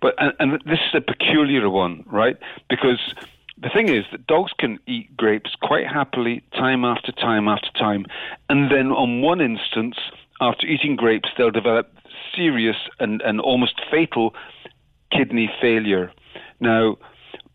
[0.00, 2.36] But and, and this is a peculiar one, right?
[2.68, 3.14] Because
[3.62, 8.06] the thing is that dogs can eat grapes quite happily, time after time after time,
[8.48, 9.96] and then on one instance,
[10.40, 11.92] after eating grapes, they'll develop
[12.40, 14.34] serious and, and almost fatal
[15.12, 16.10] kidney failure.
[16.58, 16.96] Now,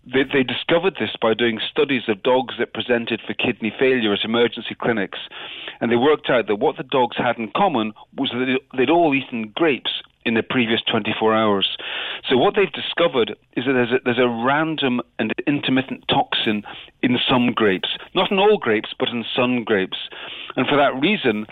[0.06, 4.24] they, they discovered this by doing studies of dogs that presented for kidney failure at
[4.24, 5.18] emergency clinics.
[5.82, 8.91] And they worked out that what the dogs had in common was that they- they'd
[8.91, 11.78] all eaten grapes in the previous 24 hours.
[12.30, 16.64] So what they've discovered is that there's a, there's a random and intermittent toxin
[17.02, 17.90] in some grapes.
[18.14, 19.98] Not in all grapes, but in some grapes.
[20.56, 21.45] And for that reason,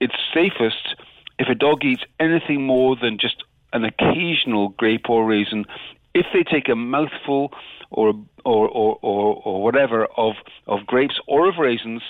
[0.00, 0.96] it's safest
[1.40, 3.42] if a dog eats anything more than just
[3.72, 5.64] an occasional grape or raisin,
[6.14, 7.52] if they take a mouthful
[7.90, 8.12] or
[8.44, 10.34] or, or, or, or whatever of,
[10.66, 12.02] of grapes or of raisins,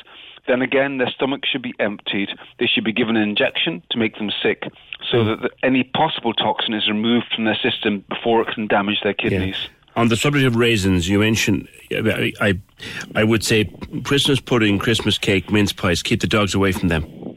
[0.47, 2.28] then again their stomach should be emptied.
[2.59, 4.65] They should be given an injection to make them sick,
[5.11, 5.28] so hmm.
[5.28, 9.15] that the, any possible toxin is removed from their system before it can damage their
[9.15, 9.69] kidneys.
[9.97, 12.61] On the subject of raisins, you mentioned I, I,
[13.16, 13.65] I would say
[14.05, 16.02] Christmas pudding, Christmas cake, mince pies.
[16.02, 17.30] Keep the dogs away from them.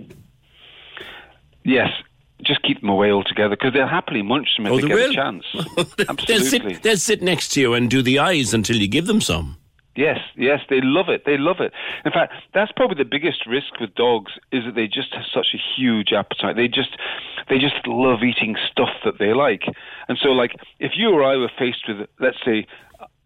[1.66, 1.90] Yes,
[2.44, 4.96] just keep them away altogether because they'll happily munch them if Oh, they, they get
[4.96, 5.12] will?
[5.12, 5.46] a chance.
[5.98, 6.74] They'll Absolutely.
[6.74, 9.58] sit, they'll sit next to you and do the eyes until you give them some.
[9.96, 11.24] Yes, yes, they love it.
[11.26, 11.72] They love it.
[12.04, 15.54] In fact, that's probably the biggest risk with dogs is that they just have such
[15.54, 16.56] a huge appetite.
[16.56, 16.98] They just
[17.48, 19.62] they just love eating stuff that they like.
[20.10, 22.66] And so like if you or I were faced with let's say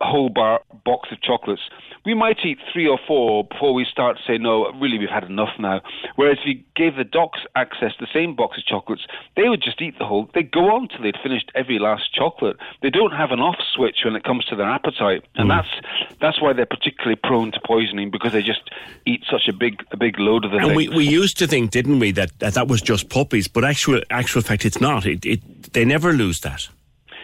[0.02, 1.62] whole bar box of chocolates,
[2.06, 5.26] we might eat three or four before we start to say, no, really, we've had
[5.26, 5.82] enough now.
[6.16, 9.06] Whereas if you gave the dogs access to the same box of chocolates,
[9.36, 10.30] they would just eat the whole.
[10.34, 12.58] They'd go on till they'd finished every last chocolate.
[12.82, 15.58] They don't have an off switch when it comes to their appetite, and mm.
[15.58, 18.70] that's that's why they're particularly prone to poisoning because they just
[19.06, 20.76] eat such a big a big load of the And thing.
[20.76, 24.02] we, we used to think, didn't we, that, that that was just puppies, but actual
[24.10, 25.06] actual fact, it's not.
[25.06, 26.70] It, it they never lose that.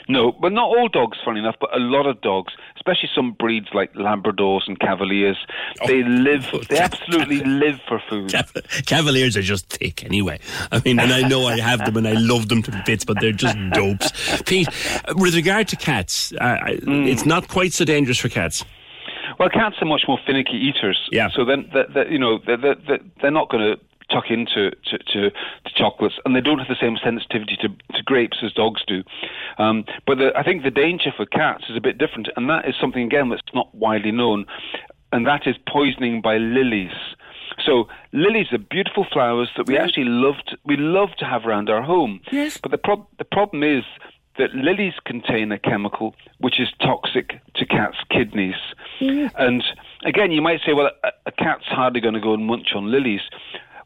[0.10, 3.68] No, but not all dogs, funny enough, but a lot of dogs, especially some breeds
[3.74, 5.38] like Labradors and Cavaliers,
[5.88, 8.34] they live, they absolutely live for food.
[8.86, 10.40] Cavaliers are just thick anyway.
[10.72, 13.20] I mean, and I know I have them and I love them to bits, but
[13.22, 14.12] they're just dopes.
[14.44, 14.68] Pete,
[15.16, 17.08] with regard to cats, uh, Mm.
[17.08, 18.66] it's not quite so dangerous for cats.
[19.40, 21.00] Well, cats are much more finicky eaters.
[21.12, 21.30] Yeah.
[21.36, 23.80] So then, that, that, you know, they're, they're, they're not going to
[24.14, 25.32] tuck into to, to, to,
[25.76, 29.04] chocolates, and they don't have the same sensitivity to, to grapes as dogs do.
[29.58, 32.68] Um, but the, I think the danger for cats is a bit different, and that
[32.68, 34.46] is something again that's not widely known,
[35.12, 36.92] and that is poisoning by lilies.
[37.66, 41.70] So lilies are beautiful flowers that we actually love to, we love to have around
[41.70, 42.22] our home.
[42.32, 42.58] Yes.
[42.58, 43.84] But the prob- the problem is
[44.38, 48.56] that lilies contain a chemical which is toxic to cats' kidneys.
[49.38, 49.64] And
[50.06, 52.92] again, you might say, well, a, a cat's hardly going to go and munch on
[52.92, 53.22] lilies.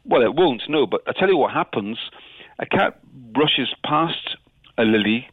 [0.08, 0.86] Well, it won't, no.
[0.88, 1.98] But I tell you what happens:
[2.60, 3.00] a cat
[3.34, 4.36] brushes past
[4.78, 5.28] a lily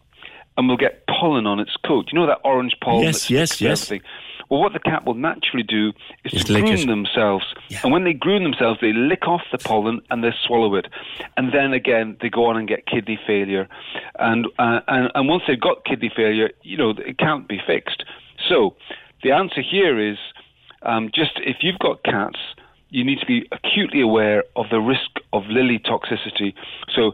[0.57, 2.09] and will get pollen on its coat.
[2.13, 3.05] You know that orange pollen.
[3.05, 3.85] Yes, yes, yes.
[3.85, 4.09] everything?
[4.51, 5.93] Well, what the cat will naturally do
[6.25, 6.87] is Just to groom it.
[6.87, 7.45] themselves.
[7.83, 10.87] And when they groom themselves, they lick off the pollen and they swallow it.
[11.37, 13.67] And then again, they go on and get kidney failure.
[14.19, 18.05] And, uh, and, and once they've got kidney failure, you know, it can't be fixed.
[18.49, 18.77] So
[19.23, 20.19] the answer here is
[20.83, 22.39] um, just if you've got cats,
[22.95, 26.55] you need to be acutely aware of the risk of lily toxicity.
[26.95, 27.13] So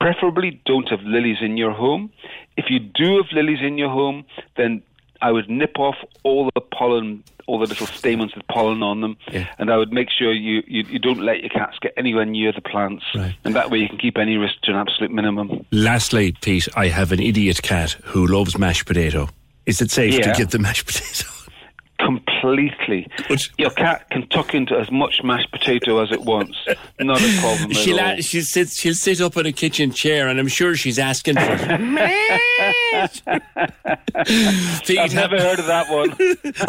[0.00, 2.10] preferably don't have lilies in your home.
[2.56, 4.24] If you do have lilies in your home,
[4.56, 4.82] then
[5.20, 5.94] I would nip off
[6.24, 9.16] all the pollen, all the little stamens with pollen on them,
[9.58, 12.50] and I would make sure you, you, you don't let your cats get anywhere near
[12.52, 13.04] the plants.
[13.44, 15.64] And that way you can keep any risk to an absolute minimum.
[15.70, 19.28] Lastly, Pete, I have an idiot cat who loves mashed potato.
[19.66, 20.32] Is it safe Yeah.
[20.32, 21.28] to give the mashed potato?
[22.04, 23.08] Completely.
[23.58, 26.56] Your cat can tuck into as much mashed potato as it wants.
[27.00, 28.18] Not a problem at She'll, all.
[28.18, 31.36] a- she'll, sit, she'll sit up in a kitchen chair and I'm sure she's asking
[31.36, 31.62] for it.
[34.84, 36.14] Pete, I've never heard of that one.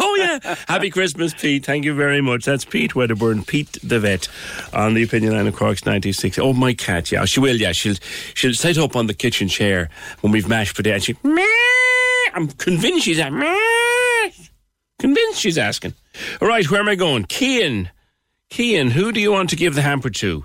[0.00, 0.54] oh, yeah.
[0.68, 1.64] Happy Christmas, Pete.
[1.64, 2.44] Thank you very much.
[2.44, 4.28] That's Pete Wedderburn, Pete the vet,
[4.72, 6.38] on the opinion line of Cork's 96.
[6.38, 7.24] Oh, my cat, yeah.
[7.24, 7.72] She will, yeah.
[7.72, 7.96] She'll,
[8.34, 9.90] she'll sit up on the kitchen chair
[10.20, 11.16] when we've mashed potato and she,
[12.34, 13.32] I'm convinced she's at,
[14.98, 15.94] convinced she's asking.
[16.40, 17.24] All right, where am I going?
[17.24, 17.90] Kian.
[18.50, 20.44] Kian, who do you want to give the hamper to?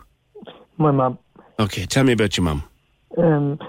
[0.77, 1.19] My mum.
[1.59, 2.63] Okay, tell me about your mum.
[3.17, 3.59] Um,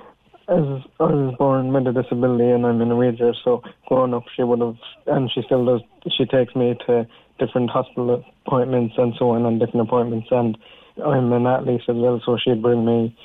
[0.49, 0.65] as
[0.99, 4.43] I was born with a disability and I'm in a wheelchair, so growing up she
[4.43, 4.77] would have,
[5.07, 5.81] and she still does,
[6.17, 7.07] she takes me to
[7.39, 10.57] different hospital appointments and so on, and different appointments, and
[11.05, 13.17] I'm an athlete as well, so she'd bring me,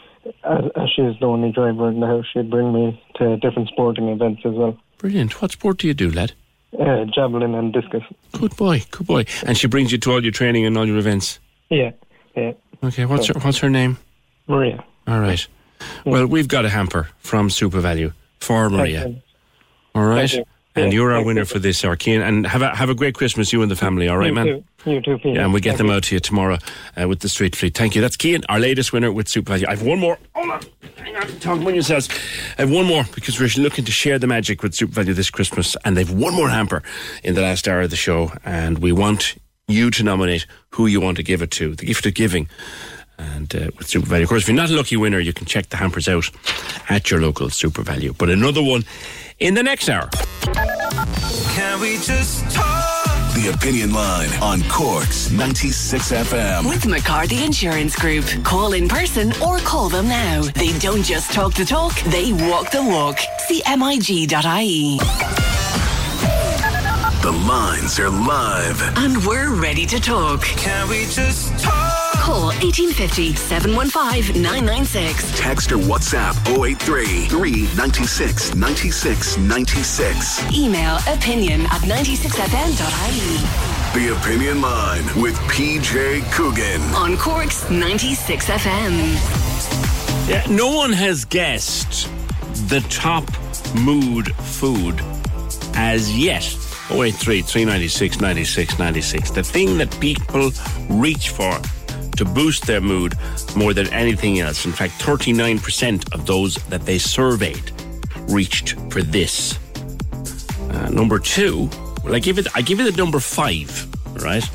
[0.44, 4.10] as, as she's the only driver in the house, she'd bring me to different sporting
[4.10, 4.77] events as well.
[4.98, 5.41] Brilliant.
[5.41, 6.34] What sport do you do, lad?
[6.80, 8.03] Uh, javelin and discus.
[8.34, 9.26] Good boy, good boy.
[9.45, 11.39] And she brings you to all your training and all your events.
[11.69, 11.91] Yeah,
[12.35, 12.52] yeah.
[12.84, 13.97] Okay, what's So- her what's her name?
[14.47, 14.84] Maria.
[15.07, 15.45] All right.
[16.06, 19.15] Well, we've got a hamper from SuperValu for Maria.
[19.93, 20.34] All right.
[20.77, 22.22] And Yeah, you're our winner for this, Arkin.
[22.22, 24.10] And have a have a great Christmas, you and the family.
[24.10, 24.45] All right, you man.
[24.45, 24.64] Too.
[24.91, 25.35] You too, Peter.
[25.35, 25.93] Yeah, and we'll get Thank them you.
[25.93, 26.57] out to you tomorrow
[27.02, 27.76] uh, with the Street Fleet.
[27.76, 28.02] Thank you.
[28.02, 29.68] That's Kian, our latest winner with SuperValu.
[29.68, 30.19] I have one more.
[30.35, 30.61] Hold on.
[30.97, 31.27] Hang on.
[31.39, 32.10] Talk among yourselves.
[32.57, 35.76] I have one more because we're looking to share the magic with SuperValu this Christmas.
[35.85, 36.84] And they've one more hamper
[37.23, 38.31] in the last hour of the show.
[38.43, 39.35] And we want
[39.68, 41.73] you to nominate who you want to give it to.
[41.76, 42.47] The gift of giving.
[43.18, 44.24] And uh, with SuperValu.
[44.24, 46.30] Of course, if you're not a lucky winner, you can check the hampers out
[46.90, 48.18] at your local SuperValu.
[48.18, 48.84] But another one
[49.40, 50.10] in the next hour.
[51.56, 52.96] Can we just talk?
[53.36, 56.70] The Opinion Line on Cork's 96 FM.
[56.70, 58.24] With McCarthy Insurance Group.
[58.46, 60.42] Call in person or call them now.
[60.42, 63.20] They don't just talk the talk, they walk the walk.
[63.40, 65.00] See MIG.ie.
[67.22, 68.82] The lines are live.
[68.98, 70.42] And we're ready to talk.
[70.44, 72.05] Can we just talk?
[72.26, 75.39] Call 1850 715 996.
[75.39, 80.52] Text or WhatsApp 083 396 96 96.
[80.52, 83.38] Email opinion at 96fm.ie.
[83.93, 86.81] The Opinion Line with PJ Coogan.
[86.95, 90.27] On Cork's 96 FM.
[90.27, 92.10] Yeah, no one has guessed
[92.69, 93.26] the top
[93.76, 94.99] mood food
[95.76, 96.43] as yet.
[96.89, 99.30] 083 396 96 96.
[99.30, 100.49] The thing that people
[100.89, 101.61] reach for
[102.16, 103.14] to boost their mood
[103.56, 104.66] more than anything else.
[104.66, 107.72] In fact, 39% of those that they surveyed
[108.30, 109.60] reached for this.
[110.70, 111.70] Uh, number two,
[112.04, 112.48] well, I give it.
[112.56, 113.88] I give it the number five.
[114.22, 114.48] Right?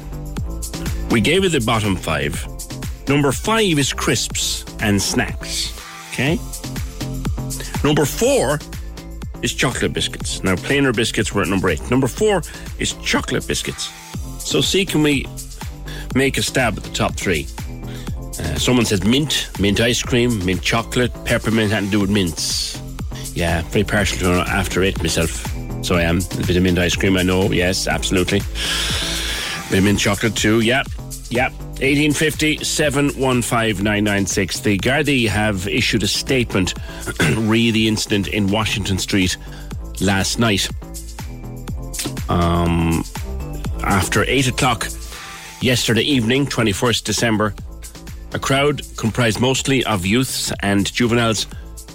[1.11, 2.47] We gave it the bottom five.
[3.09, 5.77] Number five is crisps and snacks.
[6.13, 6.39] Okay.
[7.83, 8.61] Number four
[9.43, 10.43] is chocolate biscuits.
[10.45, 11.91] Now, plainer biscuits were at number eight.
[11.91, 12.43] Number four
[12.79, 13.91] is chocolate biscuits.
[14.39, 15.27] So, see, can we
[16.15, 17.47] make a stab at the top three?
[18.39, 22.81] Uh, someone says mint, mint ice cream, mint chocolate, peppermint, to do with mints.
[23.35, 25.45] Yeah, pretty partial to after eight myself.
[25.85, 26.19] So I am.
[26.19, 27.51] A bit of mint ice cream, I know.
[27.51, 28.41] Yes, absolutely.
[29.71, 30.61] Bit of mint chocolate too.
[30.61, 30.85] Yeah,
[31.31, 31.51] yeah.
[31.81, 34.61] 1850 715 996.
[34.61, 36.75] The Gardaí have issued a statement
[37.37, 39.37] re the incident in Washington Street
[40.01, 40.69] last night.
[42.29, 43.03] Um,
[43.83, 44.89] after 8 o'clock
[45.61, 47.55] yesterday evening, 21st December,
[48.33, 51.47] a crowd comprised mostly of youths and juveniles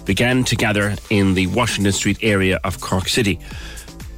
[0.04, 3.40] began to gather in the Washington Street area of Cork City.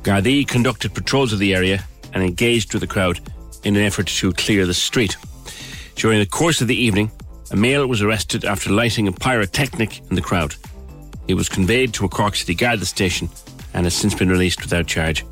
[0.03, 3.21] Gardaí conducted patrols of the area and engaged with the crowd
[3.65, 5.17] in an effort to clear the street.
[5.95, 7.11] During the course of the evening,
[7.51, 10.55] a male was arrested after lighting a pyrotechnic in the crowd.
[11.27, 13.31] He was conveyed to a Cork City Garda station
[13.73, 15.25] and has since been released without charge.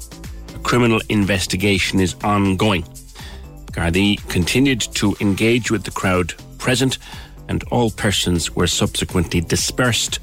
[0.54, 2.84] A criminal investigation is ongoing.
[3.76, 6.96] Gardaí continued to engage with the crowd present,
[7.48, 10.18] and all persons were subsequently dispersed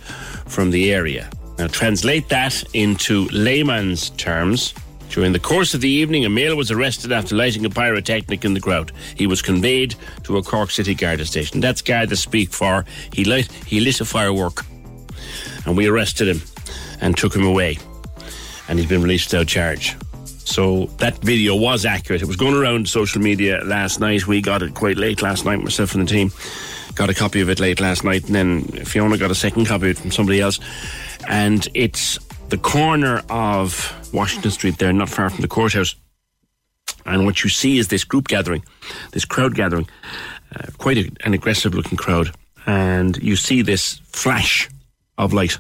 [0.48, 1.30] from the area.
[1.60, 4.74] Now, translate that into layman's terms.
[5.12, 8.56] During the course of the evening, a male was arrested after lighting a pyrotechnic in
[8.56, 8.92] the crowd.
[9.16, 9.94] He was conveyed
[10.24, 11.60] to a Cork City Garda station.
[11.60, 14.66] That's Garda speak for he lit, he lit a firework,
[15.68, 16.42] and we arrested him
[17.02, 17.78] and took him away,
[18.68, 19.96] and he's been released without charge.
[20.46, 22.22] So that video was accurate.
[22.22, 24.28] It was going around social media last night.
[24.28, 26.32] We got it quite late last night, myself and the team.
[26.96, 29.94] Got a copy of it late last night, and then Fiona got a second copy
[29.94, 30.60] from somebody else.
[31.28, 35.96] And it's the corner of Washington Street there, not far from the courthouse.
[37.06, 38.64] And what you see is this group gathering,
[39.12, 39.90] this crowd gathering,
[40.56, 42.32] uh, quite a, an aggressive looking crowd.
[42.66, 44.70] And you see this flash
[45.18, 45.58] of light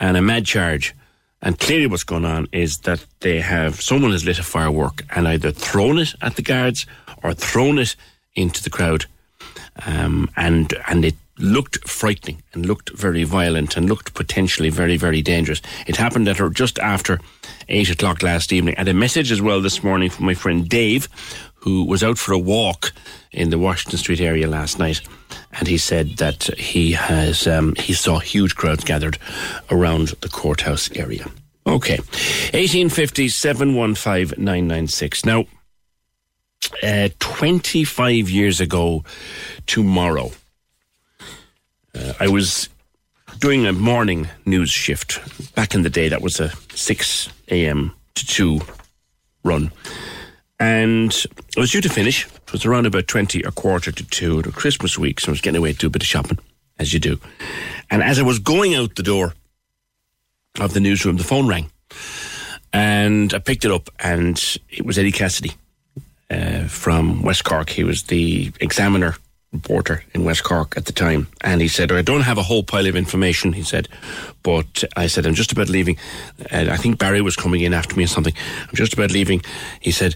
[0.00, 0.94] and a mad charge.
[1.42, 5.26] And clearly, what's going on is that they have someone has lit a firework and
[5.26, 6.86] either thrown it at the guards
[7.22, 7.96] or thrown it
[8.34, 9.06] into the crowd.
[9.86, 15.22] Um, and and it looked frightening and looked very violent and looked potentially very, very
[15.22, 15.62] dangerous.
[15.86, 17.20] It happened at just after
[17.68, 18.74] eight o'clock last evening.
[18.76, 21.08] Had a message as well this morning from my friend Dave,
[21.60, 22.92] who was out for a walk
[23.32, 25.00] in the Washington Street area last night,
[25.52, 29.18] and he said that he has um, he saw huge crowds gathered
[29.70, 31.26] around the courthouse area.
[31.66, 31.98] Okay,
[32.52, 35.24] eighteen fifty seven one five nine nine six.
[35.24, 35.44] Now,
[36.82, 39.04] uh, twenty five years ago
[39.66, 40.32] tomorrow,
[41.94, 42.68] uh, I was
[43.38, 45.20] doing a morning news shift.
[45.54, 47.92] Back in the day, that was a 6 a.m.
[48.14, 48.60] to 2
[49.44, 49.72] run.
[50.60, 51.26] And
[51.56, 52.26] I was due to finish.
[52.26, 55.40] It was around about 20 or quarter to 2 at Christmas week, so I was
[55.40, 56.38] getting away to do a bit of shopping,
[56.78, 57.18] as you do.
[57.90, 59.32] And as I was going out the door
[60.60, 61.70] of the newsroom, the phone rang.
[62.74, 64.38] And I picked it up, and
[64.68, 65.52] it was Eddie Cassidy
[66.30, 67.70] uh, from West Cork.
[67.70, 69.16] He was the examiner
[69.52, 72.62] reporter in West Cork at the time, and he said, "I don't have a whole
[72.62, 73.88] pile of information." He said,
[74.42, 75.98] "But I said I'm just about leaving.
[76.52, 78.34] Uh, I think Barry was coming in after me or something.
[78.68, 79.42] I'm just about leaving."
[79.80, 80.14] He said,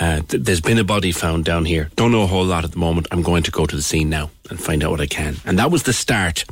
[0.00, 1.90] uh, th- "There's been a body found down here.
[1.96, 3.08] Don't know a whole lot at the moment.
[3.10, 5.58] I'm going to go to the scene now and find out what I can." And
[5.58, 6.44] that was the start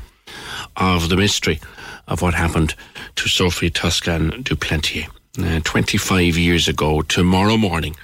[0.77, 1.61] of the mystery
[2.09, 2.75] of what happened
[3.17, 5.07] to Sophie Toscan du Plantier.
[5.39, 7.97] Uh, 25 years ago, tomorrow morning,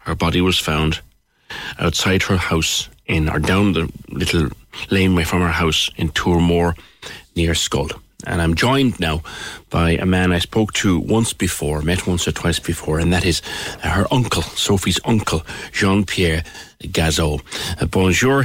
[0.00, 1.00] her body was found
[1.78, 4.48] outside her house in or down the little
[4.90, 6.74] laneway from her house in Toormore
[7.36, 7.92] near Schull.
[8.24, 9.22] And I'm joined now
[9.68, 13.24] by a man I spoke to once before, met once or twice before, and that
[13.24, 13.40] is
[13.82, 16.44] her uncle, Sophie's uncle, Jean Pierre
[16.80, 17.40] Gazeau.
[17.80, 18.44] Uh, bonjour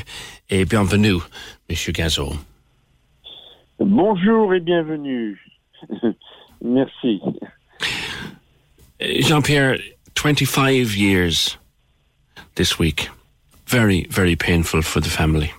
[0.49, 1.19] et bienvenue,
[1.69, 2.37] Monsieur Gazeau.
[3.79, 5.37] Bonjour et bienvenue.
[6.61, 7.21] Merci.
[8.99, 9.77] Jean Pierre,
[10.15, 11.57] 25 years
[12.55, 13.09] this week.
[13.67, 15.51] Very, very painful for the family.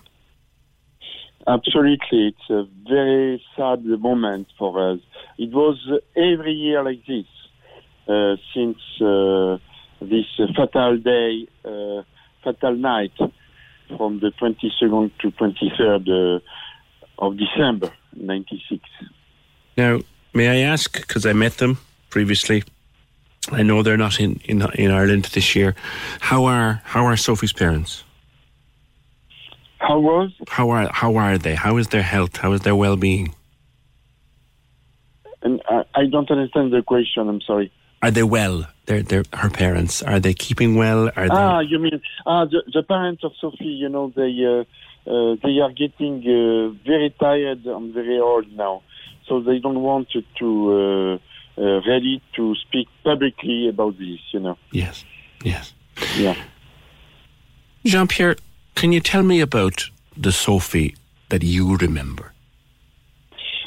[1.46, 2.28] Absolutely.
[2.28, 5.00] It's a very sad moment for us.
[5.38, 5.78] It was
[6.16, 7.26] every year like this
[8.08, 9.58] uh, since uh,
[10.00, 10.26] this
[10.56, 12.02] fatal day, uh,
[12.42, 13.12] fatal night
[13.96, 18.82] from the 22nd to 23rd uh, of December 96.
[19.76, 20.00] Now,
[20.34, 21.78] may I ask, because I met them
[22.10, 22.64] previously,
[23.50, 25.74] I know they're not in, in in Ireland this year.
[26.20, 28.04] How are how are Sophie's parents?
[29.78, 30.30] How was?
[30.48, 31.54] How are how are they?
[31.54, 32.36] How is their health?
[32.36, 33.34] How is their well being?
[35.42, 37.28] And I, I don't understand the question.
[37.28, 37.72] I'm sorry.
[38.02, 38.66] Are they well?
[38.86, 40.02] They're, they're her parents.
[40.02, 41.08] Are they keeping well?
[41.16, 41.34] Are they?
[41.34, 43.64] Ah, you mean ah the, the parents of Sophie?
[43.64, 44.64] You know they uh,
[45.10, 48.82] uh, they are getting uh, very tired and very old now,
[49.26, 50.22] so they don't want to.
[50.40, 51.20] to
[51.58, 54.56] uh, ready to speak publicly about this, you know.
[54.72, 55.04] Yes,
[55.44, 55.74] yes.
[56.16, 56.36] Yeah.
[57.84, 58.36] Jean Pierre,
[58.74, 60.94] can you tell me about the Sophie
[61.30, 62.32] that you remember?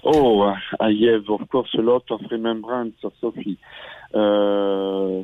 [0.04, 3.60] Oh, uh, I have, of course, a lot of remembrance of Sophie.
[4.14, 5.24] Uh,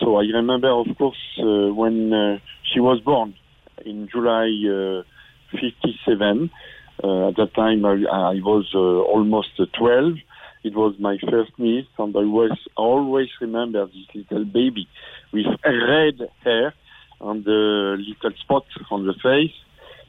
[0.00, 3.34] so I remember, of course, uh, when uh, she was born
[3.84, 5.02] in July uh,
[5.52, 6.50] 57.
[7.02, 10.14] Uh, at that time, I, I was uh, almost 12
[10.64, 14.88] It was my first niece, and I was always remember this little baby
[15.32, 16.74] with red hair
[17.20, 19.54] and a little spot on the face,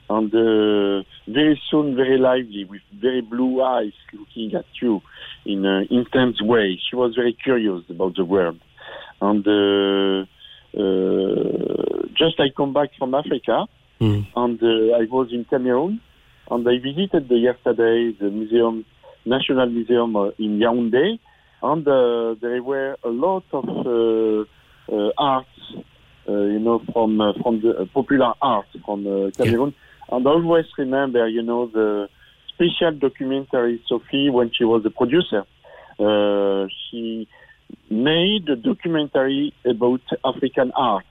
[0.09, 5.01] and uh, very soon very lively with very blue eyes looking at you
[5.45, 6.79] in an intense way.
[6.89, 8.59] She was very curious about the world,
[9.21, 10.25] and uh,
[10.77, 13.67] uh, just I come back from Africa,
[14.01, 14.27] Mm.
[14.33, 15.99] and uh, I was in Cameroon,
[16.49, 18.85] and I visited the yesterday the museum,
[19.25, 21.19] National Museum uh, in Yaoundé,
[21.61, 24.45] and uh, there were a lot of uh,
[24.91, 25.47] uh, arts,
[26.27, 29.73] you know, from uh, from the popular art from uh, Cameroon,
[30.11, 32.07] and I always remember, you know, the
[32.53, 35.43] special documentary Sophie when she was a producer.
[35.99, 37.27] Uh, she
[37.89, 41.05] made a documentary about African art.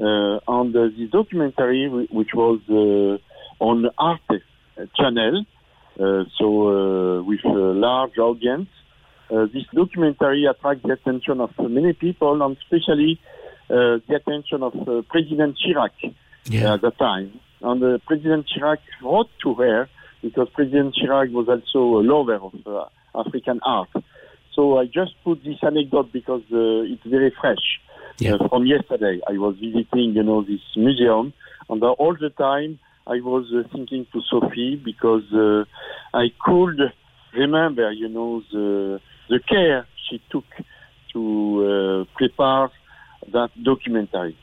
[0.00, 3.18] Uh, and uh, this documentary, whi- which was uh,
[3.64, 4.42] on Arte
[4.96, 5.44] channel,
[5.98, 8.68] so uh, with a large audience,
[9.30, 13.20] uh, this documentary attracts the attention of many people, and especially
[13.70, 17.38] uh, the attention of uh, President Chirac uh, at the time.
[17.60, 19.88] And uh, President Chirac wrote to her
[20.22, 22.84] because President Chirac was also a lover of uh,
[23.14, 23.90] African art.
[24.54, 27.80] So I just put this anecdote because uh, it's very fresh.
[28.24, 31.32] Uh, from yesterday, I was visiting, you know, this museum,
[31.68, 35.64] and uh, all the time I was uh, thinking to Sophie because uh,
[36.12, 36.78] I could
[37.34, 40.44] remember, you know, the the care she took
[41.12, 42.70] to uh, prepare
[43.32, 44.36] that documentary.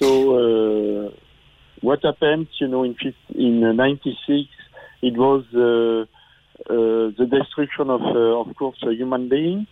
[0.00, 1.10] So uh,
[1.80, 2.96] what happened, you know, in
[3.34, 4.48] in uh, '96,
[5.02, 6.02] it was uh,
[6.68, 9.68] uh, the destruction of, uh, of course, a human being,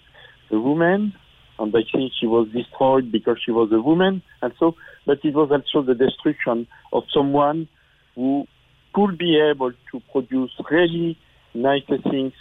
[0.50, 1.12] a woman,
[1.58, 4.76] and I think she was destroyed because she was a woman, and so.
[5.04, 7.66] But it was also the destruction of someone
[8.14, 8.46] who
[8.92, 11.18] could be able to produce really
[11.54, 12.34] nice things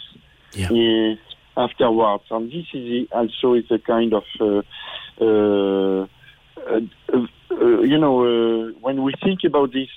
[0.58, 4.24] uh, afterwards, and this is also is a kind of.
[4.40, 4.62] Uh,
[5.20, 6.06] uh,
[6.66, 6.80] uh,
[7.50, 9.88] uh, you know, uh, when we think about this,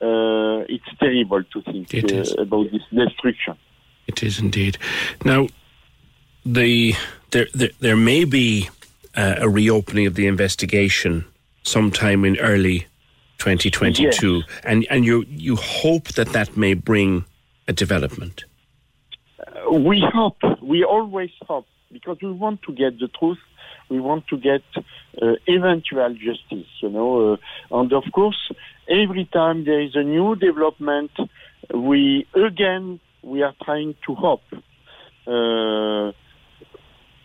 [0.00, 3.56] uh, it's terrible to think uh, about this destruction.
[4.06, 4.78] It is indeed.
[5.24, 5.48] Now,
[6.44, 6.94] the
[7.30, 8.70] there there, there may be
[9.14, 11.26] uh, a reopening of the investigation
[11.62, 12.86] sometime in early
[13.40, 17.24] 2022, and and you you hope that that may bring
[17.66, 18.44] a development.
[19.40, 23.38] Uh, we hope, we always hope, because we want to get the truth,
[23.88, 24.62] we want to get
[25.20, 27.32] uh, eventual justice, you know.
[27.32, 28.52] Uh, and of course,
[28.88, 31.10] every time there is a new development,
[31.74, 34.48] we again we are trying to hope.
[35.26, 36.12] Uh,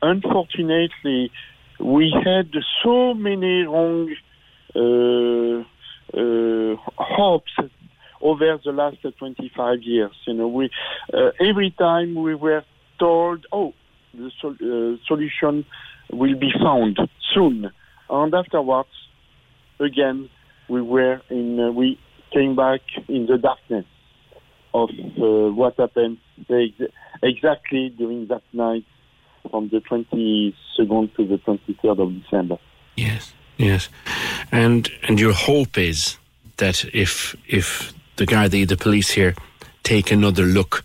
[0.01, 1.31] unfortunately,
[1.79, 2.51] we had
[2.83, 4.13] so many wrong
[4.75, 5.63] uh,
[6.13, 7.51] hopes
[8.21, 10.11] over the last uh, 25 years.
[10.25, 10.69] You know, we
[11.13, 12.63] uh, every time we were
[12.99, 13.73] told, "Oh,
[14.13, 15.65] the sol- uh, solution
[16.11, 16.99] will be found
[17.33, 17.71] soon,"
[18.09, 18.89] and afterwards,
[19.79, 20.29] again,
[20.69, 21.59] we were in.
[21.59, 21.99] Uh, we
[22.33, 23.85] came back in the darkness
[24.73, 26.17] of uh, what happened
[26.49, 26.91] ex-
[27.23, 28.83] exactly during that night
[29.49, 32.57] from the 22nd to the 23rd of December.
[32.97, 33.89] Yes, yes,
[34.51, 36.17] and and your hope is
[36.57, 39.35] that if if the Gardaí, the police here,
[39.83, 40.83] take another look,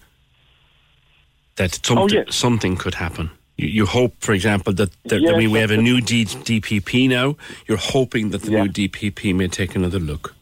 [1.56, 2.34] that something yes.
[2.34, 3.30] something could happen.
[3.56, 6.24] You, you hope, for example, that, that I Yes, mean we have a new D,
[6.24, 7.36] DPP now.
[7.66, 8.62] You're hoping that the Yeah.
[8.64, 10.34] new DPP may take another look.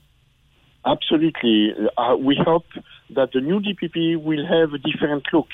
[0.85, 1.75] Absolutely.
[1.97, 2.67] Uh, we hope
[3.11, 5.49] that the new DPP will have a different look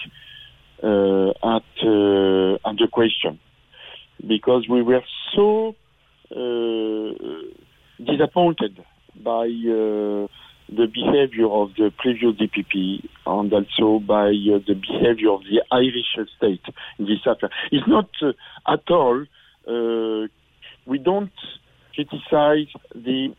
[0.82, 3.39] uh, at uh, at the question,
[4.26, 5.02] because we were
[5.35, 5.74] so
[8.05, 8.84] disappointed
[9.22, 10.26] by uh,
[10.68, 16.16] the behavior of the previous DPP and also by uh, the behavior of the Irish
[16.36, 16.62] state
[16.98, 17.51] in this affair.
[17.70, 18.32] It's not uh,
[18.72, 19.24] at all.
[19.66, 20.28] Uh,
[20.86, 21.32] we don't
[21.94, 23.34] criticize the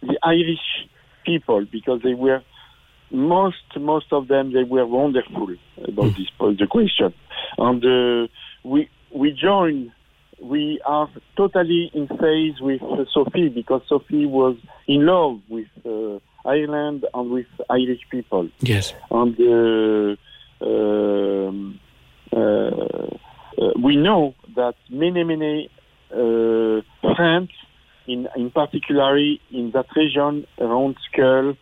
[0.00, 0.86] the Irish
[1.26, 2.42] people because they were
[3.10, 5.48] most most of them they were wonderful
[5.86, 7.12] about this po- the question
[7.58, 8.28] and uh,
[8.64, 9.92] we we join
[10.40, 14.56] we are totally in phase with uh, Sophie because Sophie was
[14.86, 18.94] in love with uh, Ireland and with Irish people Yes.
[19.10, 21.80] and uh, um,
[22.32, 25.70] uh, uh, we know that many many
[26.12, 26.80] uh,
[27.16, 27.50] friends
[28.06, 31.56] in in particularly in that region around Schull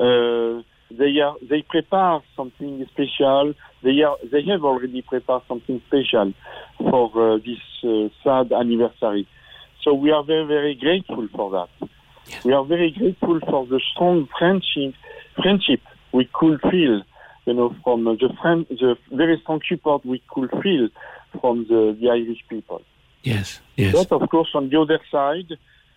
[0.00, 6.32] uh, they are they prepare something special they are they have already prepared something special
[6.78, 9.28] for uh, this uh, sad anniversary
[9.82, 11.88] so we are very very grateful for that
[12.44, 14.94] we are very grateful for the strong friendship
[15.36, 15.80] friendship
[16.12, 17.02] we could feel
[17.48, 20.88] you know, from the friend, the very strong support we could feel
[21.40, 22.82] from the, the Irish people.
[23.22, 23.94] Yes, yes.
[23.94, 25.50] But of course, on the other side,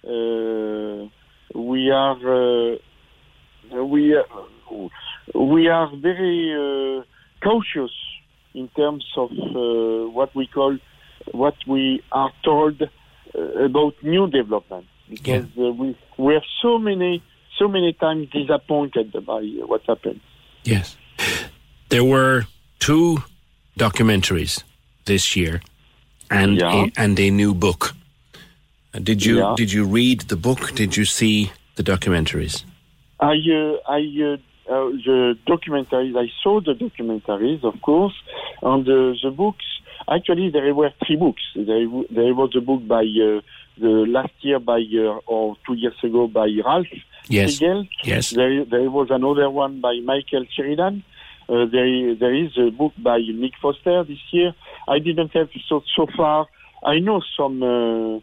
[0.08, 1.10] uh,
[1.60, 2.78] we are uh,
[3.72, 4.23] we uh,
[5.34, 7.03] we are very uh,
[7.43, 7.91] cautious
[8.53, 10.77] in terms of uh, what we call
[11.31, 17.23] what we are told uh, about new development because uh, we we are so many
[17.57, 20.19] so many times disappointed by what happened.
[20.64, 20.98] Yes.
[21.89, 22.45] There were
[22.80, 23.23] two
[23.77, 24.64] documentaries
[25.06, 25.61] this year
[26.30, 26.85] and Yeah.
[26.85, 27.93] a, and a new book.
[28.93, 29.53] Did you Yeah.
[29.56, 30.73] did you read the book?
[30.76, 32.65] Did you see the documentaries?
[33.22, 34.38] I, uh, I, uh,
[34.72, 38.14] uh, the documentaries, I saw the documentaries, of course,
[38.61, 39.65] and uh, the books.
[40.10, 41.41] Actually, there were three books.
[41.56, 43.41] There, there was a book by uh,
[43.77, 46.88] the last year by uh, or two years ago by Ralph
[47.27, 47.61] Yes.
[47.61, 47.88] Riegel.
[48.03, 48.31] Yes.
[48.31, 51.03] There, there was another one by Michael Sheridan.
[51.48, 54.53] Uh, there, there is a book by Nick Foster this year.
[54.88, 56.48] I didn't have so so far.
[56.84, 58.19] I know some uh,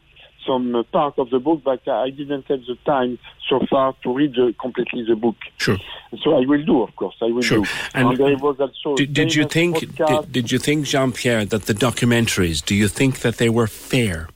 [0.46, 4.32] some part of the book, but I didn't have the time so far to read
[4.34, 5.36] the, completely the book.
[5.58, 5.78] Sure.
[6.22, 7.16] So I will do, of course.
[7.20, 7.64] I will Sure.
[7.64, 7.70] do.
[7.94, 11.66] And there was also Did, did you think did, did you think Jean Pierre that
[11.66, 12.64] the documentaries?
[12.64, 14.28] Do you think that they were fair?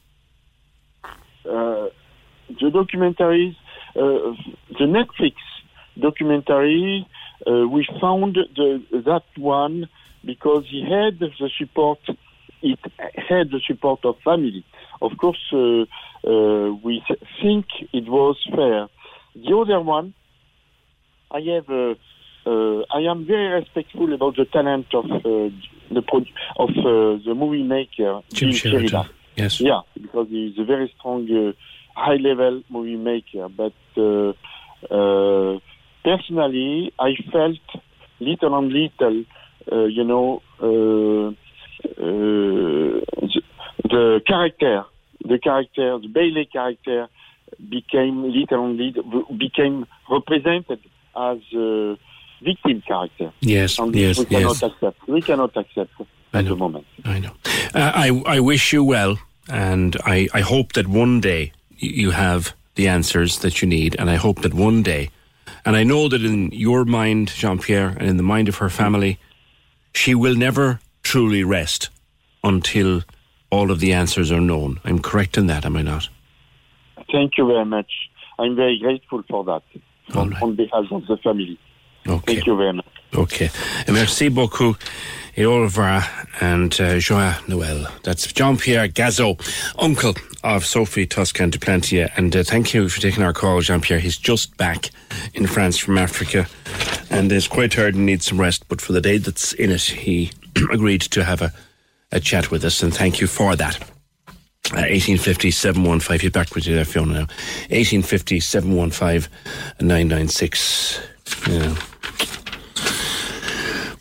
[1.44, 1.88] uh,
[2.48, 3.56] the documentaries,
[3.96, 4.34] uh,
[4.78, 5.34] the Netflix
[5.98, 7.06] documentary,
[7.46, 9.88] uh, we found the, that one
[10.24, 11.98] because he had the support,
[12.62, 12.78] it
[13.28, 14.64] had the support of family.
[15.02, 15.84] Of course, uh,
[16.24, 18.86] uh, we th- think it was fair.
[19.34, 20.14] The other one,
[21.30, 21.94] I have, uh,
[22.46, 25.50] uh, I am very respectful about the talent of uh,
[25.90, 26.34] the pro-
[26.64, 29.08] of uh, the movie maker Jim Sheridan.
[29.34, 29.60] Yes.
[29.60, 31.52] yeah, because he's a very strong, uh,
[31.98, 33.48] high-level movie maker.
[33.48, 34.32] But uh,
[34.90, 35.58] uh,
[36.04, 37.58] personally, I felt
[38.20, 39.24] little and little,
[39.72, 41.34] uh, you know, the,
[43.92, 44.84] the character,
[45.32, 47.08] the character, the Bailey character,
[47.68, 48.16] became
[49.38, 50.80] became represented
[51.16, 51.98] as a
[52.42, 53.32] victim character.
[53.40, 54.62] Yes, And yes, we cannot yes.
[54.62, 55.08] accept.
[55.08, 55.92] We cannot accept
[56.32, 56.86] at the moment.
[57.04, 57.34] I know.
[57.74, 62.54] Uh, I I wish you well, and I I hope that one day you have
[62.74, 65.10] the answers that you need, and I hope that one day,
[65.64, 68.70] and I know that in your mind, Jean Pierre, and in the mind of her
[68.70, 69.18] family,
[69.94, 71.90] she will never truly rest
[72.42, 73.02] until
[73.52, 74.80] all of the answers are known.
[74.84, 76.08] I'm correct in that, am I not?
[77.12, 77.92] Thank you very much.
[78.38, 79.62] I'm very grateful for that
[80.16, 81.58] on, on behalf of the family.
[82.08, 82.34] Okay.
[82.34, 82.86] Thank you very much.
[83.14, 83.50] Okay.
[83.88, 84.76] Merci beaucoup.
[85.36, 86.02] Et au revoir
[86.40, 86.98] and uh,
[87.48, 87.90] Noël.
[88.02, 89.38] That's Jean-Pierre Gazeau,
[89.78, 90.14] uncle
[90.44, 92.10] of Sophie Toscan de Plantier.
[92.16, 94.00] And uh, thank you for taking our call, Jean-Pierre.
[94.00, 94.90] He's just back
[95.32, 96.46] in France from Africa
[97.10, 98.68] and is quite tired and needs some rest.
[98.68, 100.32] But for the day that's in it, he
[100.72, 101.52] agreed to have a,
[102.12, 102.82] a chat with us.
[102.82, 103.80] And thank you for that.
[104.70, 106.20] Uh, 1850 715.
[106.20, 107.26] He's back with you there, Fiona, now.
[107.70, 109.30] 1850 715
[109.80, 111.00] 996.
[111.48, 111.74] Yeah.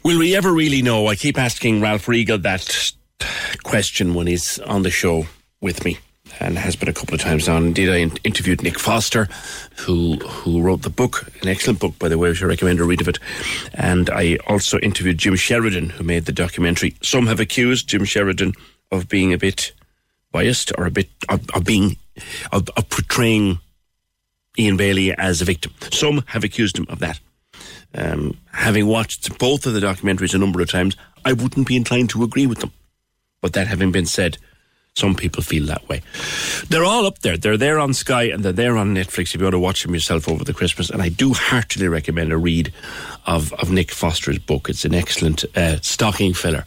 [0.04, 1.08] Will we ever really know?
[1.08, 2.92] I keep asking Ralph Riegel that
[3.64, 5.26] question when he's on the show
[5.62, 6.00] with me,
[6.40, 7.68] and has been a couple of times on.
[7.68, 9.28] Indeed, I interviewed Nick Foster,
[9.78, 12.30] who who wrote the book, an excellent book, by the way.
[12.30, 13.20] which I recommend a read of it.
[13.74, 16.96] And I also interviewed Jim Sheridan, who made the documentary.
[17.02, 18.54] Some have accused Jim Sheridan
[18.92, 19.74] of being a bit
[20.32, 21.98] biased or a bit of, of being
[22.52, 23.60] of, of portraying
[24.58, 25.74] Ian Bailey as a victim.
[25.92, 27.20] Some have accused him of that.
[27.94, 30.96] Um, having watched both of the documentaries a number of times,
[31.26, 32.72] I wouldn't be inclined to agree with them.
[33.42, 34.38] But that having been said,
[34.96, 36.02] some people feel that way.
[36.68, 37.38] They're all up there.
[37.38, 39.94] They're there on Sky and they're there on Netflix if you want to watch them
[39.94, 40.90] yourself over the Christmas.
[40.90, 42.74] And I do heartily recommend a read
[43.26, 44.70] of, of Nick Foster's book.
[44.70, 46.66] It's an excellent uh, stocking filler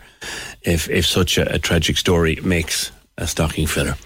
[0.62, 3.96] if, if such a, a tragic story makes a stocking filler.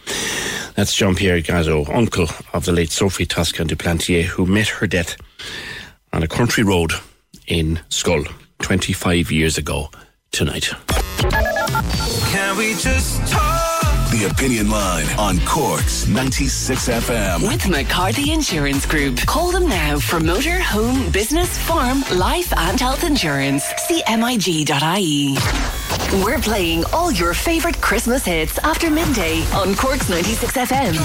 [0.75, 4.87] That's Jean Pierre Gazeau, uncle of the late Sophie Toscan de Plantier, who met her
[4.87, 5.17] death
[6.13, 6.93] on a country road
[7.47, 8.27] in Schull
[8.61, 9.91] 25 years ago
[10.33, 10.71] tonight.
[12.31, 13.78] Can we just talk?
[14.19, 17.47] The Opinion Line on Cork's 96 FM.
[17.47, 19.19] With McCarthy Insurance Group.
[19.19, 23.65] Call them now for motor, home, business, farm, life, and health insurance.
[23.87, 25.37] CMIG.ie.
[26.25, 30.99] We're playing all your favorite Christmas hits after midday on Cork's 96 FM.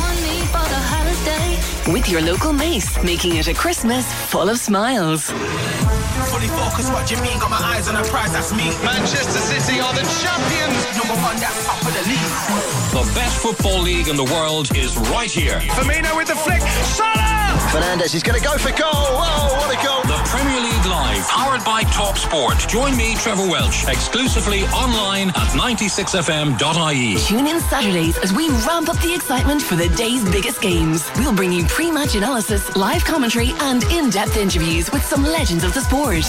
[1.94, 5.30] With your local Mace, making it a Christmas full of smiles.
[5.30, 7.38] Fully focused, what you mean?
[7.38, 8.72] Got my eyes on the prize, that's me.
[8.84, 10.98] Manchester City are the champions.
[10.98, 12.83] Number one, that's top of the league.
[12.94, 15.60] The best football league in the world is right here.
[15.74, 16.62] Firmino with the flick.
[16.62, 17.60] Salah!
[17.72, 18.92] Fernandez, he's going to go for goal.
[18.94, 20.04] Oh, what a goal.
[20.04, 22.60] The Premier League Live, powered by Top Sport.
[22.70, 27.18] Join me, Trevor Welch, exclusively online at 96fm.ie.
[27.18, 31.10] Tune in Saturdays as we ramp up the excitement for the day's biggest games.
[31.18, 35.82] We'll bring you pre-match analysis, live commentary, and in-depth interviews with some legends of the
[35.82, 36.26] sport.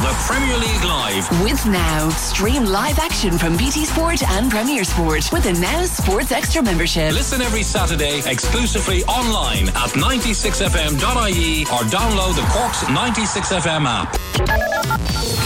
[0.00, 1.42] The Premier League Live.
[1.42, 6.32] With Now, stream live action from BT Sport and Premier Sport with a Now Sports
[6.32, 7.12] Extra membership.
[7.12, 14.16] Listen every Saturday exclusively online at 96fm.ie or download the Cork's 96FM app.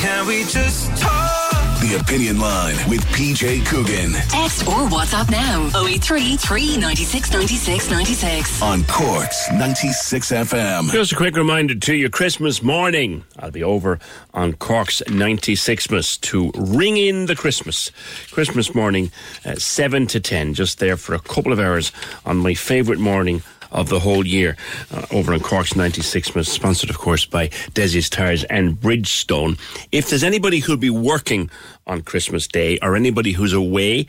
[0.01, 1.74] Can we just talk?
[1.85, 8.63] The Opinion Line with PJ Coogan Text or WhatsApp now 083 396 96 96.
[8.63, 10.91] on Cork's 96 FM.
[10.91, 13.25] Just a quick reminder to you Christmas morning.
[13.39, 13.99] I'll be over
[14.33, 17.91] on Cork's 96mas to ring in the Christmas.
[18.31, 19.13] Christmas morning,
[19.45, 21.93] uh, 7 to 10, just there for a couple of hours
[22.25, 23.43] on my favourite morning
[23.75, 24.57] of the whole year
[24.93, 29.59] uh, over on Cork's 96mas, sponsored, of course, by Desi's Tires and Bridgestone.
[29.93, 31.51] If there's anybody who'll be working
[31.87, 34.07] on Christmas Day or anybody who's away,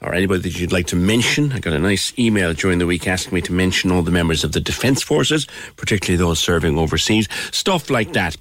[0.00, 1.52] or anybody that you'd like to mention.
[1.52, 4.44] I got a nice email during the week asking me to mention all the members
[4.44, 5.46] of the Defence Forces,
[5.76, 7.28] particularly those serving overseas.
[7.50, 8.36] Stuff like that.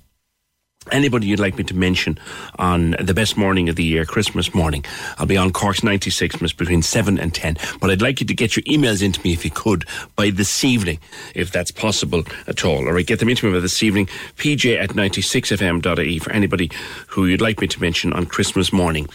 [0.91, 2.17] Anybody you'd like me to mention
[2.57, 4.83] on the best morning of the year, Christmas morning,
[5.17, 7.57] I'll be on Cork's 96 minutes between 7 and 10.
[7.79, 9.85] But I'd like you to get your emails into me if you could
[10.15, 10.99] by this evening,
[11.35, 12.87] if that's possible at all.
[12.87, 14.07] All right, get them into me by this evening,
[14.37, 16.71] pj at 96fm.ie for anybody
[17.07, 19.07] who you'd like me to mention on Christmas morning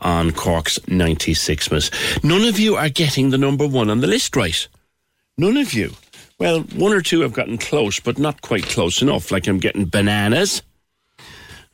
[0.00, 1.90] on Cork's 96 minutes.
[2.24, 4.66] None of you are getting the number one on the list right.
[5.38, 5.92] None of you.
[6.38, 9.30] Well, one or two have gotten close, but not quite close enough.
[9.30, 10.62] Like I'm getting bananas.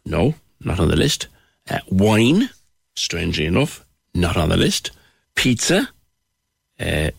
[0.05, 1.29] No, not on the list.
[1.69, 2.51] Uh, wine,
[2.95, 3.85] strangely enough,
[4.15, 4.91] not on the list.
[5.35, 5.89] Pizza,
[6.81, 7.11] uh,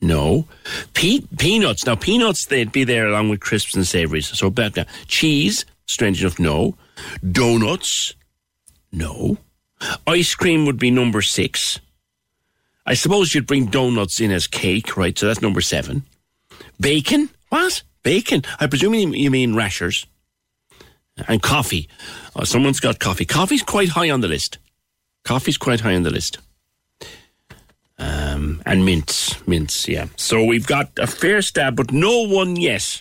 [0.00, 0.46] no.
[0.92, 4.26] Pe- peanuts, now peanuts, they'd be there along with crisps and savouries.
[4.36, 4.84] So back now.
[5.06, 6.76] Cheese, strange enough, no.
[7.30, 8.14] Donuts,
[8.92, 9.38] no.
[10.06, 11.80] Ice cream would be number six.
[12.86, 15.18] I suppose you'd bring donuts in as cake, right?
[15.18, 16.04] So that's number seven.
[16.78, 17.30] Bacon?
[17.48, 17.82] What?
[18.02, 18.42] Bacon?
[18.60, 20.06] I presume you mean rashers.
[21.28, 21.88] And coffee.
[22.34, 23.24] Oh, someone's got coffee.
[23.24, 24.58] Coffee's quite high on the list.
[25.24, 26.38] Coffee's quite high on the list.
[27.98, 29.46] Um, and mints.
[29.46, 30.06] Mints, yeah.
[30.16, 33.00] So we've got a fair stab, but no one yet,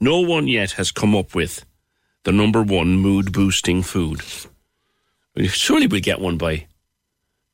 [0.00, 1.64] no one yet has come up with
[2.24, 4.20] the number one mood boosting food.
[5.46, 6.66] Surely we'll get one by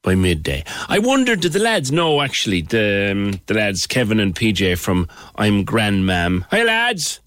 [0.03, 0.65] by midday.
[0.89, 5.09] I wonder, did the lads know actually, the, um, the lads, Kevin and PJ from
[5.37, 6.45] I'm Grand Mam.
[6.51, 7.21] Hi, lads.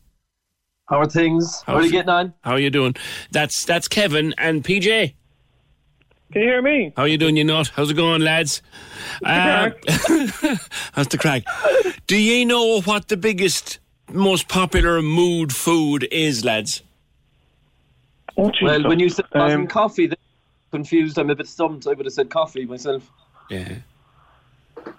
[0.87, 1.63] How are things?
[1.65, 2.33] How are you getting on?
[2.41, 2.95] How are you doing?
[3.31, 5.15] That's that's Kevin and PJ.
[6.31, 6.93] Can you hear me?
[6.95, 7.71] How are you doing, you nut?
[7.75, 8.61] How's it going, lads?
[9.23, 9.69] Uh,
[10.91, 11.43] how's the crack?
[12.07, 13.79] Do you know what the biggest,
[14.11, 16.81] most popular mood food is, lads?
[18.37, 20.17] Oh, well, when you said Um, um, coffee, then
[20.71, 21.17] confused.
[21.17, 21.87] I'm a bit stumped.
[21.87, 23.09] I would have said coffee myself.
[23.49, 23.75] Yeah.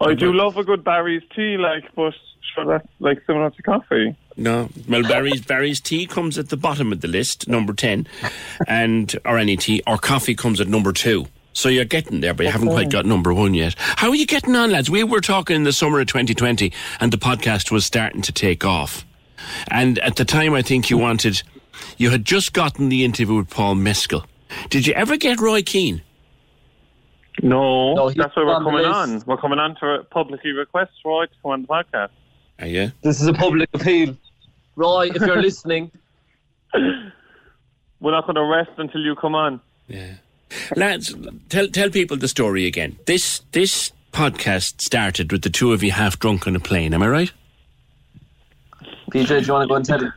[0.00, 2.14] I do love a good Barry's tea, like, but
[2.54, 4.16] sure, that's like similar to coffee.
[4.36, 8.06] No, well, Barry's Barry's tea comes at the bottom of the list, number ten,
[8.68, 11.26] and or any tea or coffee comes at number two.
[11.54, 13.74] So you're getting there, but you haven't quite got number one yet.
[13.78, 14.90] How are you getting on, lads?
[14.90, 18.62] We were talking in the summer of 2020, and the podcast was starting to take
[18.62, 19.06] off.
[19.68, 21.42] And at the time, I think you wanted,
[21.96, 24.26] you had just gotten the interview with Paul Mescal.
[24.68, 26.02] Did you ever get Roy Keane?
[27.42, 29.22] No, No, that's why we're on coming on.
[29.26, 32.10] We're coming on to publicly request Roy to come on the podcast.
[32.58, 32.92] Are you?
[33.02, 34.16] This is a public appeal.
[34.76, 35.90] Roy, if you're listening,
[38.00, 39.60] We're not going to rest until you come on.
[39.88, 40.14] Yeah,
[40.76, 41.14] lads,
[41.48, 42.98] tell tell people the story again.
[43.06, 46.92] This this podcast started with the two of you half drunk on a plane.
[46.92, 47.32] Am I right?
[49.10, 50.12] PJ, do you want to go and tell him?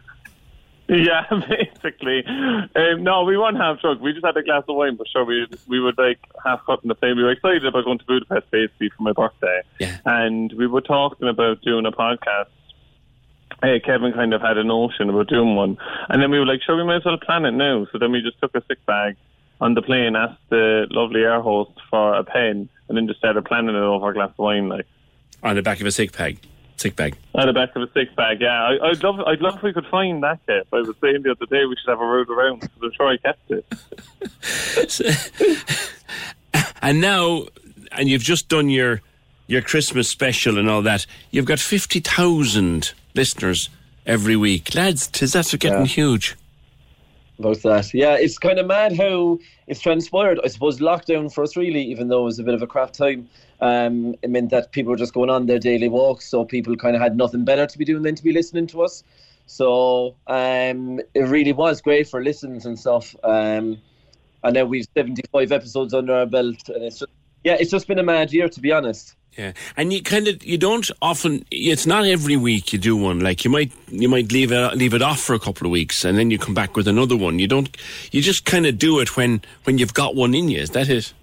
[0.88, 2.26] Yeah, basically.
[2.26, 4.02] Um, no, we weren't half drunk.
[4.02, 6.84] We just had a glass of wine, but sure, we we were like half cut
[6.84, 7.16] in the plane.
[7.16, 9.98] We were excited about going to Budapest basically for my birthday, yeah.
[10.06, 12.48] and we were talking about doing a podcast.
[13.62, 15.78] Hey, Kevin kind of had a notion about doing one,
[16.10, 18.12] and then we were like, "Sure, we might as well plan it now." So then
[18.12, 19.16] we just took a sick bag
[19.62, 23.44] on the plane, asked the lovely air host for a pen, and then just started
[23.46, 24.86] planning it over a glass of wine, like.
[25.44, 26.40] On the back of a sick bag.
[26.78, 27.18] Sick bag.
[27.36, 28.64] On the back of a sick bag, yeah.
[28.64, 30.66] I, I'd love, I'd love if we could find that kit.
[30.72, 33.08] I was saying the other day we should have a road around because I'm sure
[33.10, 33.66] I kept it.
[36.82, 37.46] And now,
[37.92, 39.02] and you've just done your
[39.48, 41.06] your Christmas special and all that.
[41.32, 43.70] You've got fifty thousand listeners
[44.06, 45.08] every week, lads.
[45.08, 45.86] Tis that's getting Yeah.
[45.86, 46.36] huge.
[47.38, 47.94] about that.
[47.94, 50.42] Yeah, it's kind of mad how it's transpired.
[50.44, 52.92] I suppose lockdown for us, really, even though it was a bit of a crap
[52.92, 53.30] time.
[53.62, 56.98] Um, it meant that people were just going on their daily walks, so people kind
[56.98, 59.04] of had nothing better to be doing than to be listening to us.
[59.46, 63.16] So um, it really was great for listens and stuff.
[63.24, 63.78] Um,
[64.44, 67.12] and now we've 75 episodes under our belt, and it's just,
[67.44, 69.16] yeah, it's just been a mad year to be honest.
[69.38, 71.46] Yeah, and you kind of you don't often.
[71.52, 73.20] It's not every week you do one.
[73.20, 76.04] Like you might you might leave it leave it off for a couple of weeks,
[76.04, 77.40] and then you come back with another one.
[77.40, 77.70] You don't.
[78.12, 80.60] You just kind of do it when when you've got one in you.
[80.60, 81.14] Is that it?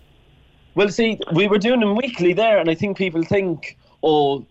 [0.74, 4.46] Well, see, we were doing them weekly there, and I think people think, oh,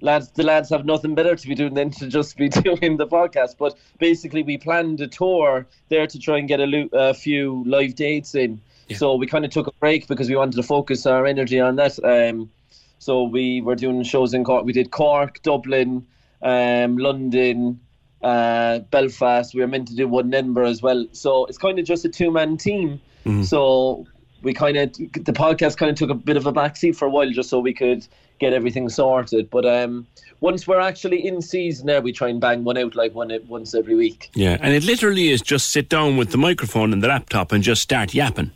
[0.00, 3.06] lads, the lads have nothing better to be doing than to just be doing the
[3.06, 3.56] podcast.
[3.58, 7.64] But basically, we planned a tour there to try and get a, lo- a few
[7.66, 8.60] live dates in.
[8.96, 11.76] So we kind of took a break because we wanted to focus our energy on
[11.76, 11.98] that.
[12.02, 12.50] Um,
[12.98, 14.64] so we were doing shows in Cork.
[14.64, 16.06] We did Cork, Dublin,
[16.42, 17.80] um, London,
[18.22, 19.54] uh, Belfast.
[19.54, 21.06] We were meant to do one in Edinburgh as well.
[21.12, 23.00] So it's kind of just a two man team.
[23.44, 24.06] So
[24.42, 27.10] we kind of the podcast kind of took a bit of a backseat for a
[27.10, 28.06] while just so we could
[28.38, 29.50] get everything sorted.
[29.50, 30.06] But um,
[30.40, 33.74] once we're actually in season there, we try and bang one out like one once
[33.74, 34.30] every week.
[34.34, 37.62] Yeah, and it literally is just sit down with the microphone and the laptop and
[37.62, 38.52] just start yapping.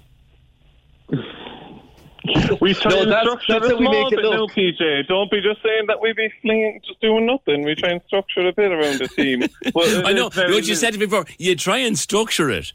[2.60, 4.46] We try No, and that's- structure that's a small bit now.
[4.46, 5.08] PJ.
[5.08, 7.64] Don't be just saying that we be flinging, just doing nothing.
[7.64, 9.42] We try and structure a bit around the team.
[9.74, 11.24] Well, I know what you said before.
[11.38, 12.72] You try and structure it,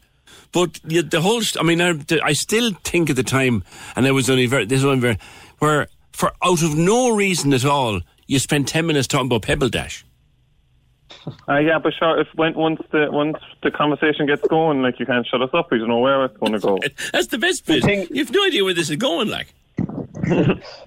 [0.52, 3.64] but you, the whole, I mean, I, I still think at the time,
[3.96, 4.66] and I was only very.
[4.66, 5.16] This one very
[5.60, 9.70] where for out of no reason at all, you spent ten minutes talking about Pebble
[9.70, 10.04] Dash.
[11.48, 15.06] Uh, yeah, but sure, if when, once the once the conversation gets going, like you
[15.06, 15.70] can't shut us up.
[15.70, 16.78] We don't know where it's going to go.
[17.12, 18.10] That's the best bit.
[18.10, 19.28] You've no idea where this is going.
[19.28, 19.54] Like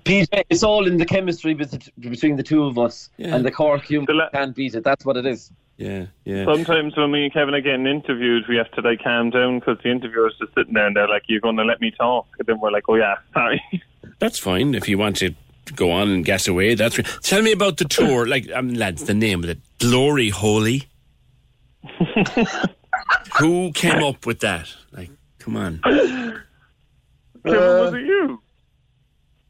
[0.06, 3.36] PJ, it's all in the chemistry between the two of us, Yeah.
[3.36, 4.84] and the Cork humour can't beat it.
[4.84, 5.52] That's what it is.
[5.78, 6.46] Yeah, yeah.
[6.46, 9.80] Sometimes when me and Kevin are getting interviewed, we have to like calm down because
[9.84, 12.48] the interviewer's just sitting there and they're like, "You're going to let me talk?" And
[12.48, 13.62] then we're like, "Oh yeah, sorry."
[14.20, 15.34] That's fine if you want to
[15.76, 16.76] go on and gas away.
[16.76, 18.28] That's re- tell me about the tour.
[18.28, 20.84] Like, um, lads, the name of it, Glory Holy.
[23.40, 24.74] Who came up with that?
[24.92, 25.80] Like, come on.
[25.84, 26.44] Kevin,
[27.46, 28.42] was it you?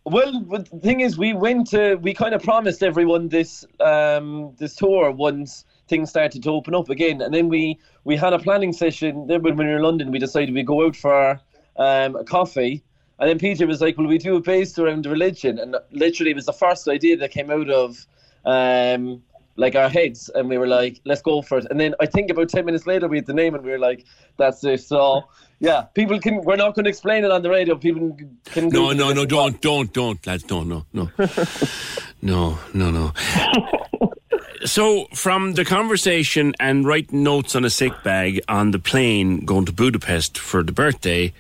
[0.05, 4.75] Well, the thing is, we went to, we kind of promised everyone this um, this
[4.75, 8.73] tour once things started to open up again, and then we we had a planning
[8.73, 9.27] session.
[9.27, 11.39] Then when we were in London, we decided we'd go out for
[11.77, 12.83] um, a coffee,
[13.21, 16.35] and then Peter was like, "Will we do it based around religion?" And literally, it
[16.35, 18.07] was the first idea that came out of
[18.45, 19.21] um,
[19.57, 22.31] like our heads, and we were like, "Let's go for it." And then I think
[22.31, 24.05] about ten minutes later, we had the name, and we were like,
[24.37, 25.23] "That's it." So.
[25.63, 26.43] Yeah, people can.
[26.43, 27.75] We're not going to explain it on the radio.
[27.75, 28.69] People can.
[28.69, 31.11] No, no, no, don't, don't, don't, lads, don't, no, no.
[32.23, 33.11] no, no, no.
[34.65, 39.65] so, from the conversation and writing notes on a sick bag on the plane going
[39.65, 41.31] to Budapest for the birthday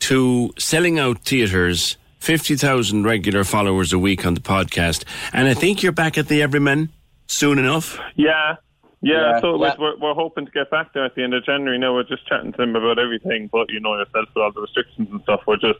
[0.00, 5.82] to selling out theatres, 50,000 regular followers a week on the podcast, and I think
[5.82, 6.90] you're back at the Everyman
[7.26, 7.98] soon enough.
[8.14, 8.56] Yeah.
[9.02, 9.74] Yeah, Yeah, so yeah.
[9.78, 11.78] We're, we're hoping to get back there at the end of January.
[11.78, 14.62] Now we're just chatting to them about everything, but you know yourself with all the
[14.62, 15.42] restrictions and stuff.
[15.46, 15.78] We're just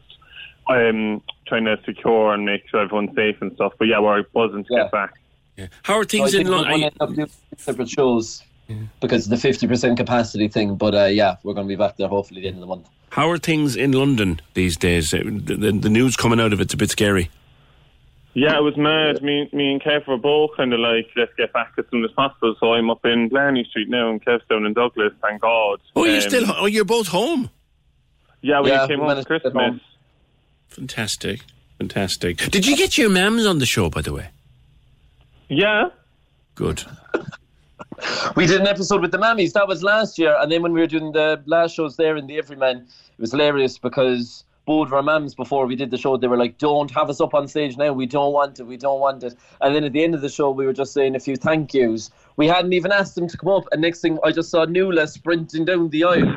[0.69, 3.73] um, trying to secure and make sure everyone's safe and stuff.
[3.79, 5.15] But yeah, we're buzzing to get back.
[5.57, 5.69] Yeah.
[5.83, 6.73] How are things I in London?
[6.73, 8.43] gonna end up doing separate shows
[9.01, 10.77] because of the fifty percent capacity thing.
[10.77, 12.67] But uh, yeah, we're going to be back there hopefully at the end of the
[12.67, 12.89] month.
[13.11, 15.15] How are things in London these days?
[15.15, 17.31] Uh, The, the, the news coming out of it's a bit scary.
[18.35, 19.23] Yeah, it was mad.
[19.23, 22.11] Me, me and Kev were both kind of like, let's get back as soon as
[22.11, 22.55] possible.
[22.61, 25.15] So I'm up in Blarney Street now, and Kev's down in Douglas.
[25.23, 25.81] Thank God.
[25.95, 26.45] Oh, you're Um, still.
[26.55, 27.49] Oh, you're both home.
[28.43, 29.63] Yeah, we Yeah, came we home for managed to get Christmas.
[29.65, 29.81] home.
[30.69, 31.41] Fantastic,
[31.79, 32.37] fantastic.
[32.51, 34.29] Did you get your mams on the show, by the way?
[35.49, 35.89] Yeah.
[36.57, 36.85] Good.
[38.37, 39.53] We did an episode with the Mammies.
[39.53, 42.27] That was last year, and then when we were doing the last shows there in
[42.27, 46.17] the Everyman, it was hilarious because both of our mums before we did the show,
[46.17, 47.93] they were like, "Don't have us up on stage now.
[47.93, 48.65] We don't want it.
[48.65, 50.93] We don't want it." And then at the end of the show, we were just
[50.93, 52.11] saying a few thank yous.
[52.37, 55.07] We hadn't even asked them to come up, and next thing I just saw Nuala
[55.07, 56.37] sprinting down the aisle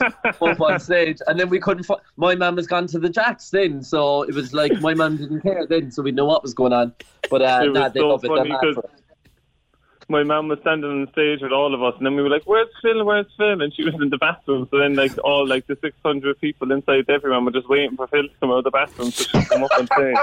[0.00, 1.86] up on stage, and then we couldn't.
[2.16, 5.42] My mum has gone to the Jacks then, so it was like my mum didn't
[5.42, 6.94] care then, so we know what was going on.
[7.30, 8.28] But uh, nah, they so love it.
[8.28, 9.02] They're funny mad because for it.
[10.08, 12.30] My mum was standing on the stage with all of us, and then we were
[12.30, 13.04] like, "Where's Phil?
[13.04, 14.68] Where's Phil?" And she was in the bathroom.
[14.70, 18.06] So then, like all like the six hundred people inside everyone were just waiting for
[18.06, 20.16] Phil to come out of the bathroom so she come up and sing.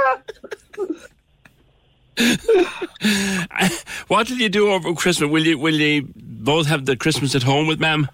[4.08, 5.30] What did you do over Christmas?
[5.30, 8.08] Will you will you both have the Christmas at home with Mam?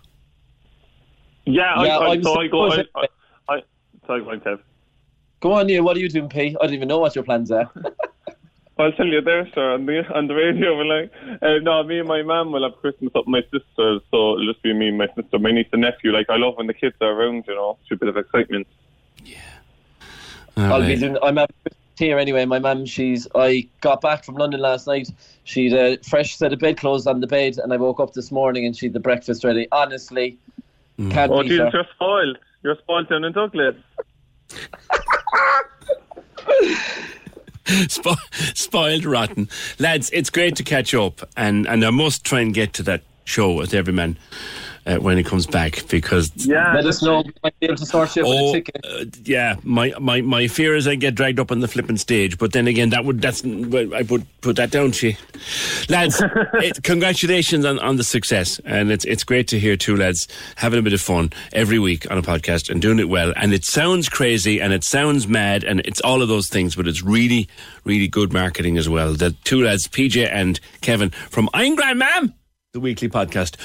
[1.46, 2.72] Yeah, I, Yeah, I, I'm so I go.
[2.72, 3.08] I, I,
[3.50, 3.64] I,
[4.08, 4.60] sorry, go on, Kev.
[5.42, 5.84] Go on, Neil.
[5.84, 6.56] What are you doing, P?
[6.60, 7.70] I don't even know what your plans are.
[8.80, 10.78] I'll tell you there, sir, on the on the radio.
[10.78, 11.12] We're like,
[11.42, 14.46] uh, no, me and my mum will have Christmas up with my sisters, so it'll
[14.46, 16.12] just be me and my sister, my niece and nephew.
[16.12, 18.68] Like, I love when the kids are around, you know, it's a bit of excitement.
[19.26, 19.38] Yeah.
[20.56, 21.18] I'll be doing.
[21.22, 21.56] I'm having
[21.98, 22.46] here anyway.
[22.46, 23.28] My mum, she's.
[23.36, 25.10] I got back from London last night.
[25.44, 28.66] She'd a fresh set of bedclothes on the bed, and I woke up this morning
[28.66, 29.68] and she'd the breakfast ready.
[29.72, 30.38] Honestly,
[31.10, 32.38] can't Oh, beat Jesus, you're spoiled.
[32.64, 33.76] You're spoiled down in Douglas.
[37.88, 39.48] Spo- spoiled rotten.
[39.78, 43.04] Lads, it's great to catch up, and, and I must try and get to that
[43.26, 44.18] show with every man
[44.90, 47.24] uh, when he comes back because yeah, Let us know.
[47.44, 48.82] Might be able to sort you Oh, a ticket.
[48.84, 52.38] uh, yeah, my, my, my fear is I get dragged up on the flipping stage,
[52.38, 55.16] but then again, that would that's I would put that down to you,
[55.90, 56.22] lads.
[56.56, 60.80] it, congratulations on, on the success, and it's it's great to hear two lads having
[60.80, 63.32] a bit of fun every week on a podcast and doing it well.
[63.36, 66.88] And it sounds crazy and it sounds mad and it's all of those things, but
[66.88, 67.48] it's really
[67.84, 69.14] really good marketing as well.
[69.14, 72.34] The two lads, PJ and Kevin from I'm Grand Mam,
[72.72, 73.60] the weekly podcast,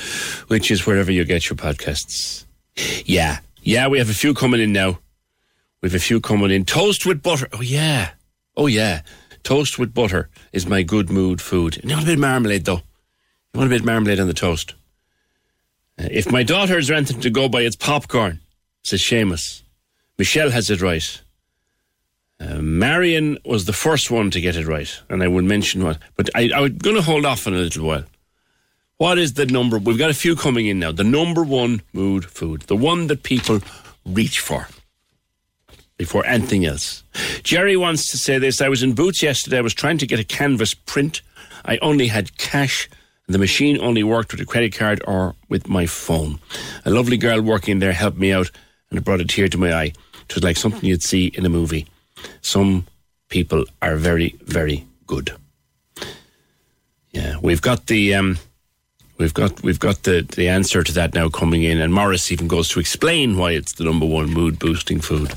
[0.49, 2.47] which is wherever you get your podcasts.
[3.05, 3.41] Yeah.
[3.63, 4.99] Yeah, we have a few coming in now.
[5.81, 6.65] We have a few coming in.
[6.65, 7.49] Toast with butter.
[7.53, 8.11] Oh, yeah.
[8.57, 9.03] Oh, yeah.
[9.43, 11.81] Toast with butter is my good mood food.
[11.83, 12.83] You want a bit of marmalade, though.
[13.53, 14.75] You want a bit of marmalade on the toast.
[15.99, 18.41] Uh, if my daughter has anything to go by, it's popcorn,
[18.83, 19.63] says Seamus.
[20.19, 21.21] Michelle has it right.
[22.41, 25.99] Uh, Marion was the first one to get it right, and I would mention what.
[26.17, 28.05] But I, I'm going to hold off in a little while.
[29.05, 29.77] What is the number?
[29.77, 30.91] We've got a few coming in now.
[30.91, 33.61] The number one mood food, the one that people
[34.07, 34.67] reach for
[35.99, 37.03] before anything else.
[37.43, 38.63] Jerry wants to say this.
[38.63, 39.59] I was in Boots yesterday.
[39.59, 41.21] I was trying to get a canvas print.
[41.67, 42.89] I only had cash.
[43.29, 46.41] The machine only worked with a credit card or with my phone.
[46.87, 48.51] A lovely girl working there helped me out
[48.89, 49.93] and it brought a tear to my eye.
[50.31, 51.87] It was like something you'd see in a movie.
[52.41, 52.87] Some
[53.29, 55.37] people are very, very good.
[57.11, 58.39] Yeah, we've got the um,
[59.19, 62.49] we've got we've got the the answer to that now coming in, and Morris even
[62.49, 65.35] goes to explain why it's the number one mood boosting food.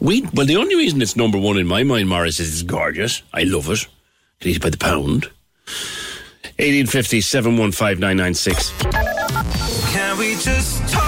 [0.00, 3.22] We well, the only reason it's number one in my mind, Morris, is it's gorgeous.
[3.32, 3.86] I love it.
[4.40, 5.30] It by the pound.
[6.58, 8.72] 1850 715 996.
[9.92, 11.05] Can we just talk?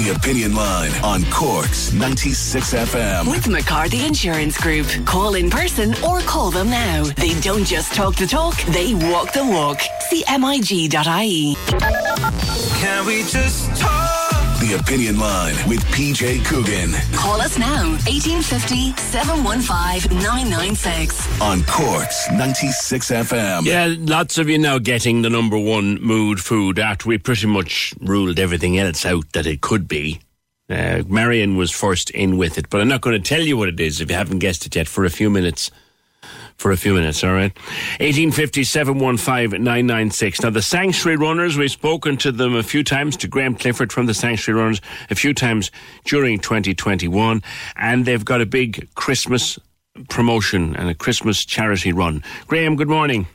[0.00, 3.30] The Opinion Line on Cork's 96 FM.
[3.30, 4.86] With McCarthy Insurance Group.
[5.04, 7.04] Call in person or call them now.
[7.04, 9.82] They don't just talk the talk, they walk the walk.
[10.08, 11.54] See mig.ie.
[12.80, 14.29] Can we just talk?
[14.60, 17.92] The Opinion Line with PJ Coogan Call us now.
[18.06, 21.40] 1850 715 996.
[21.40, 23.64] on Cork's 96 FM.
[23.64, 27.94] Yeah, lots of you now getting the number one mood food after we pretty much
[28.00, 30.20] ruled everything else out that it could be.
[30.68, 33.68] Uh, Marion was first in with it, but I'm not going to tell you what
[33.68, 35.70] it is if you haven't guessed it yet for a few minutes.
[36.60, 37.56] For a few minutes, all right?
[38.00, 40.42] 1850 715 996.
[40.42, 44.04] Now, the Sanctuary Runners, we've spoken to them a few times, to Graham Clifford from
[44.04, 45.70] the Sanctuary Runners, a few times
[46.04, 47.42] during 2021,
[47.76, 49.58] and they've got a big Christmas
[50.10, 52.22] promotion and a Christmas charity run.
[52.46, 53.26] Graham, good morning.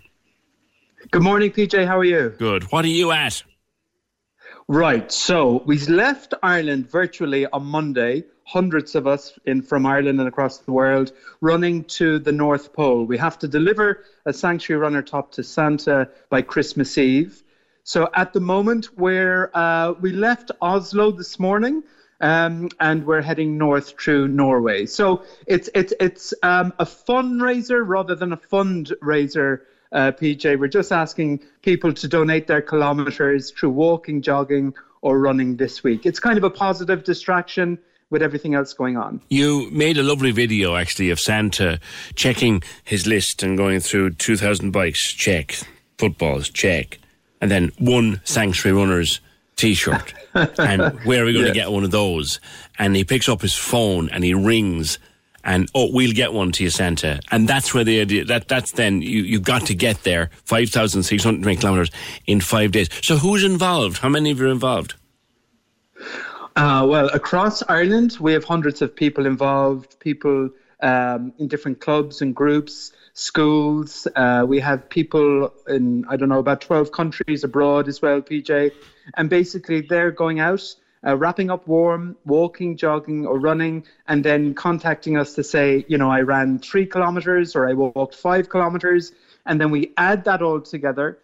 [1.10, 1.88] Good morning, PJ.
[1.88, 2.30] How are you?
[2.38, 2.72] Good.
[2.72, 3.41] What are you at?
[4.68, 5.11] Right.
[5.11, 8.26] So we've left Ireland virtually on Monday.
[8.45, 11.11] Hundreds of us in from Ireland and across the world
[11.41, 13.03] running to the North Pole.
[13.03, 17.43] We have to deliver a sanctuary runner top to Santa by Christmas Eve.
[17.84, 21.84] So at the moment, we're uh, we left Oslo this morning.
[22.22, 24.85] Um, and we're heading north through Norway.
[24.85, 29.61] So it's it's it's um, a fundraiser rather than a fundraiser
[29.91, 30.59] uh, PJ.
[30.59, 36.05] We're just asking people to donate their kilometres through walking, jogging, or running this week.
[36.05, 37.80] It's kind of a positive distraction
[38.10, 39.22] with everything else going on.
[39.30, 41.80] You made a lovely video actually of Santa
[42.15, 45.57] checking his list and going through 2,000 bikes, check,
[45.98, 46.99] footballs, check,
[47.41, 49.19] and then one Sanctuary Runners
[49.56, 50.14] t shirt.
[50.60, 51.53] and where are we going Yes.
[51.53, 52.40] to get one of those?
[52.77, 54.99] And he picks up his phone and he rings.
[55.44, 57.19] And oh, we'll get one to you, Santa.
[57.32, 60.69] And that's where the idea that that's then you you got to get there five
[60.69, 61.91] thousand six hundred kilometers
[62.26, 62.90] in five days.
[63.03, 63.99] So who's involved?
[63.99, 64.95] How many of you are involved?
[66.56, 70.49] Uh, well, across Ireland, we have hundreds of people involved, people
[70.82, 74.07] um, in different clubs and groups, schools.
[74.15, 78.72] Uh, we have people in, I don't know, about 12 countries abroad as well, PJ.
[79.15, 80.64] And basically, they're going out,
[81.06, 85.98] uh, wrapping up warm, walking, jogging, or running, and then contacting us to say, you
[85.98, 89.11] know, I ran three kilometers or I walked five kilometers.
[89.45, 91.19] And then we add that all together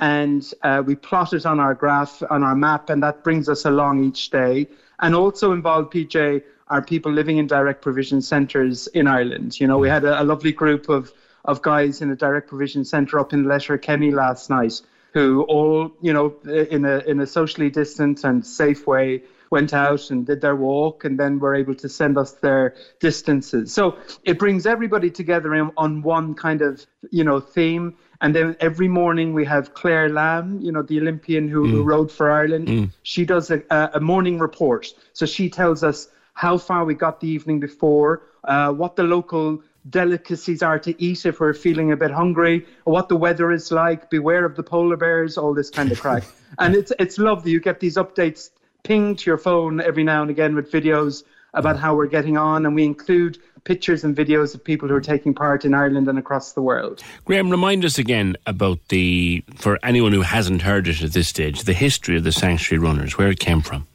[0.00, 3.64] and uh, we plot it on our graph on our map, and that brings us
[3.64, 4.68] along each day.
[5.00, 9.60] And also involved, PJ, are people living in direct provision centres in Ireland.
[9.60, 11.12] You know, we had a, a lovely group of
[11.44, 14.80] of guys in a direct provision centre up in Letterkenny last night,
[15.12, 20.10] who all, you know, in a in a socially distant and safe way went out
[20.10, 23.72] and did their walk and then were able to send us their distances.
[23.72, 27.96] So it brings everybody together in, on one kind of, you know, theme.
[28.24, 32.10] And then every morning we have Claire Lambe, you know, the Olympian who, who rowed
[32.10, 32.90] for Ireland.
[33.02, 34.86] She does a, a morning report.
[35.12, 39.62] So she tells us how far we got the evening before, uh, what the local
[39.90, 44.08] delicacies are to eat if we're feeling a bit hungry, what the weather is like,
[44.08, 46.24] beware of the polar bears, all this kind of crap.
[46.58, 47.50] and it's it's lovely.
[47.50, 48.48] You get these updates
[48.84, 52.64] pinged to your phone every now and again with videos about how we're getting on,
[52.64, 56.18] and we include pictures and videos of people who are taking part in Ireland and
[56.18, 57.02] across the world.
[57.24, 61.62] Graham, remind us again about the, for anyone who hasn't heard it at this stage,
[61.62, 63.86] the history of the Sanctuary Runners, where it came from.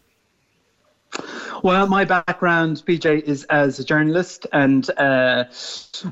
[1.63, 5.43] Well, my background, PJ, is as a journalist, and uh,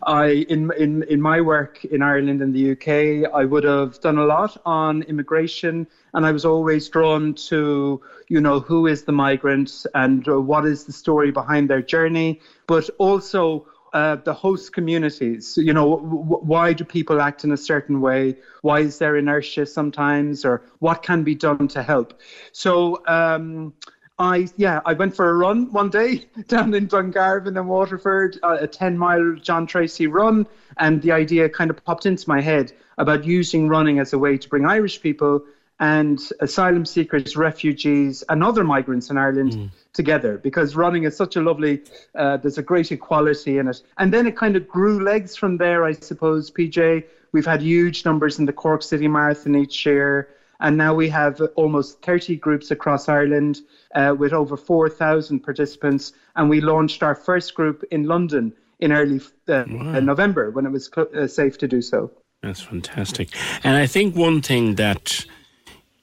[0.06, 4.18] I, in in in my work in Ireland and the UK, I would have done
[4.18, 9.14] a lot on immigration, and I was always drawn to, you know, who is the
[9.14, 13.66] migrant and uh, what is the story behind their journey, but also.
[13.94, 18.02] Uh, the host communities, you know, w- w- why do people act in a certain
[18.02, 18.36] way?
[18.62, 22.14] Why is there inertia sometimes, or what can be done to help?
[22.52, 23.74] So, um,
[24.20, 28.58] I yeah, I went for a run one day down in Dungarvan and Waterford, uh,
[28.62, 32.74] a ten mile John Treacy run, and the idea kind of popped into my head
[32.98, 35.44] about using running as a way to bring Irish people
[35.80, 41.42] and asylum seekers, refugees, and other migrants in Ireland together because running is such a
[41.42, 41.84] lovely.
[42.16, 45.58] Uh, there's a great equality in it, and then it kind of grew legs from
[45.58, 46.50] there, I suppose.
[46.50, 50.30] PJ, we've had huge numbers in the Cork City Marathon each year.
[50.60, 53.60] And now we have almost 30 groups across Ireland
[53.96, 56.14] uh, with over 4,000 participants.
[56.36, 60.00] And we launched our first group in London in early uh, Wow.
[60.00, 62.12] November when it was cl- uh, safe to do so.
[62.44, 63.30] That's fantastic.
[63.64, 65.26] And I think one thing that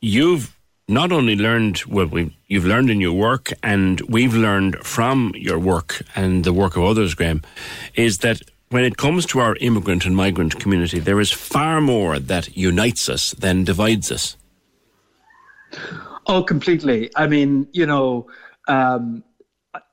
[0.01, 0.57] you've
[0.89, 5.59] not only learned, well, we, you've learned in your work, and we've learned from your
[5.59, 7.43] work and the work of others, Graham,
[7.95, 12.19] is that when it comes to our immigrant and migrant community, there is far more
[12.19, 14.37] that unites us than divides us.
[16.27, 17.11] Oh, completely.
[17.15, 18.27] I mean, you know,
[18.69, 19.23] um,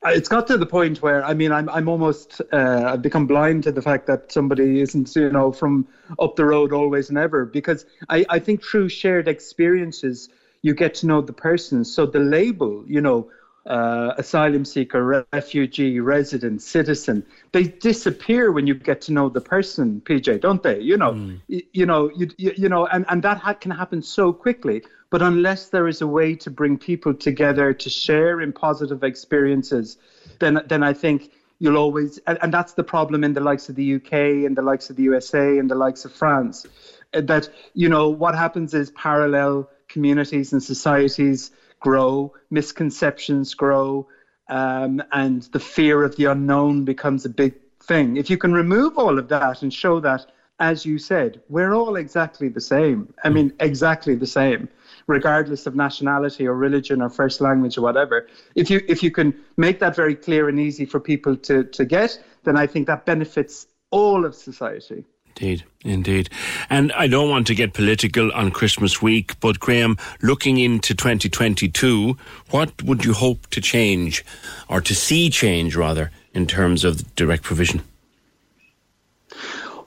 [0.04, 3.64] it's got to the point where I mean, I'm I'm almost uh, I've become blind
[3.64, 5.86] to the fact that somebody isn't you know from
[6.18, 10.28] up the road always and ever because I I think through shared experiences
[10.62, 11.84] you get to know the person.
[11.84, 13.28] So the label, you know.
[13.64, 17.24] Uh, asylum seeker, refugee, resident, citizen.
[17.52, 20.80] They disappear when you get to know the person, PJ, don't they?
[20.80, 21.16] You know,
[21.48, 24.82] y- you know, you, you, you know, and, and that ha- can happen so quickly.
[25.10, 29.96] But unless there is a way to bring people together to share in positive experiences,
[30.40, 31.30] then then I think
[31.60, 34.12] you'll always and, and that's the problem in the likes of the UK
[34.44, 36.66] and the likes of the USA and the likes of France.
[37.14, 41.52] uh, That you know what happens is parallel communities and societies
[41.82, 44.08] grow, misconceptions grow,
[44.48, 48.16] um, and the fear of the unknown becomes a big thing.
[48.16, 50.26] If you can remove all of that and show that,
[50.60, 53.12] as you said, we're all exactly the same.
[53.24, 54.68] I mean, exactly the same,
[55.06, 58.28] regardless of nationality or religion or first language or whatever.
[58.54, 61.84] If you if you can make that very clear and easy for people to to
[61.84, 65.04] get, then I think that benefits all of society.
[65.36, 66.30] Indeed, indeed.
[66.68, 72.16] And I don't want to get political on Christmas week, but Graham, looking into 2022,
[72.50, 74.24] what would you hope to change,
[74.68, 77.82] or to see change rather, in terms of direct provision?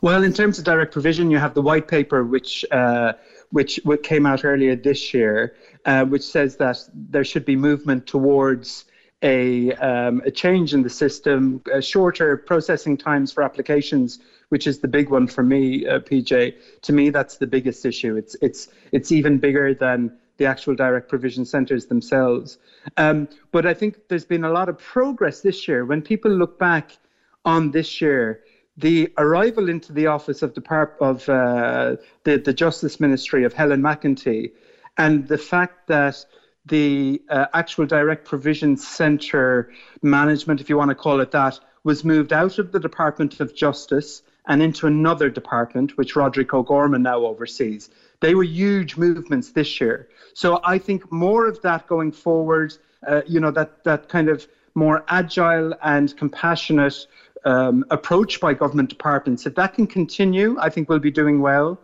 [0.02, 3.14] Well, in terms of direct provision, you have the white paper, which uh,
[3.52, 5.56] which which came out earlier this year,
[5.86, 8.86] uh, which says that there should be movement towards
[9.22, 14.20] a um, a change in the system, uh, shorter processing times for applications,
[14.50, 16.56] which is the big one for me, uh, PJ.
[16.84, 18.16] To me, that's the biggest issue.
[18.16, 22.58] It's it's it's even bigger than the actual direct provision centres themselves.
[22.98, 25.86] Um, but I think there's been a lot of progress this year.
[25.86, 26.98] When people look back
[27.46, 28.44] on this year,
[28.78, 33.82] the arrival into the office of Depart- of uh, the the Justice Ministry of Helen
[33.82, 34.52] McEntee,
[34.98, 36.26] and the fact that
[36.66, 42.04] the uh, actual direct provision centre management, if you want to call it that, was
[42.04, 47.26] moved out of the Department of Justice and into another department, which Roderick O'Gorman now
[47.26, 47.90] oversees.
[48.20, 50.08] They were huge movements this year.
[50.34, 52.74] So I think more of that going forward,
[53.08, 57.08] uh, you know, that, that kind of more agile and compassionate
[57.46, 61.80] um, approach by government departments, if that can continue, I think we'll be doing well.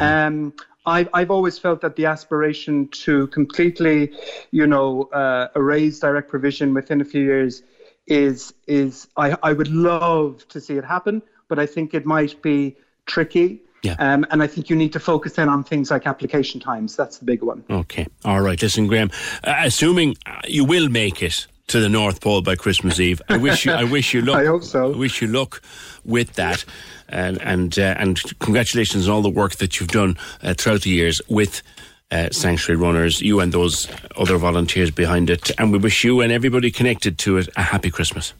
[0.00, 0.54] Um,
[0.86, 4.12] I've, I've always felt that the aspiration to completely,
[4.50, 7.62] you know, uh, erase direct provision within a few years
[8.06, 12.40] is is I, I would love to see it happen, but I think it might
[12.42, 12.76] be
[13.06, 13.60] tricky.
[13.82, 13.96] Yeah.
[13.98, 16.96] Um, and I think you need to focus in on things like application times.
[16.96, 17.64] That's the big one.
[17.68, 18.06] Okay.
[18.24, 18.60] All right.
[18.60, 19.10] Listen, Graham.
[19.42, 23.36] Uh, assuming uh, you will make it to the North Pole by Christmas Eve, I
[23.36, 23.72] wish you.
[23.72, 24.36] I wish you luck.
[24.36, 24.92] I hope so.
[24.92, 25.62] I wish you luck
[26.04, 26.64] with that,
[27.08, 30.90] and and uh, and congratulations on all the work that you've done uh, throughout the
[30.90, 31.62] years with.
[32.10, 36.30] Uh, sanctuary runners, you and those other volunteers behind it, and we wish you and
[36.30, 38.34] everybody connected to it a happy Christmas.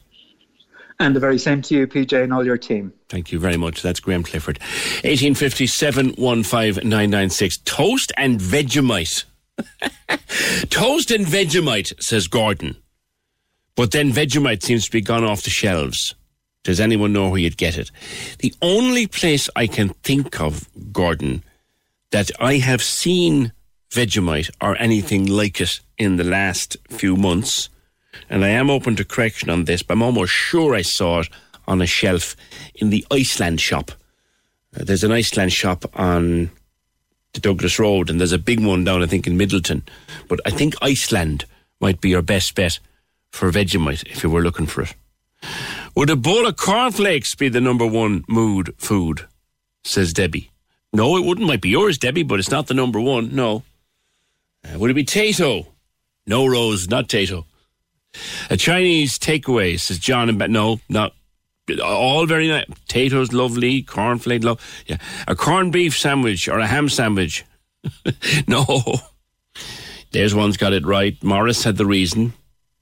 [0.99, 2.93] And the very same to you, PJ, and all your team.
[3.09, 3.81] Thank you very much.
[3.81, 4.59] That's Graham Clifford.
[5.03, 7.57] 1857 15996.
[7.65, 9.25] Toast and Vegemite.
[10.69, 12.77] Toast and Vegemite, says Gordon.
[13.75, 16.15] But then Vegemite seems to be gone off the shelves.
[16.63, 17.91] Does anyone know where you'd get it?
[18.39, 21.43] The only place I can think of, Gordon,
[22.11, 23.51] that I have seen
[23.91, 27.69] Vegemite or anything like it in the last few months,
[28.29, 31.29] and I am open to correction on this, but I'm almost sure I saw it
[31.67, 32.35] on a shelf
[32.75, 33.91] in the Iceland shop.
[34.77, 36.51] Uh, there's an Iceland shop on
[37.33, 39.83] the Douglas Road, and there's a big one down, I think, in Midleton.
[40.27, 41.45] But I think Iceland
[41.79, 42.79] might be your best bet
[43.29, 44.93] for Vegemite if you were looking for it.
[45.95, 49.27] Would a bowl of cornflakes be the number one mood food?
[49.83, 50.49] Says Debbie.
[50.91, 51.47] No, it wouldn't.
[51.47, 53.35] Might be yours, Debbie, but it's not the number one.
[53.35, 53.63] No.
[54.63, 55.67] Uh, would it be Tayto?
[56.25, 57.45] No, Rose, not Tayto.
[58.49, 60.29] A Chinese takeaway, says John.
[60.29, 61.13] And no, not
[61.83, 62.65] all very nice.
[62.65, 63.83] Potatoes, lovely.
[63.83, 64.83] Cornflake, love.
[64.87, 64.97] Yeah,
[65.27, 67.45] a corned beef sandwich or a ham sandwich.
[68.47, 68.83] no,
[70.11, 71.21] there's one's got it right.
[71.23, 72.33] Morris had the reason.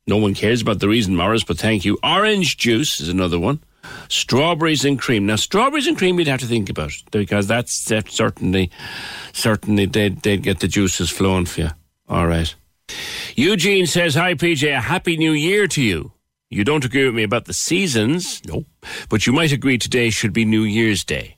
[0.06, 1.98] No one cares about the reason, Morris, but thank you.
[2.04, 3.62] Orange juice is another one.
[4.10, 5.26] Strawberries and cream.
[5.26, 8.70] Now, strawberries and cream, you'd have to think about because that's, that's certainly,
[9.32, 11.70] certainly they'd, they'd get the juices flowing for you.
[12.10, 12.54] All right.
[13.36, 16.12] Eugene says, Hi, PJ, a happy new year to you.
[16.50, 18.66] You don't agree with me about the seasons, no,
[19.10, 21.38] but you might agree today should be New Year's Day.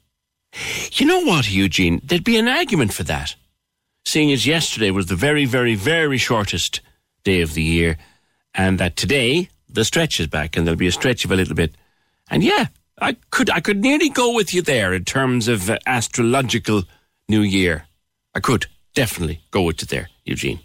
[0.92, 2.02] You know what, Eugene?
[2.04, 3.36] There'd be an argument for that,
[4.04, 6.82] seeing as yesterday was the very, very, very shortest
[7.24, 7.98] day of the year,
[8.54, 11.56] and that today the stretch is back, and there'll be a stretch of a little
[11.56, 11.76] bit.
[12.30, 12.68] And yeah,
[13.00, 16.84] I could, I could nearly go with you there in terms of uh, astrological
[17.30, 17.86] New Year.
[18.34, 20.60] I could definitely go with you there, Eugene.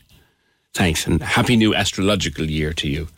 [0.74, 3.08] Thanks, and happy new astrological year to you.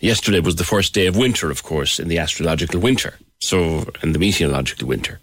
[0.00, 4.14] Yesterday was the first day of winter, of course, in the astrological winter, so and
[4.14, 5.20] the meteorological winter.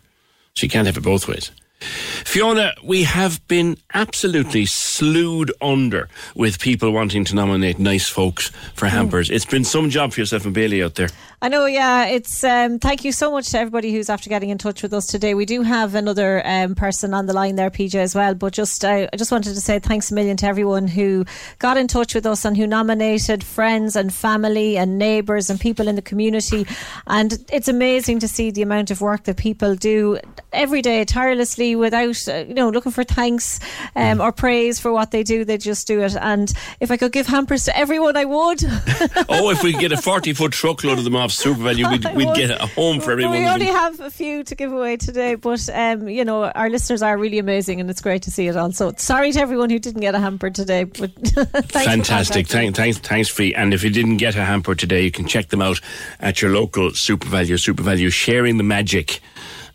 [0.55, 1.51] So you can't have it both ways.
[1.81, 8.87] Fiona, we have been absolutely slewed under with people wanting to nominate nice folks for
[8.87, 8.95] hmm.
[8.95, 9.29] hampers.
[9.29, 11.09] It's been some job for yourself and Bailey out there.
[11.43, 12.05] I know, yeah.
[12.05, 15.07] It's um, thank you so much to everybody who's after getting in touch with us
[15.07, 15.33] today.
[15.33, 18.35] We do have another um, person on the line there, PJ, as well.
[18.35, 21.25] But just uh, I just wanted to say thanks a million to everyone who
[21.57, 25.87] got in touch with us and who nominated friends and family and neighbours and people
[25.87, 26.67] in the community.
[27.07, 30.19] And it's amazing to see the amount of work that people do
[30.53, 33.59] every day tirelessly without uh, you know looking for thanks
[33.95, 35.43] um, or praise for what they do.
[35.43, 36.15] They just do it.
[36.15, 38.63] And if I could give hampers to everyone, I would.
[39.27, 42.51] oh, if we get a forty foot truckload of them off SuperValu, we'd, we'd get
[42.51, 43.37] a home for everyone.
[43.37, 47.01] We only have a few to give away today, but um, you know our listeners
[47.01, 48.71] are really amazing, and it's great to see it all.
[48.71, 51.11] So sorry to everyone who didn't get a hamper today, but
[51.69, 52.47] fantastic.
[52.47, 53.55] Thanks, thanks, thanks, Fee.
[53.55, 55.79] And if you didn't get a hamper today, you can check them out
[56.19, 57.59] at your local SuperValu.
[57.59, 59.21] Super Value sharing the magic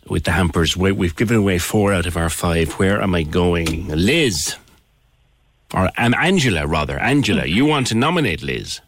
[0.09, 0.75] with the hampers.
[0.77, 2.73] We, we've given away four out of our five.
[2.73, 4.55] Where am I going, Liz?
[5.73, 6.97] Or um, Angela, rather.
[6.99, 8.79] Angela, you want to nominate Liz?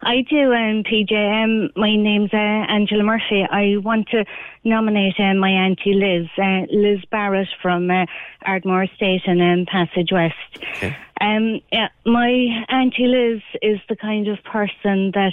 [0.00, 1.12] I do, um, PJ.
[1.12, 3.44] Um, my name's uh, Angela Murphy.
[3.50, 4.24] I want to
[4.64, 8.06] nominate um, my auntie Liz, uh, Liz Barrett from uh,
[8.46, 10.34] Ardmore Estate in um, Passage West.
[10.76, 10.96] Okay.
[11.20, 15.32] Um, yeah, my auntie Liz is the kind of person that,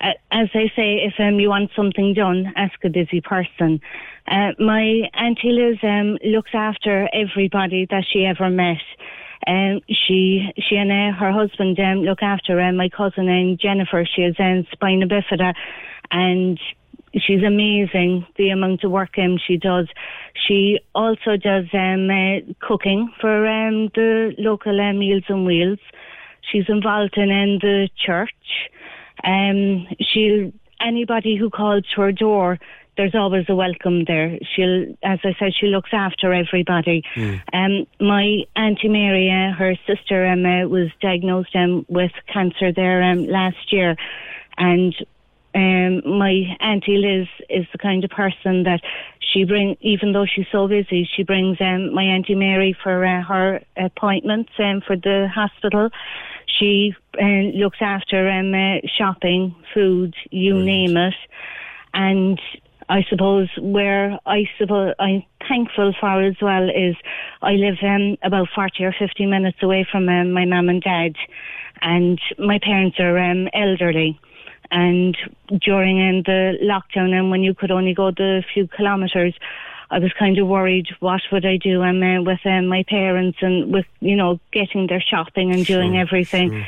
[0.00, 3.82] uh, as they say, if um, you want something done, ask a busy person.
[4.26, 8.78] Uh, my auntie Liz um, looks after everybody that she ever met.
[9.46, 14.04] Um, she she and uh, her husband um, look after uh, my cousin and Jennifer.
[14.04, 15.54] She has um, spina bifida,
[16.10, 16.60] and
[17.14, 18.26] she's amazing.
[18.36, 19.88] The amount of work um, she does.
[20.34, 25.78] She also does um, uh, cooking for um, the local uh, Meals and Wheels.
[26.50, 28.30] She's involved in, in the church.
[29.24, 32.58] Um, she'll anybody who calls her door
[33.00, 34.38] there's always a welcome there.
[34.54, 37.02] She'll, as I said, she looks after everybody.
[37.14, 37.40] Mm.
[37.54, 43.26] Um, my auntie Mary, uh, her sister Emma, was diagnosed um, with cancer there um,
[43.26, 43.96] last year,
[44.58, 44.94] and
[45.54, 48.82] um, my auntie Liz is the kind of person that
[49.32, 53.22] she bring, even though she's so busy, she brings um, my auntie Mary for uh,
[53.22, 55.88] her appointments um, for the hospital.
[56.58, 61.14] She uh, looks after um, uh, shopping, food, you name it,
[61.94, 62.38] and
[62.90, 66.96] I suppose where I suppose I'm thankful for as well is
[67.40, 71.14] I live um, about 40 or 50 minutes away from um, my mum and dad,
[71.80, 74.18] and my parents are um, elderly.
[74.72, 75.16] And
[75.64, 79.34] during um, the lockdown, and when you could only go the few kilometres,
[79.92, 83.38] I was kind of worried what would I do um, uh, with um, my parents
[83.40, 86.50] and with you know getting their shopping and doing Sure, everything.
[86.50, 86.66] sure.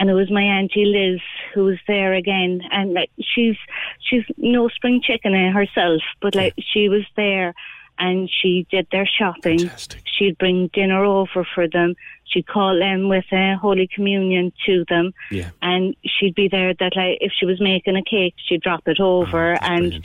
[0.00, 1.20] And it was my auntie Liz
[1.54, 3.56] who was there again, and like she's
[4.00, 7.54] she's no spring chicken herself, but like she was there,
[7.98, 9.70] and she did their shopping.
[10.06, 11.94] She'd bring dinner over for them.
[12.24, 15.50] She'd call them with uh, Holy Communion to them, Yeah.
[15.60, 16.72] and she'd be there.
[16.72, 20.02] That like if she was making a cake, she'd drop it over, and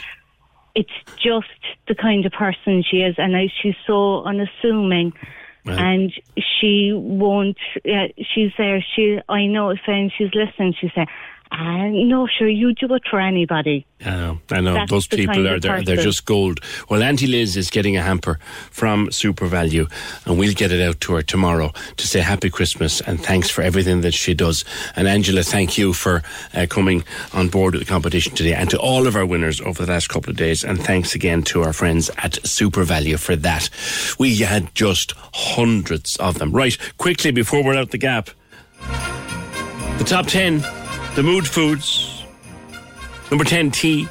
[0.76, 1.48] it's just
[1.88, 5.14] the kind of person she is, and I, she's so unassuming.
[5.66, 5.80] Right.
[5.80, 7.58] And she won't.
[7.78, 8.86] Uh, she's there.
[8.96, 9.20] She.
[9.28, 10.76] I know and she's listening.
[10.80, 11.08] She say,
[11.52, 14.74] "Ah, no, sure, you do it for anybody." I know, I know.
[14.74, 16.60] That's Those people are they're, they're just gold.
[16.90, 18.40] Well, Auntie Liz is getting a hamper
[18.70, 19.90] from SuperValu,
[20.26, 23.62] and we'll get it out to her tomorrow to say Happy Christmas and thanks for
[23.62, 24.66] everything that she does.
[24.96, 26.24] And Angela, thank you for
[26.54, 27.04] uh, coming
[27.34, 30.10] on board with the competition today, and to all of our winners over the last
[30.10, 30.64] couple of days.
[30.64, 33.70] And thanks again to our friends at SuperValu for that.
[34.20, 36.52] We had just hundreds of them.
[36.52, 38.30] Right, quickly before we're out the gap,
[39.98, 40.64] the top ten,
[41.16, 42.26] the mood foods.
[43.32, 44.08] Number 10, tea.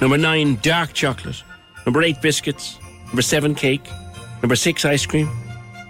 [0.00, 1.42] Number 9, dark chocolate.
[1.84, 2.78] Number 8, biscuits.
[3.08, 3.86] Number 7, cake.
[4.42, 5.28] Number 6, ice cream.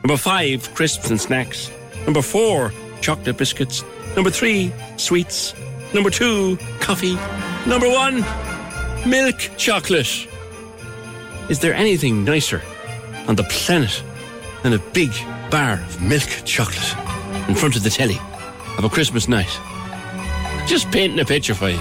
[0.02, 1.70] Number 5, crisps and snacks.
[2.04, 3.84] Number 4, chocolate biscuits.
[4.16, 5.54] Number 3, sweets.
[5.94, 7.14] Number 2, coffee.
[7.64, 8.24] Number 1,
[9.08, 10.26] milk chocolate.
[11.48, 12.60] Is there anything nicer
[13.28, 14.02] on the planet
[14.64, 15.12] than a big
[15.48, 16.96] bar of milk chocolate
[17.48, 18.18] in front of the telly
[18.78, 19.60] of a Christmas night?
[20.66, 21.80] Just painting a picture for you.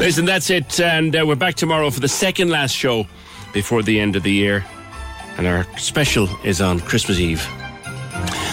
[0.00, 0.78] Listen, that's it.
[0.80, 3.06] And uh, we're back tomorrow for the second last show
[3.52, 4.64] before the end of the year.
[5.38, 7.46] And our special is on Christmas Eve.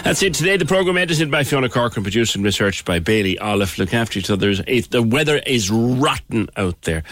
[0.04, 0.58] That's it today.
[0.58, 3.78] The program edited by Fiona Corcoran, produced and researched by Bailey Olive.
[3.78, 4.54] Look after each other.
[4.66, 7.04] It- The weather is rotten out there.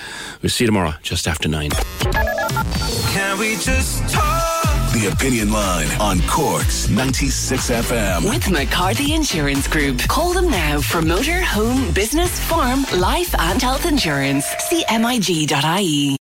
[0.41, 1.69] We'll see you tomorrow, just after nine.
[1.71, 4.58] Can we just talk?
[4.93, 8.27] The Opinion Line on Cork's 96 FM.
[8.27, 9.99] With McCarthy Insurance Group.
[10.07, 14.45] Call them now for motor, home, business, farm, life, and health insurance.
[14.67, 16.17] See MIG.ie.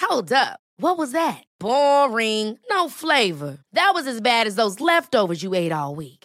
[0.00, 0.60] Hold up.
[0.76, 1.42] What was that?
[1.58, 2.58] Boring.
[2.70, 3.58] No flavor.
[3.72, 6.21] That was as bad as those leftovers you ate all week.